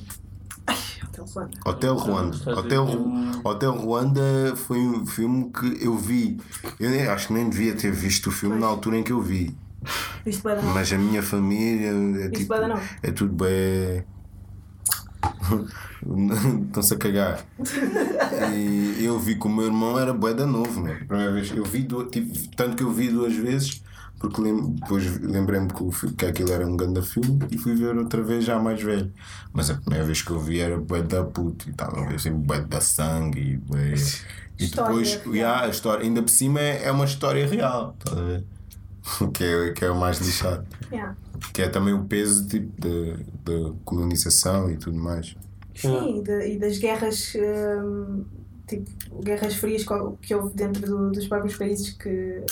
Hotel 1.09 1.25
Ruanda. 1.25 1.51
Hotel 1.67 1.95
Ruanda. 1.97 2.61
Hotel, 2.61 2.87
Hotel 3.45 3.73
Ruanda 3.73 4.55
foi 4.57 4.79
um 4.79 5.07
filme 5.07 5.51
que 5.51 5.85
eu 5.85 5.97
vi. 5.97 6.39
Eu 6.79 6.91
nem, 6.91 7.07
acho 7.07 7.29
que 7.29 7.33
nem 7.33 7.49
devia 7.49 7.75
ter 7.75 7.91
visto 7.91 8.27
o 8.29 8.31
filme 8.31 8.59
na 8.59 8.67
altura 8.67 8.99
em 8.99 9.03
que 9.03 9.13
eu 9.13 9.21
vi. 9.21 9.57
Mas 10.75 10.93
a 10.93 10.99
minha 10.99 11.23
família 11.23 11.91
é, 12.25 12.29
tipo, 12.29 12.53
é 13.03 13.11
tudo 13.11 13.33
bem. 13.45 14.05
Estão-se 16.69 16.95
a 16.95 16.97
cagar. 16.97 17.45
E 18.55 19.05
eu 19.05 19.19
vi 19.19 19.35
que 19.39 19.47
o 19.47 19.51
meu 19.51 19.67
irmão 19.67 19.99
era 19.99 20.13
bué 20.13 20.35
da 20.35 20.47
novo, 20.47 20.83
né? 20.83 20.95
Primeira 21.07 21.33
vez. 21.33 21.51
Eu 21.55 21.65
vi 21.65 21.83
duas, 21.83 22.09
tipo, 22.11 22.33
tanto 22.57 22.77
que 22.77 22.83
eu 22.83 22.91
vi 22.93 23.09
duas 23.09 23.35
vezes, 23.35 23.83
porque 24.19 24.41
lem- 24.41 24.73
depois 24.75 25.21
lembrei-me 25.21 25.69
que, 25.69 26.13
que 26.15 26.27
aquilo 26.27 26.53
era 26.53 26.67
um 26.67 26.77
grande 26.77 27.03
filme 27.03 27.39
e 27.51 27.59
fui 27.59 27.75
ver 27.75 27.97
outra 27.97 28.23
vez 28.23 28.45
já 28.45 28.59
mais 28.59 28.83
velho. 28.83 29.13
Mas 29.53 29.71
a 29.71 29.75
primeira 29.75 30.05
vez 30.05 30.23
que 30.23 30.31
eu 30.31 30.41
vi 30.41 30.61
era 30.61 30.77
bué 30.79 31.03
da 31.03 31.25
puto 31.25 31.69
e 31.69 31.71
estava 31.71 32.01
a 32.01 32.07
ver 32.07 32.17
assim, 32.17 32.31
bué 32.33 32.61
da 32.61 32.81
sangue 32.81 33.41
e 33.41 33.57
bué. 33.57 33.95
E 34.59 34.67
depois, 34.67 35.21
yeah, 35.37 35.65
a 35.67 35.69
história, 35.69 36.05
ainda 36.05 36.21
por 36.23 36.31
cima 36.31 36.61
é, 36.61 36.85
é 36.87 36.93
uma 36.93 37.05
história 37.05 37.47
real, 37.47 37.95
estás 37.99 38.19
a 38.19 38.25
ver? 38.25 38.45
que, 39.33 39.45
é, 39.45 39.73
que 39.73 39.85
é 39.85 39.91
o 39.91 39.97
mais 39.99 40.19
lixado. 40.19 40.67
Yeah. 40.93 41.17
Que 41.53 41.63
é 41.63 41.69
também 41.69 41.95
o 41.95 42.05
peso 42.05 42.47
tipo, 42.47 42.73
da, 42.81 43.73
colonização 43.85 44.71
e 44.71 44.77
tudo 44.77 44.99
mais. 44.99 45.37
Sim, 45.75 46.19
e, 46.19 46.23
de- 46.23 46.55
e 46.55 46.59
das 46.59 46.79
guerras, 46.79 47.33
hum, 47.37 48.25
tipo, 48.67 48.91
guerras 49.23 49.55
frias 49.55 49.85
que 50.21 50.35
houve 50.35 50.55
dentro 50.55 50.85
do- 50.87 51.11
dos 51.13 51.27
próprios 51.29 51.57
países 51.57 51.91
que, 51.91 52.43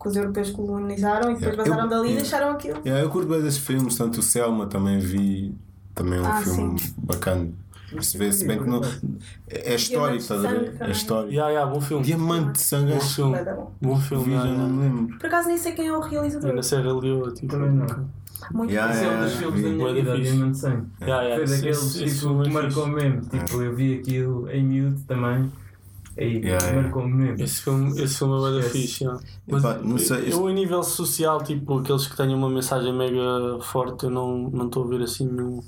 que 0.00 0.08
os 0.08 0.16
europeus 0.16 0.50
colonizaram 0.50 1.30
e 1.30 1.34
depois 1.34 1.54
Yeah. 1.56 1.62
vazaram 1.64 1.84
Eu- 1.84 1.90
dali 1.90 2.02
e 2.08 2.10
yeah. 2.12 2.22
deixaram 2.22 2.52
aquilo. 2.52 2.78
Yeah, 2.84 3.02
eu 3.04 3.10
curto 3.10 3.28
bem 3.28 3.42
desses 3.42 3.58
filmes, 3.60 3.96
tanto 3.96 4.20
o 4.20 4.22
Selma 4.22 4.66
também 4.66 4.98
vi. 4.98 5.54
Também 5.94 6.18
é 6.18 6.22
um 6.22 6.26
Ah, 6.26 6.40
filme 6.40 6.80
bacana. 6.98 7.50
Se, 8.00 8.16
vê, 8.16 8.32
se 8.32 8.46
bem 8.46 8.56
que 8.56 8.68
não. 8.68 8.80
É 9.48 9.74
histórico, 9.74 10.18
estás 10.22 10.44
a 10.44 10.48
ver? 10.48 10.76
É 10.80 10.90
histórico. 10.92 11.32
Yeah, 11.32 11.50
yeah, 11.50 11.70
bom 11.70 11.80
filme. 11.80 12.04
Diamante 12.04 12.52
de 12.52 12.60
sangue, 12.60 12.94
Bom 12.94 13.00
filme. 13.00 13.36
Bom. 13.82 13.96
Filme. 14.00 14.24
vi, 14.26 14.30
já 14.30 14.44
não 14.44 14.68
me 14.70 14.82
lembro. 14.84 15.18
Por 15.18 15.26
acaso 15.26 15.48
nem 15.48 15.58
sei 15.58 15.72
quem 15.72 15.88
é 15.88 15.92
o 15.92 16.00
realizador. 16.00 16.50
Ainda 16.50 16.62
Serra 16.62 16.92
Leoa, 16.92 17.32
tipo. 17.32 17.48
Também 17.48 17.72
não. 17.72 18.08
Muito 18.52 18.70
Yeah, 18.72 18.94
é 18.94 19.08
um 19.10 19.24
dos 19.24 19.32
yeah, 19.32 19.38
filmes 19.38 19.62
da 19.62 19.68
vi. 19.68 19.74
minha 19.74 19.86
da 20.04 20.14
vida. 20.14 20.16
Yeah, 21.00 21.22
yeah, 21.22 21.36
Foi 21.46 21.56
daqueles 21.56 21.92
tipo, 21.94 22.10
filme 22.10 22.40
é 22.40 22.44
que 22.44 22.50
marcou 22.50 22.86
mesmo. 22.88 23.20
Tipo, 23.22 23.62
eu 23.62 23.74
vi 23.76 23.98
aquilo 23.98 24.50
em 24.50 24.64
miúdo 24.64 25.00
também. 25.06 25.52
E 26.18 26.24
Yeah, 26.24 26.64
yeah. 26.66 26.82
marcou-me 26.82 27.14
mesmo. 27.14 27.42
Esse 27.44 27.62
filme, 27.62 28.02
esse 28.02 28.18
filme 28.18 28.48
é 28.48 28.62
da 28.62 28.68
fixe. 28.68 29.04
yeah. 29.04 29.22
Mas 29.48 29.64
Epá, 29.64 29.78
não 29.78 29.96
sei, 29.98 30.18
este- 30.18 30.30
eu, 30.32 30.46
a 30.46 30.52
nível 30.52 30.82
social, 30.82 31.42
tipo, 31.42 31.78
aqueles 31.78 32.06
que 32.06 32.16
tenham 32.16 32.36
uma 32.38 32.50
mensagem 32.50 32.92
mega 32.92 33.58
forte, 33.62 34.04
eu 34.04 34.10
não 34.10 34.50
não 34.50 34.66
estou 34.66 34.84
a 34.84 34.88
ver 34.88 35.02
assim 35.02 35.26
nenhum 35.26 35.60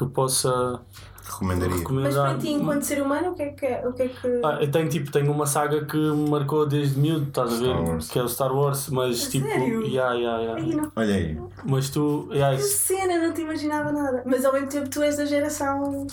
que 0.00 0.04
eu 0.04 0.10
possa 0.10 0.80
Recomendaria. 1.24 1.68
Mas 1.70 1.78
recomendar. 1.80 2.30
para 2.30 2.38
ti, 2.38 2.48
enquanto 2.50 2.82
ser 2.82 3.00
humano, 3.02 3.30
o 3.30 3.34
que 3.34 3.42
é 3.42 3.48
que. 3.50 3.86
O 3.86 3.92
que, 3.92 4.02
é 4.02 4.08
que... 4.08 4.40
Ah, 4.44 4.58
eu 4.60 4.70
tenho 4.70 4.88
tipo, 4.88 5.12
tenho 5.12 5.30
uma 5.30 5.46
saga 5.46 5.84
que 5.84 5.96
me 5.96 6.28
marcou 6.28 6.66
desde 6.66 6.98
miúdo, 6.98 7.28
estás 7.28 7.52
a 7.52 7.56
ver? 7.56 7.68
Wars. 7.76 8.08
Que 8.08 8.18
é 8.18 8.22
o 8.22 8.28
Star 8.28 8.52
Wars, 8.52 8.88
mas 8.88 9.26
A 9.26 9.30
tipo, 9.30 9.46
sério? 9.46 9.82
yeah, 9.86 10.14
yeah, 10.14 10.42
yeah. 10.42 10.60
Ai, 10.62 10.74
não. 10.74 10.92
Olha 10.96 11.14
aí. 11.14 11.38
mas 11.64 11.88
tu, 11.90 12.28
yeah, 12.32 12.56
Que 12.56 12.62
isso- 12.62 12.78
cena, 12.78 13.18
não 13.24 13.32
te 13.32 13.42
imaginava 13.42 13.92
nada. 13.92 14.22
Mas 14.26 14.44
ao 14.44 14.52
mesmo 14.52 14.68
tempo 14.68 14.88
tu 14.90 15.02
és 15.02 15.16
da 15.18 15.24
geração. 15.24 16.06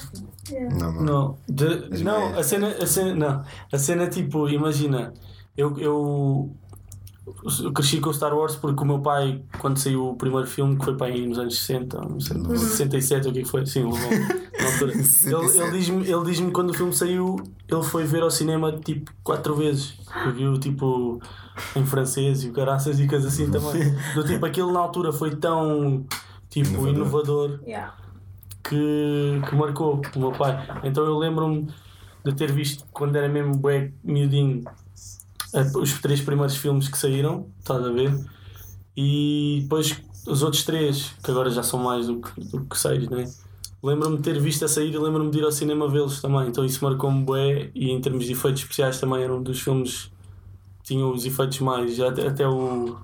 Yeah. 0.51 0.75
Não, 0.77 0.91
não. 0.93 1.03
não, 1.03 1.37
de- 1.49 2.03
não, 2.03 2.35
é- 2.35 2.39
a 2.39 2.43
cena, 2.43 2.67
a 2.69 2.85
cena, 2.85 3.15
não, 3.15 3.43
a 3.73 3.77
cena 3.77 4.07
tipo, 4.07 4.47
imagina, 4.49 5.13
eu, 5.57 5.77
eu, 5.79 6.51
eu 7.63 7.73
cresci 7.73 7.99
com 7.99 8.09
o 8.09 8.13
Star 8.13 8.33
Wars 8.35 8.55
porque 8.55 8.81
o 8.81 8.85
meu 8.85 8.99
pai, 8.99 9.41
quando 9.59 9.77
saiu 9.77 10.09
o 10.09 10.15
primeiro 10.15 10.47
filme, 10.47 10.77
que 10.77 10.85
foi 10.85 10.95
para 10.95 11.07
aí 11.07 11.27
nos 11.27 11.37
anos 11.37 11.57
60, 11.59 11.97
não 12.01 12.19
sei, 12.19 12.37
67, 12.57 13.27
o 13.27 13.33
que 13.33 13.39
é 13.39 13.43
que 13.43 13.49
foi? 13.49 13.65
Sim, 13.65 13.83
levou, 13.83 13.99
na 13.99 14.65
altura. 14.65 14.93
Ele, 14.97 15.59
ele 15.59 15.71
diz-me 15.77 16.09
ele 16.09 16.23
diz 16.25 16.39
quando 16.53 16.69
o 16.69 16.73
filme 16.73 16.93
saiu, 16.93 17.35
ele 17.67 17.83
foi 17.83 18.05
ver 18.05 18.21
ao 18.23 18.31
cinema 18.31 18.71
tipo 18.71 19.11
quatro 19.23 19.55
vezes. 19.55 19.97
Ele 20.23 20.31
viu 20.31 20.57
tipo 20.57 21.21
em 21.75 21.85
francês 21.85 22.43
e 22.43 22.49
o 22.49 22.53
caraças 22.53 22.99
e 22.99 23.07
coisas 23.07 23.33
assim 23.33 23.49
também. 23.51 23.93
Do 24.15 24.23
tipo, 24.23 24.45
aquilo 24.45 24.71
na 24.71 24.79
altura 24.79 25.11
foi 25.11 25.35
tão 25.35 26.05
tipo 26.49 26.87
Inovador. 26.87 26.95
inovador 26.95 27.59
Yeah. 27.67 27.93
que, 28.63 29.41
que 29.49 29.55
marcou 29.55 30.01
o 30.15 30.19
meu 30.19 30.31
pai. 30.31 30.65
Então 30.83 31.03
eu 31.03 31.17
lembro-me 31.17 31.67
de 32.23 32.33
ter 32.33 32.51
visto 32.51 32.85
quando 32.91 33.15
era 33.15 33.27
mesmo 33.27 33.55
bué 33.55 33.91
miudinho 34.03 34.63
os 35.75 35.93
três 36.01 36.21
primeiros 36.21 36.55
filmes 36.57 36.87
que 36.87 36.97
saíram, 36.97 37.47
estás 37.59 37.83
a 37.83 37.91
ver? 37.91 38.13
E 38.95 39.59
depois 39.63 39.95
os 40.25 40.41
outros 40.43 40.63
três, 40.63 41.13
que 41.23 41.31
agora 41.31 41.49
já 41.49 41.63
são 41.63 41.79
mais 41.79 42.07
do 42.07 42.19
que, 42.21 42.41
do 42.45 42.65
que 42.65 42.77
seis, 42.77 43.07
né? 43.09 43.25
Lembro-me 43.81 44.17
de 44.17 44.23
ter 44.23 44.39
visto 44.41 44.65
a 44.65 44.67
sair 44.67 44.91
e 44.93 44.97
lembro-me 44.97 45.29
de 45.31 45.37
ir 45.37 45.43
ao 45.43 45.51
cinema 45.51 45.87
vê-los 45.87 46.19
também. 46.21 46.47
Então 46.47 46.65
isso 46.65 46.83
marcou-me 46.83 47.23
bué 47.23 47.69
e 47.75 47.91
em 47.91 48.01
termos 48.01 48.25
de 48.25 48.31
efeitos 48.33 48.61
especiais 48.63 48.99
também 48.99 49.21
era 49.23 49.33
um 49.33 49.41
dos 49.41 49.59
filmes 49.61 50.11
que 50.79 50.85
tinham 50.93 51.11
os 51.13 51.25
efeitos 51.25 51.59
mais. 51.59 51.99
Até, 51.99 52.27
até 52.27 52.47
o, 52.47 52.97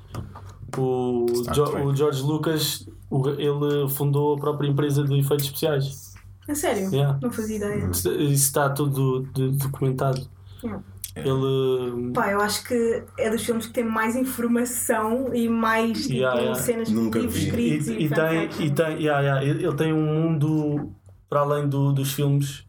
o, 0.77 1.25
Jo- 1.53 1.85
o 1.85 1.95
George 1.95 2.21
Lucas, 2.23 2.89
o- 3.09 3.29
ele 3.29 3.87
fundou 3.89 4.33
a 4.33 4.37
própria 4.39 4.67
empresa 4.67 5.03
de 5.03 5.13
efeitos 5.19 5.45
especiais. 5.45 6.13
A 6.49 6.55
sério? 6.55 6.89
Yeah. 6.93 7.19
Não 7.21 7.31
fazia 7.31 7.55
ideia. 7.57 7.89
Isso 7.91 8.07
está 8.29 8.69
tudo 8.69 9.21
documentado. 9.31 10.27
Yeah. 10.63 10.83
Ele. 11.15 12.11
Pá, 12.13 12.31
eu 12.31 12.41
acho 12.41 12.63
que 12.63 13.03
é 13.19 13.29
dos 13.29 13.43
filmes 13.43 13.67
que 13.67 13.73
tem 13.73 13.83
mais 13.83 14.15
informação 14.15 15.33
e 15.33 15.47
mais 15.47 16.03
tipo, 16.03 16.13
Yeah, 16.15 16.39
yeah. 16.41 16.59
cenas 16.59 16.89
Nunca 16.89 17.19
livros 17.19 17.37
vi. 17.37 17.43
E, 17.43 17.47
escritos 17.49 17.87
e, 17.87 17.91
e 18.03 18.09
tem, 18.09 18.65
e 18.65 18.71
tem, 18.71 18.85
yeah, 19.03 19.19
yeah, 19.21 19.43
ele 19.45 19.65
ele 19.65 19.75
tem 19.75 19.93
um 19.93 20.03
mundo 20.05 20.91
para 21.29 21.41
além 21.41 21.67
do, 21.67 21.91
dos 21.93 22.13
filmes, 22.13 22.65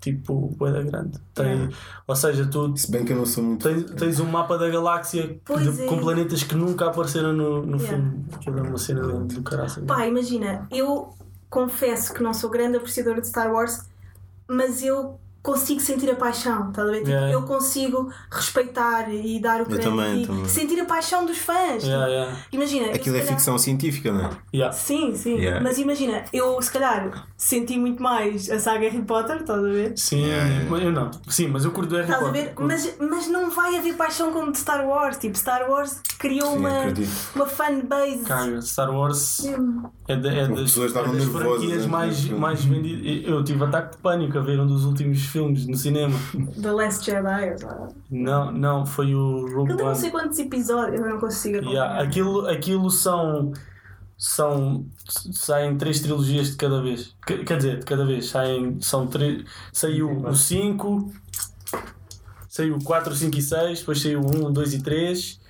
tipo, 0.00 0.48
bué 0.56 0.82
grande. 0.82 1.18
Tem, 1.34 1.46
Yeah. 1.46 1.72
Ou 2.06 2.16
seja, 2.16 2.46
tu 2.46 2.74
Se 2.76 2.90
bem 2.90 3.04
que 3.04 3.12
eu 3.12 3.16
não 3.18 3.26
sou 3.26 3.44
muito. 3.44 3.62
tens, 3.68 3.84
tens 3.92 4.20
um 4.20 4.26
mapa 4.26 4.56
da 4.56 4.68
galáxia 4.70 5.24
de- 5.26 5.82
é. 5.82 5.86
com 5.86 5.98
planetas 5.98 6.42
que 6.42 6.54
nunca 6.54 6.86
apareceram 6.86 7.32
no, 7.34 7.66
no 7.66 7.76
Yeah. 7.76 7.88
filme. 7.88 8.24
Aquilo 8.32 8.58
é 8.58 8.62
uma 8.62 8.78
cena 8.78 9.00
do, 9.02 9.24
do 9.26 9.42
caraças. 9.42 9.84
Pá, 9.84 10.06
imagina, 10.06 10.66
eu 10.70 11.14
confesso 11.50 12.14
que 12.14 12.22
não 12.22 12.32
sou 12.32 12.48
grande 12.48 12.76
apreciadora 12.78 13.20
de 13.20 13.28
Star 13.28 13.52
Wars, 13.52 13.86
mas 14.46 14.82
eu 14.82 15.18
consigo 15.42 15.80
sentir 15.80 16.10
a 16.10 16.14
paixão, 16.16 16.68
estás 16.70 16.88
a 16.88 16.90
ver? 16.90 16.98
Tipo, 16.98 17.10
Yeah. 17.10 17.32
Eu 17.32 17.42
consigo 17.42 18.12
respeitar 18.30 19.08
e 19.12 19.40
dar 19.40 19.62
o 19.62 19.66
crédito 19.66 19.84
também, 19.90 20.22
e 20.22 20.26
também. 20.26 20.44
sentir 20.48 20.80
a 20.80 20.84
paixão 20.84 21.24
dos 21.24 21.38
fãs. 21.38 21.82
Yeah, 21.84 22.06
yeah, 22.08 22.36
Imagina, 22.52 22.86
Aquilo 22.92 23.16
é 23.16 23.20
calhar- 23.20 23.34
ficção 23.34 23.56
científica, 23.58 24.12
não 24.12 24.26
é? 24.26 24.30
yeah. 24.54 24.72
Sim, 24.76 25.14
sim. 25.16 25.36
Yeah. 25.36 25.60
Mas 25.62 25.78
imagina, 25.78 26.24
eu 26.32 26.60
se 26.60 26.70
calhar 26.70 27.27
senti 27.38 27.78
muito 27.78 28.02
mais 28.02 28.50
a 28.50 28.58
saga 28.58 28.80
Harry 28.80 29.00
Potter, 29.02 29.36
estás 29.36 29.60
a 29.60 29.68
ver? 29.68 29.92
Sim, 29.96 30.24
eu 30.82 30.90
não. 30.90 31.08
Sim, 31.28 31.46
mas 31.46 31.64
eu 31.64 31.70
curto 31.70 31.94
Harry 31.94 32.10
estás 32.10 32.20
Potter. 32.20 32.42
A 32.42 32.44
ver? 32.46 32.54
Mas, 32.58 32.96
mas 32.98 33.28
não 33.28 33.48
vai 33.48 33.76
haver 33.76 33.94
paixão 33.94 34.32
como 34.32 34.50
de 34.50 34.58
Star 34.58 34.84
Wars. 34.84 35.16
Tipo, 35.18 35.38
Star 35.38 35.70
Wars 35.70 36.00
criou 36.18 36.50
Sim, 36.50 36.58
uma, 36.58 36.70
uma 37.36 37.46
fanbase. 37.46 38.24
Cara, 38.24 38.60
Star 38.60 38.90
Wars 38.90 39.44
é, 40.08 40.16
de, 40.16 40.28
é 40.28 40.48
das, 40.48 40.76
é 40.76 40.88
das 40.88 41.24
franquias 41.24 41.86
mais, 41.86 42.28
mais 42.28 42.64
vendidas. 42.64 43.28
Eu 43.28 43.44
tive 43.44 43.62
ataque 43.62 43.96
de 43.96 44.02
pânico 44.02 44.36
a 44.36 44.40
ver 44.40 44.58
um 44.58 44.66
dos 44.66 44.84
últimos 44.84 45.24
filmes 45.24 45.64
no 45.64 45.76
cinema. 45.76 46.18
The 46.60 46.72
Last 46.72 47.08
Jedi, 47.08 47.54
Não, 48.10 48.50
não, 48.50 48.84
foi 48.84 49.14
o 49.14 49.42
Rogue 49.46 49.74
One. 49.74 49.80
Eu 49.80 49.86
não 49.86 49.94
sei 49.94 50.10
quantos 50.10 50.38
episódios, 50.40 51.00
eu 51.00 51.08
não 51.08 51.20
consigo 51.20 51.58
yeah, 51.70 52.02
aquilo, 52.02 52.48
aquilo 52.48 52.90
são 52.90 53.52
são 54.18 54.84
saem 55.32 55.78
três 55.78 56.00
trilogias 56.00 56.50
de 56.50 56.56
cada 56.56 56.82
vez. 56.82 57.14
Quer 57.24 57.56
dizer, 57.56 57.78
de 57.78 57.86
cada 57.86 58.04
vez 58.04 58.26
saem 58.26 58.80
são 58.80 59.06
três, 59.06 59.44
saiu 59.72 60.10
o 60.10 60.34
5, 60.34 61.12
saiu 62.48 62.76
o 62.76 62.84
4, 62.84 63.14
5 63.14 63.38
e 63.38 63.42
6, 63.42 63.78
depois 63.78 64.02
saiu 64.02 64.20
o 64.20 64.48
1, 64.48 64.52
2 64.52 64.74
e 64.74 64.82
3 64.82 65.40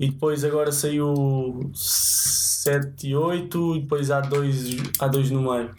e 0.00 0.10
depois 0.10 0.44
agora 0.44 0.72
saiu 0.72 1.70
7 1.72 3.06
e 3.06 3.14
8 3.14 3.76
e 3.76 3.80
depois 3.82 4.10
há 4.10 4.20
dois, 4.20 4.76
há 4.98 5.06
dois 5.06 5.30
no 5.30 5.42
meio. 5.42 5.70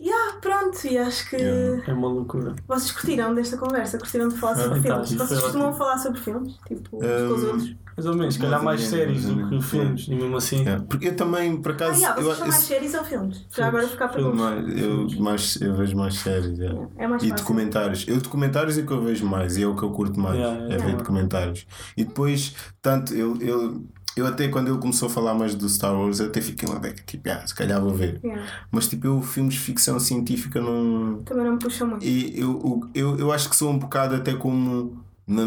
Yeah, 0.00 0.38
pronto, 0.40 0.86
e 0.86 0.96
acho 0.96 1.28
que. 1.30 1.36
É 1.36 1.92
uma 1.92 2.08
loucura. 2.08 2.54
Vocês 2.68 2.92
curtiram 2.92 3.34
desta 3.34 3.56
conversa? 3.56 3.98
Curtiram 3.98 4.28
de 4.28 4.36
falar 4.36 4.56
sobre 4.56 4.78
é, 4.78 4.82
filmes? 4.82 5.12
Vocês 5.12 5.40
costumam 5.40 5.72
falar 5.72 5.98
sobre 5.98 6.20
filmes? 6.20 6.54
Tipo, 6.68 6.98
um, 6.98 7.28
com 7.28 7.34
os 7.34 7.42
outros? 7.42 7.74
Mais 7.98 8.06
ou 8.06 8.14
menos, 8.14 8.34
se 8.34 8.40
calhar 8.40 8.62
mais 8.62 8.80
séries 8.80 9.24
do 9.24 9.48
que 9.48 9.60
filmes, 9.60 10.06
e 10.06 10.14
mesmo 10.14 10.36
assim. 10.36 10.68
É, 10.68 10.78
porque 10.78 11.08
eu 11.08 11.16
também, 11.16 11.56
por 11.56 11.72
acaso. 11.72 11.94
Ah, 11.94 11.96
yeah, 11.96 12.14
vocês 12.14 12.28
eu, 12.28 12.34
são 12.36 12.46
mais 12.46 12.62
séries 12.62 12.94
ou 12.94 13.04
filmes? 13.04 13.46
Já 13.52 13.66
agora 13.66 13.88
ficar 13.88 14.06
para 14.06 14.22
mais, 14.22 14.80
eu, 14.80 15.08
mais, 15.18 15.60
eu 15.60 15.74
vejo 15.74 15.96
mais 15.96 16.14
séries. 16.14 16.60
É. 16.60 16.70
É 16.96 17.08
mais 17.08 17.24
e 17.24 17.32
documentários. 17.32 18.06
Eu 18.06 18.20
documentários 18.20 18.78
é 18.78 18.82
que 18.82 18.92
eu 18.92 19.02
vejo 19.02 19.26
mais 19.26 19.56
e 19.56 19.64
é 19.64 19.66
o 19.66 19.74
que 19.74 19.82
eu 19.82 19.90
curto 19.90 20.20
mais. 20.20 20.36
Yeah, 20.36 20.74
é 20.74 20.78
ver 20.78 20.94
documentários. 20.94 21.66
E 21.96 22.04
depois, 22.04 22.54
tanto, 22.80 23.12
eu, 23.12 23.36
eu 23.40 23.82
eu 24.16 24.26
até 24.26 24.48
quando 24.48 24.68
ele 24.68 24.78
começou 24.78 25.06
a 25.06 25.10
falar 25.10 25.34
mais 25.34 25.54
do 25.54 25.68
Star 25.68 25.92
Wars, 25.94 26.20
eu 26.20 26.26
até 26.26 26.40
fiquei 26.40 26.68
uma 26.68 26.78
beca, 26.78 27.02
tipo, 27.04 27.28
ah, 27.30 27.44
se 27.46 27.54
calhar 27.54 27.80
vou 27.80 27.94
ver. 27.94 28.20
Yeah. 28.22 28.44
Mas 28.70 28.88
tipo, 28.88 29.06
eu 29.06 29.22
filmes 29.22 29.54
de 29.54 29.60
ficção 29.60 29.98
científica 29.98 30.60
não. 30.60 31.22
Também 31.24 31.44
não 31.44 31.52
me 31.52 31.58
puxam 31.58 31.88
muito. 31.88 32.04
E 32.04 32.38
eu, 32.38 32.80
eu, 32.94 33.18
eu 33.18 33.32
acho 33.32 33.48
que 33.48 33.56
sou 33.56 33.70
um 33.70 33.78
bocado 33.78 34.14
até 34.14 34.34
como. 34.34 35.04
Na, 35.28 35.42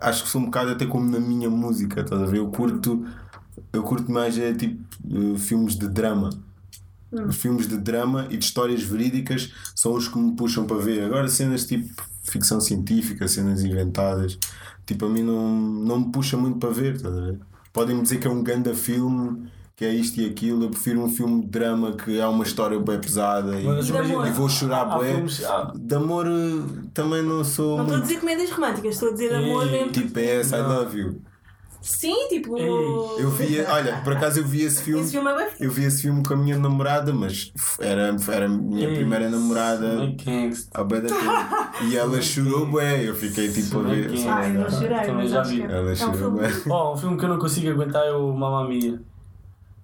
acho 0.00 0.24
que 0.24 0.28
sou 0.28 0.40
um 0.40 0.46
bocado 0.46 0.72
até 0.72 0.84
como 0.84 1.08
na 1.08 1.20
minha 1.20 1.48
música, 1.48 2.00
estás 2.00 2.20
a 2.20 2.26
ver? 2.26 2.38
Eu 2.38 2.48
curto, 2.48 3.06
eu 3.72 3.82
curto 3.82 4.10
mais 4.10 4.36
é 4.36 4.52
tipo 4.52 4.82
uh, 5.08 5.38
filmes 5.38 5.76
de 5.76 5.88
drama. 5.88 6.30
Hum. 7.12 7.32
Filmes 7.32 7.66
de 7.66 7.78
drama 7.78 8.26
e 8.30 8.36
de 8.36 8.44
histórias 8.44 8.82
verídicas 8.82 9.52
são 9.74 9.94
os 9.94 10.08
que 10.08 10.18
me 10.18 10.34
puxam 10.34 10.66
para 10.66 10.76
ver. 10.78 11.04
Agora 11.04 11.28
cenas 11.28 11.64
tipo 11.64 11.88
ficção 12.24 12.60
científica, 12.60 13.26
cenas 13.26 13.64
inventadas, 13.64 14.38
tipo 14.84 15.06
a 15.06 15.08
mim 15.08 15.22
não, 15.22 15.58
não 15.58 16.00
me 16.00 16.12
puxa 16.12 16.36
muito 16.36 16.58
para 16.58 16.70
ver, 16.70 16.96
estás 16.96 17.16
a 17.16 17.20
ver? 17.20 17.40
podem-me 17.72 18.02
dizer 18.02 18.18
que 18.18 18.26
é 18.26 18.30
um 18.30 18.42
grande 18.42 18.74
filme 18.74 19.50
que 19.80 19.86
é 19.86 19.94
isto 19.94 20.20
e 20.20 20.26
aquilo, 20.26 20.64
eu 20.64 20.68
prefiro 20.68 21.02
um 21.02 21.08
filme 21.08 21.40
de 21.40 21.48
drama 21.48 21.92
que 21.92 22.20
há 22.20 22.28
uma 22.28 22.44
história 22.44 22.78
bem 22.78 23.00
pesada 23.00 23.58
e, 23.58 23.64
e, 23.64 24.28
e 24.28 24.30
vou 24.30 24.46
chorar 24.46 24.98
bem. 24.98 25.24
De 25.74 25.94
amor 25.94 26.26
eh, 26.26 26.90
também 26.92 27.22
não 27.22 27.42
sou. 27.42 27.78
Não 27.78 27.84
estou 27.84 27.96
a 27.96 28.02
dizer 28.02 28.20
comédias 28.20 28.50
românticas, 28.50 28.92
estou 28.92 29.08
a 29.08 29.12
dizer 29.12 29.34
amor 29.34 29.64
mesmo. 29.64 29.90
Tipo, 29.90 30.18
é 30.18 30.42
I 30.42 30.60
love 30.60 30.98
you. 30.98 31.22
Sim, 31.80 32.28
tipo. 32.28 32.58
Eu 32.58 33.30
vi, 33.30 33.58
olha, 33.62 34.02
por 34.04 34.12
acaso 34.12 34.40
eu 34.40 34.44
vi 34.44 34.64
esse 34.64 34.82
filme. 34.82 35.00
Esse 35.00 35.12
filme 35.12 35.30
é 35.30 35.34
bem 35.34 35.48
eu 35.60 35.70
vi 35.70 35.84
esse 35.84 36.02
filme 36.02 36.22
com 36.22 36.34
a 36.34 36.36
minha 36.36 36.58
namorada, 36.58 37.14
mas 37.14 37.50
era, 37.78 38.14
era 38.28 38.44
a 38.44 38.48
minha 38.50 38.86
Ei, 38.86 38.96
primeira 38.96 39.30
namorada. 39.30 39.96
A 40.74 40.84
beda 40.84 41.08
E 41.88 41.96
ela 41.96 42.20
chorou 42.20 42.66
bem. 42.66 43.04
Eu 43.04 43.14
fiquei 43.14 43.50
tipo 43.50 43.78
a 43.78 43.82
ver. 43.84 44.10
Ah, 44.28 44.46
eu 44.46 44.60
não 44.60 44.70
chorei. 44.70 45.00
Também 45.06 45.26
já 45.26 45.40
vi. 45.40 45.62
Ela 45.62 45.94
chorou 45.94 46.32
bem. 46.32 46.50
Oh, 46.68 46.92
um 46.92 46.96
filme 46.98 47.16
que 47.16 47.24
eu 47.24 47.30
não 47.30 47.38
consigo 47.38 47.70
aguentar 47.70 48.04
é 48.06 48.12
o 48.12 48.30
Mamma 48.30 48.68
Mia. 48.68 49.00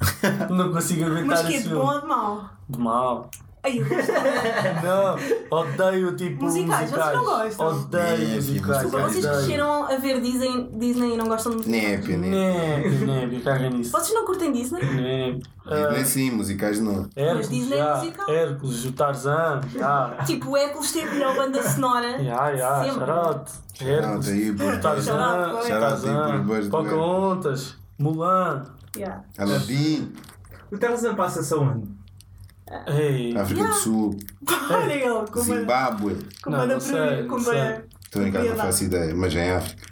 não 0.51 0.72
consigo 0.72 1.05
aguentar 1.05 1.38
mas 1.42 1.47
que 1.47 1.55
é 1.57 1.61
de 1.61 1.68
bom 1.68 1.86
ou 1.94 2.01
de 2.01 2.07
mal? 2.07 2.51
De 2.68 2.78
mal. 2.78 3.30
Ai, 3.62 3.80
não, 4.84 5.59
odeio 5.59 6.14
tipo 6.14 6.44
musicais. 6.44 6.82
musicais. 6.82 6.90
Vocês 6.90 7.16
não 7.16 7.24
gostam? 7.24 7.66
Odeio 7.66 8.28
musicais. 8.36 8.82
Desculpa, 8.82 9.09
vocês 9.09 9.26
cresceram 9.26 9.84
a 9.84 9.97
ver 9.97 10.20
Disney, 10.20 10.70
Disney 10.72 11.14
e 11.14 11.16
não 11.16 11.26
gostam 11.26 11.51
de 11.51 11.59
musicais? 11.66 11.82
Népia, 11.99 12.16
népia. 12.16 13.07
Népia, 13.07 13.40
caga 13.40 13.70
nisso. 13.70 13.90
Vocês 13.90 14.14
não 14.14 14.24
curtem 14.24 14.53
Disney? 14.53 14.80
Népia. 14.84 15.88
Disney 15.88 16.05
sim, 16.05 16.30
musicais 16.30 16.78
não. 16.80 17.09
Hércules, 17.16 17.34
Mas 17.34 17.49
Disney 17.49 17.76
já. 17.78 17.84
é 17.84 17.97
musical. 17.97 18.30
Hércules, 18.30 18.84
o 18.84 18.92
Tarzan, 18.92 19.61
já. 19.74 20.16
Tipo, 20.24 20.51
o 20.51 20.57
Hércules 20.57 20.92
teve 20.92 21.11
melhor 21.11 21.34
banda 21.34 21.62
sonora. 21.64 22.22
Já, 22.22 22.55
já, 22.57 22.84
charote. 22.94 23.53
Hércules, 23.80 24.80
Tarzan, 24.80 25.59
Tarzan, 25.68 26.47
Pocahontas, 26.70 27.74
Mulan. 27.99 28.62
Aladdin. 29.38 30.12
O 30.70 30.78
Tarzan 30.78 31.14
passa-se 31.14 31.55
aonde? 31.55 31.88
Ei. 32.88 33.36
África 33.36 33.61
yeah. 33.61 33.76
do 33.76 33.80
Sul. 33.80 34.16
Olha 34.70 34.92
ele, 34.92 35.30
como 35.30 35.44
Zimbábue. 35.44 36.18
Como 36.42 36.57
não, 36.57 36.66
não 36.66 36.80
sei, 36.80 37.24
como 37.24 37.44
não 37.44 37.53
é. 37.53 37.84
Estou 38.03 38.26
em 38.26 38.32
casa, 38.32 38.49
não 38.49 38.57
faço 38.57 38.84
ideia, 38.84 39.14
mas 39.14 39.36
é 39.36 39.47
em 39.47 39.51
África. 39.53 39.82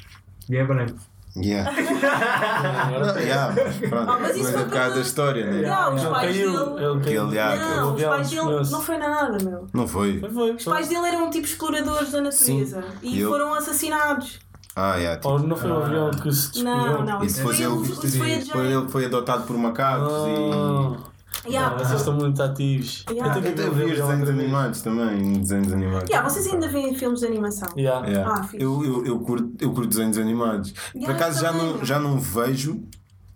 E 0.48 0.56
é 0.56 0.64
branco. 0.64 0.98
Yeah. 1.36 1.68
yeah, 3.18 3.52
pronto, 3.88 4.08
ah, 4.08 4.18
mas 4.20 4.36
isso 4.36 4.52
foi 4.52 4.62
um 4.62 4.64
bocado 4.66 4.94
da 4.94 5.00
história, 5.00 5.50
né? 5.50 5.68
Não, 5.68 5.94
os 5.96 6.04
pais 6.04 6.36
dele. 6.36 6.46
Ele, 6.46 7.10
ele, 7.10 7.58
não, 7.58 7.94
os 7.94 8.02
pais 8.04 8.30
dele 8.30 8.70
não 8.70 8.80
foi 8.80 8.98
nada, 8.98 9.44
meu. 9.44 9.66
Não 9.72 9.88
foi. 9.88 10.22
Os 10.56 10.64
pais 10.64 10.88
dele 10.88 11.08
eram 11.08 11.30
tipo 11.30 11.44
exploradores 11.44 12.12
da 12.12 12.20
natureza 12.20 12.82
Sim. 12.82 12.88
e, 13.02 13.20
e 13.20 13.24
foram 13.24 13.52
assassinados. 13.52 14.38
Ah, 14.76 14.96
yeah, 14.96 15.16
tipo, 15.16 15.28
Ou 15.28 15.38
não 15.38 15.56
foi 15.56 15.70
o 15.70 15.74
um 15.74 15.82
avião 15.84 16.10
que 16.10 16.32
se 16.32 16.50
despediu? 16.50 16.64
Não, 16.64 17.04
não. 17.04 17.24
E 17.24 17.28
depois 17.28 17.60
ele, 17.60 17.76
depois 17.76 18.70
ele 18.70 18.88
foi 18.88 19.04
adotado 19.04 19.44
por 19.44 19.56
macacos 19.56 20.12
ah. 20.12 21.10
e. 21.10 21.14
Yeah, 21.46 21.76
vocês 21.76 21.98
estão 21.98 22.14
muito 22.14 22.42
ativos. 22.42 23.04
Yeah. 23.10 23.34
Eu 23.34 23.40
até 23.40 23.70
vi 23.70 23.90
desenhos 23.90 24.28
animados 24.28 24.82
também, 24.82 25.34
desenhos 25.34 25.72
animados. 25.72 26.08
Yeah, 26.08 26.28
vocês 26.28 26.46
ainda 26.46 26.68
veem 26.68 26.94
filmes 26.94 27.20
de 27.20 27.26
animação? 27.26 27.68
Yeah. 27.76 28.06
Yeah. 28.06 28.34
Ah, 28.34 28.48
eu, 28.54 28.84
eu, 28.84 29.06
eu, 29.06 29.18
curto, 29.20 29.52
eu 29.60 29.72
curto 29.72 29.88
desenhos 29.88 30.16
animados. 30.16 30.72
Por 30.92 31.10
acaso 31.10 31.40
já 31.40 31.52
não, 31.52 31.84
já 31.84 32.00
não 32.00 32.18
vejo, 32.18 32.82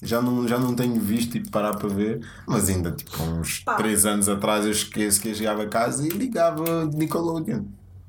já 0.03 0.23
não, 0.23 0.49
já 0.49 0.59
não 0.59 0.75
tenho 0.75 0.99
visto 0.99 1.37
e 1.37 1.41
tipo, 1.41 1.51
parar 1.51 1.77
para 1.77 1.89
ver, 1.89 2.27
mas 2.47 2.69
ainda 2.69 2.93
tipo 2.93 3.23
uns 3.23 3.63
3 3.77 4.07
anos 4.07 4.29
atrás 4.29 4.65
eu 4.65 4.73
esqueço 4.73 5.21
que 5.21 5.29
eu 5.29 5.35
chegava 5.35 5.65
a 5.65 5.69
casa 5.69 6.07
e 6.07 6.09
ligava 6.09 6.87
Nickelodeon. 6.87 7.65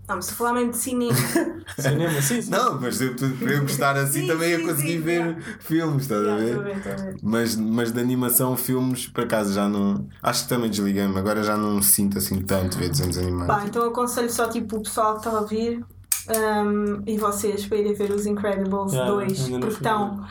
Não, 0.09 0.15
mas 0.15 0.25
se 0.25 0.33
falar 0.33 0.53
mesmo 0.53 0.71
de 0.71 0.77
cinema. 0.77 1.13
cinema, 1.77 2.21
sim, 2.21 2.41
sim. 2.41 2.49
Não, 2.49 2.81
mas 2.81 2.99
eu, 2.99 3.13
para 3.15 3.51
eu 3.51 3.61
gostar 3.61 3.95
assim 3.95 4.21
sim, 4.21 4.27
também 4.27 4.55
sim, 4.55 4.61
eu 4.61 4.67
consegui 4.67 4.91
sim, 4.93 4.99
ver 5.01 5.37
filmes, 5.59 6.01
estás 6.01 6.27
a 6.27 6.35
ver? 6.35 6.63
Bem, 6.63 6.79
bem. 6.79 7.17
Mas, 7.21 7.55
mas 7.55 7.91
de 7.91 7.99
animação, 7.99 8.57
filmes, 8.57 9.05
por 9.05 9.25
acaso 9.25 9.53
já 9.53 9.69
não. 9.69 10.07
Acho 10.23 10.43
que 10.43 10.49
também 10.49 10.67
desliguei-me, 10.67 11.15
agora 11.15 11.43
já 11.43 11.55
não 11.55 11.79
sinto 11.79 12.17
assim 12.17 12.41
tanto 12.41 12.79
ver 12.79 12.89
desenhos 12.89 13.19
animados. 13.19 13.55
Pá, 13.55 13.65
então 13.67 13.83
eu 13.83 13.89
aconselho 13.89 14.31
só 14.31 14.47
tipo 14.47 14.77
o 14.77 14.81
pessoal 14.81 15.13
que 15.13 15.19
está 15.19 15.29
a 15.29 15.41
ouvir 15.41 15.85
um, 16.29 17.03
e 17.05 17.15
vocês 17.17 17.67
para 17.67 17.77
irem 17.77 17.93
ver 17.93 18.09
os 18.09 18.25
Incredibles 18.25 18.93
yeah, 18.93 19.11
2, 19.11 19.49
porque 19.49 19.67
estão 19.67 20.25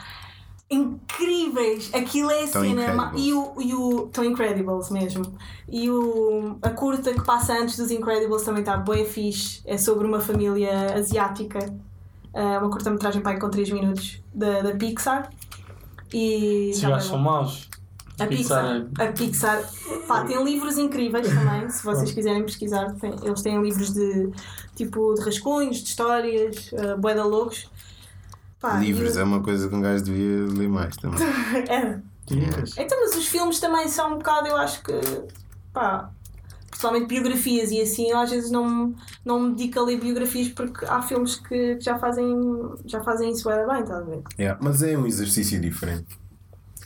incríveis. 0.71 1.91
Aquilo 1.95 2.31
é 2.31 2.47
tão 2.47 2.63
cena. 2.63 3.13
E 3.17 3.33
o, 3.33 3.55
e 3.61 3.75
o. 3.75 4.09
Tão 4.13 4.25
Incredibles 4.25 4.91
mesmo. 4.91 5.25
E 5.69 5.91
o, 5.91 6.59
a 6.63 6.71
curta 6.71 7.13
que 7.13 7.23
passa 7.23 7.55
antes 7.55 7.77
dos 7.77 7.91
Incredibles 7.91 8.43
também 8.43 8.61
está 8.61 8.77
bem 8.77 9.05
fixe. 9.05 9.63
É 9.65 9.79
sobre 9.79 10.07
uma 10.07 10.21
família 10.21 10.95
asiática. 10.95 11.59
Uh, 12.35 12.61
uma 12.61 12.71
curta-metragem 12.71 13.23
pai 13.23 13.39
com 13.39 13.49
3 13.49 13.71
minutos 13.71 14.23
da, 14.33 14.61
da 14.61 14.77
Pixar. 14.77 15.31
E. 16.13 16.73
Se 16.75 16.81
já 16.83 17.01
são 17.01 17.19
maus. 17.19 17.69
A 18.21 18.27
Pixar, 18.27 18.85
Pixar, 18.85 19.09
a 19.09 19.13
Pixar 19.13 19.65
pá, 20.09 20.25
tem 20.25 20.43
livros 20.43 20.77
incríveis 20.77 21.29
também, 21.29 21.71
se 21.71 21.85
vocês 21.85 22.11
quiserem 22.11 22.43
pesquisar, 22.43 22.93
tem, 22.95 23.15
eles 23.23 23.43
têm 23.43 23.63
livros 23.63 23.95
de 23.95 24.33
tipo 24.75 25.15
de 25.15 25.21
rascunhos, 25.21 25.77
de 25.77 25.89
histórias, 25.91 26.73
uh, 26.73 26.99
bué 26.99 27.15
logos 27.15 27.71
Pá, 28.61 28.79
Livros 28.79 29.17
eu... 29.17 29.23
é 29.23 29.25
uma 29.25 29.43
coisa 29.43 29.69
que 29.69 29.75
um 29.75 29.81
gajo 29.81 30.05
devia 30.05 30.47
ler 30.47 30.69
mais 30.69 30.97
também. 30.97 31.21
é. 31.69 32.01
Então, 32.77 33.01
mas 33.01 33.17
os 33.17 33.27
filmes 33.27 33.59
também 33.61 33.89
são 33.89 34.15
um 34.15 34.19
bocado, 34.19 34.49
eu 34.49 34.57
acho 34.57 34.83
que. 34.83 34.93
pá. 35.73 36.11
Principalmente 36.69 37.09
biografias 37.09 37.71
e 37.73 37.81
assim, 37.81 38.11
eu 38.11 38.19
às 38.19 38.31
vezes 38.31 38.53
não, 38.53 38.95
não 39.25 39.41
me 39.41 39.55
dedico 39.55 39.81
a 39.81 39.85
ler 39.85 39.99
biografias 39.99 40.49
porque 40.49 40.85
há 40.85 41.03
filmes 41.03 41.35
que 41.35 41.81
já 41.81 41.99
fazem, 41.99 42.29
já 42.85 43.03
fazem 43.03 43.33
isso 43.33 43.49
bem, 43.49 43.81
estás 43.81 43.91
a 43.91 44.01
ver? 44.03 44.23
Yeah, 44.39 44.61
mas 44.63 44.83
é 44.83 44.97
um 44.97 45.07
exercício 45.07 45.61
diferente. 45.61 46.07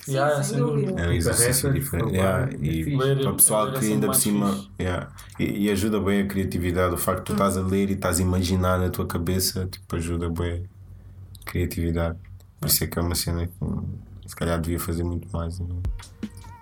Sim, 0.04 0.12
yeah, 0.12 0.42
sem 0.42 0.58
dúvida. 0.58 0.98
É 0.98 1.08
um 1.08 1.12
exercício 1.12 1.72
diferente. 1.72 2.14
Yeah, 2.14 2.50
e 2.54 2.96
para 2.96 3.32
o 3.32 3.34
pessoal 3.34 3.72
que 3.72 3.84
ainda 3.84 4.06
por 4.06 4.14
cima. 4.14 4.64
Yeah, 4.80 5.10
e, 5.38 5.66
e, 5.66 5.70
ajuda 5.70 6.00
bem 6.00 6.22
a 6.22 6.26
criatividade. 6.26 6.94
O 6.94 6.98
facto 6.98 7.18
de 7.18 7.24
tu 7.26 7.32
estás 7.32 7.58
a 7.58 7.62
ler 7.62 7.90
e 7.90 7.94
estás 7.94 8.18
a 8.18 8.22
imaginar 8.22 8.78
na 8.78 8.88
tua 8.88 9.06
cabeça 9.06 9.66
tipo, 9.66 9.96
ajuda 9.96 10.30
bem 10.30 10.64
criatividade. 11.44 12.18
Por 12.60 12.68
isso 12.68 12.84
é 12.84 12.86
que 12.86 12.98
é 12.98 13.02
uma 13.02 13.14
cena 13.14 13.46
que 13.46 14.28
se 14.28 14.36
calhar 14.36 14.60
devia 14.60 14.78
fazer 14.78 15.04
muito 15.04 15.28
mais. 15.32 15.60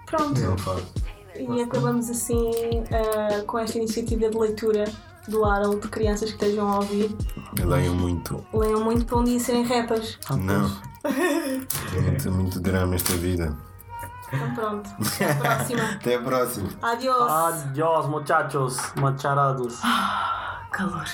Pronto. 0.06 0.40
Não 0.40 0.58
faço. 0.58 0.92
E 1.36 1.62
acabamos 1.62 2.10
assim 2.10 2.50
uh, 2.50 3.44
com 3.46 3.58
esta 3.58 3.78
iniciativa 3.78 4.28
de 4.28 4.36
leitura 4.36 4.84
do 5.28 5.44
Harold 5.44 5.80
de 5.80 5.88
crianças 5.88 6.30
que 6.30 6.44
estejam 6.44 6.68
a 6.68 6.76
ouvir. 6.76 7.14
Leiam 7.58 7.94
muito. 7.94 8.44
Leiam 8.52 8.82
muito 8.82 9.04
para 9.06 9.18
um 9.18 9.24
dia 9.24 9.38
serem 9.38 9.64
rappers. 9.64 10.18
Não. 10.30 10.70
é 11.04 12.00
muito, 12.00 12.30
muito 12.32 12.60
drama 12.60 12.94
esta 12.94 13.12
vida. 13.14 13.56
Então 14.32 14.54
pronto. 14.54 14.90
Até 15.00 15.30
a 15.30 15.34
próxima. 15.36 15.82
Até 15.90 16.14
a 16.14 16.22
próxima. 16.22 16.68
Adiós. 16.82 17.30
Adiós, 17.30 18.06
muchachos. 18.06 18.92
Macharados. 18.96 19.80
Ah, 19.82 20.66
calor. 20.70 21.06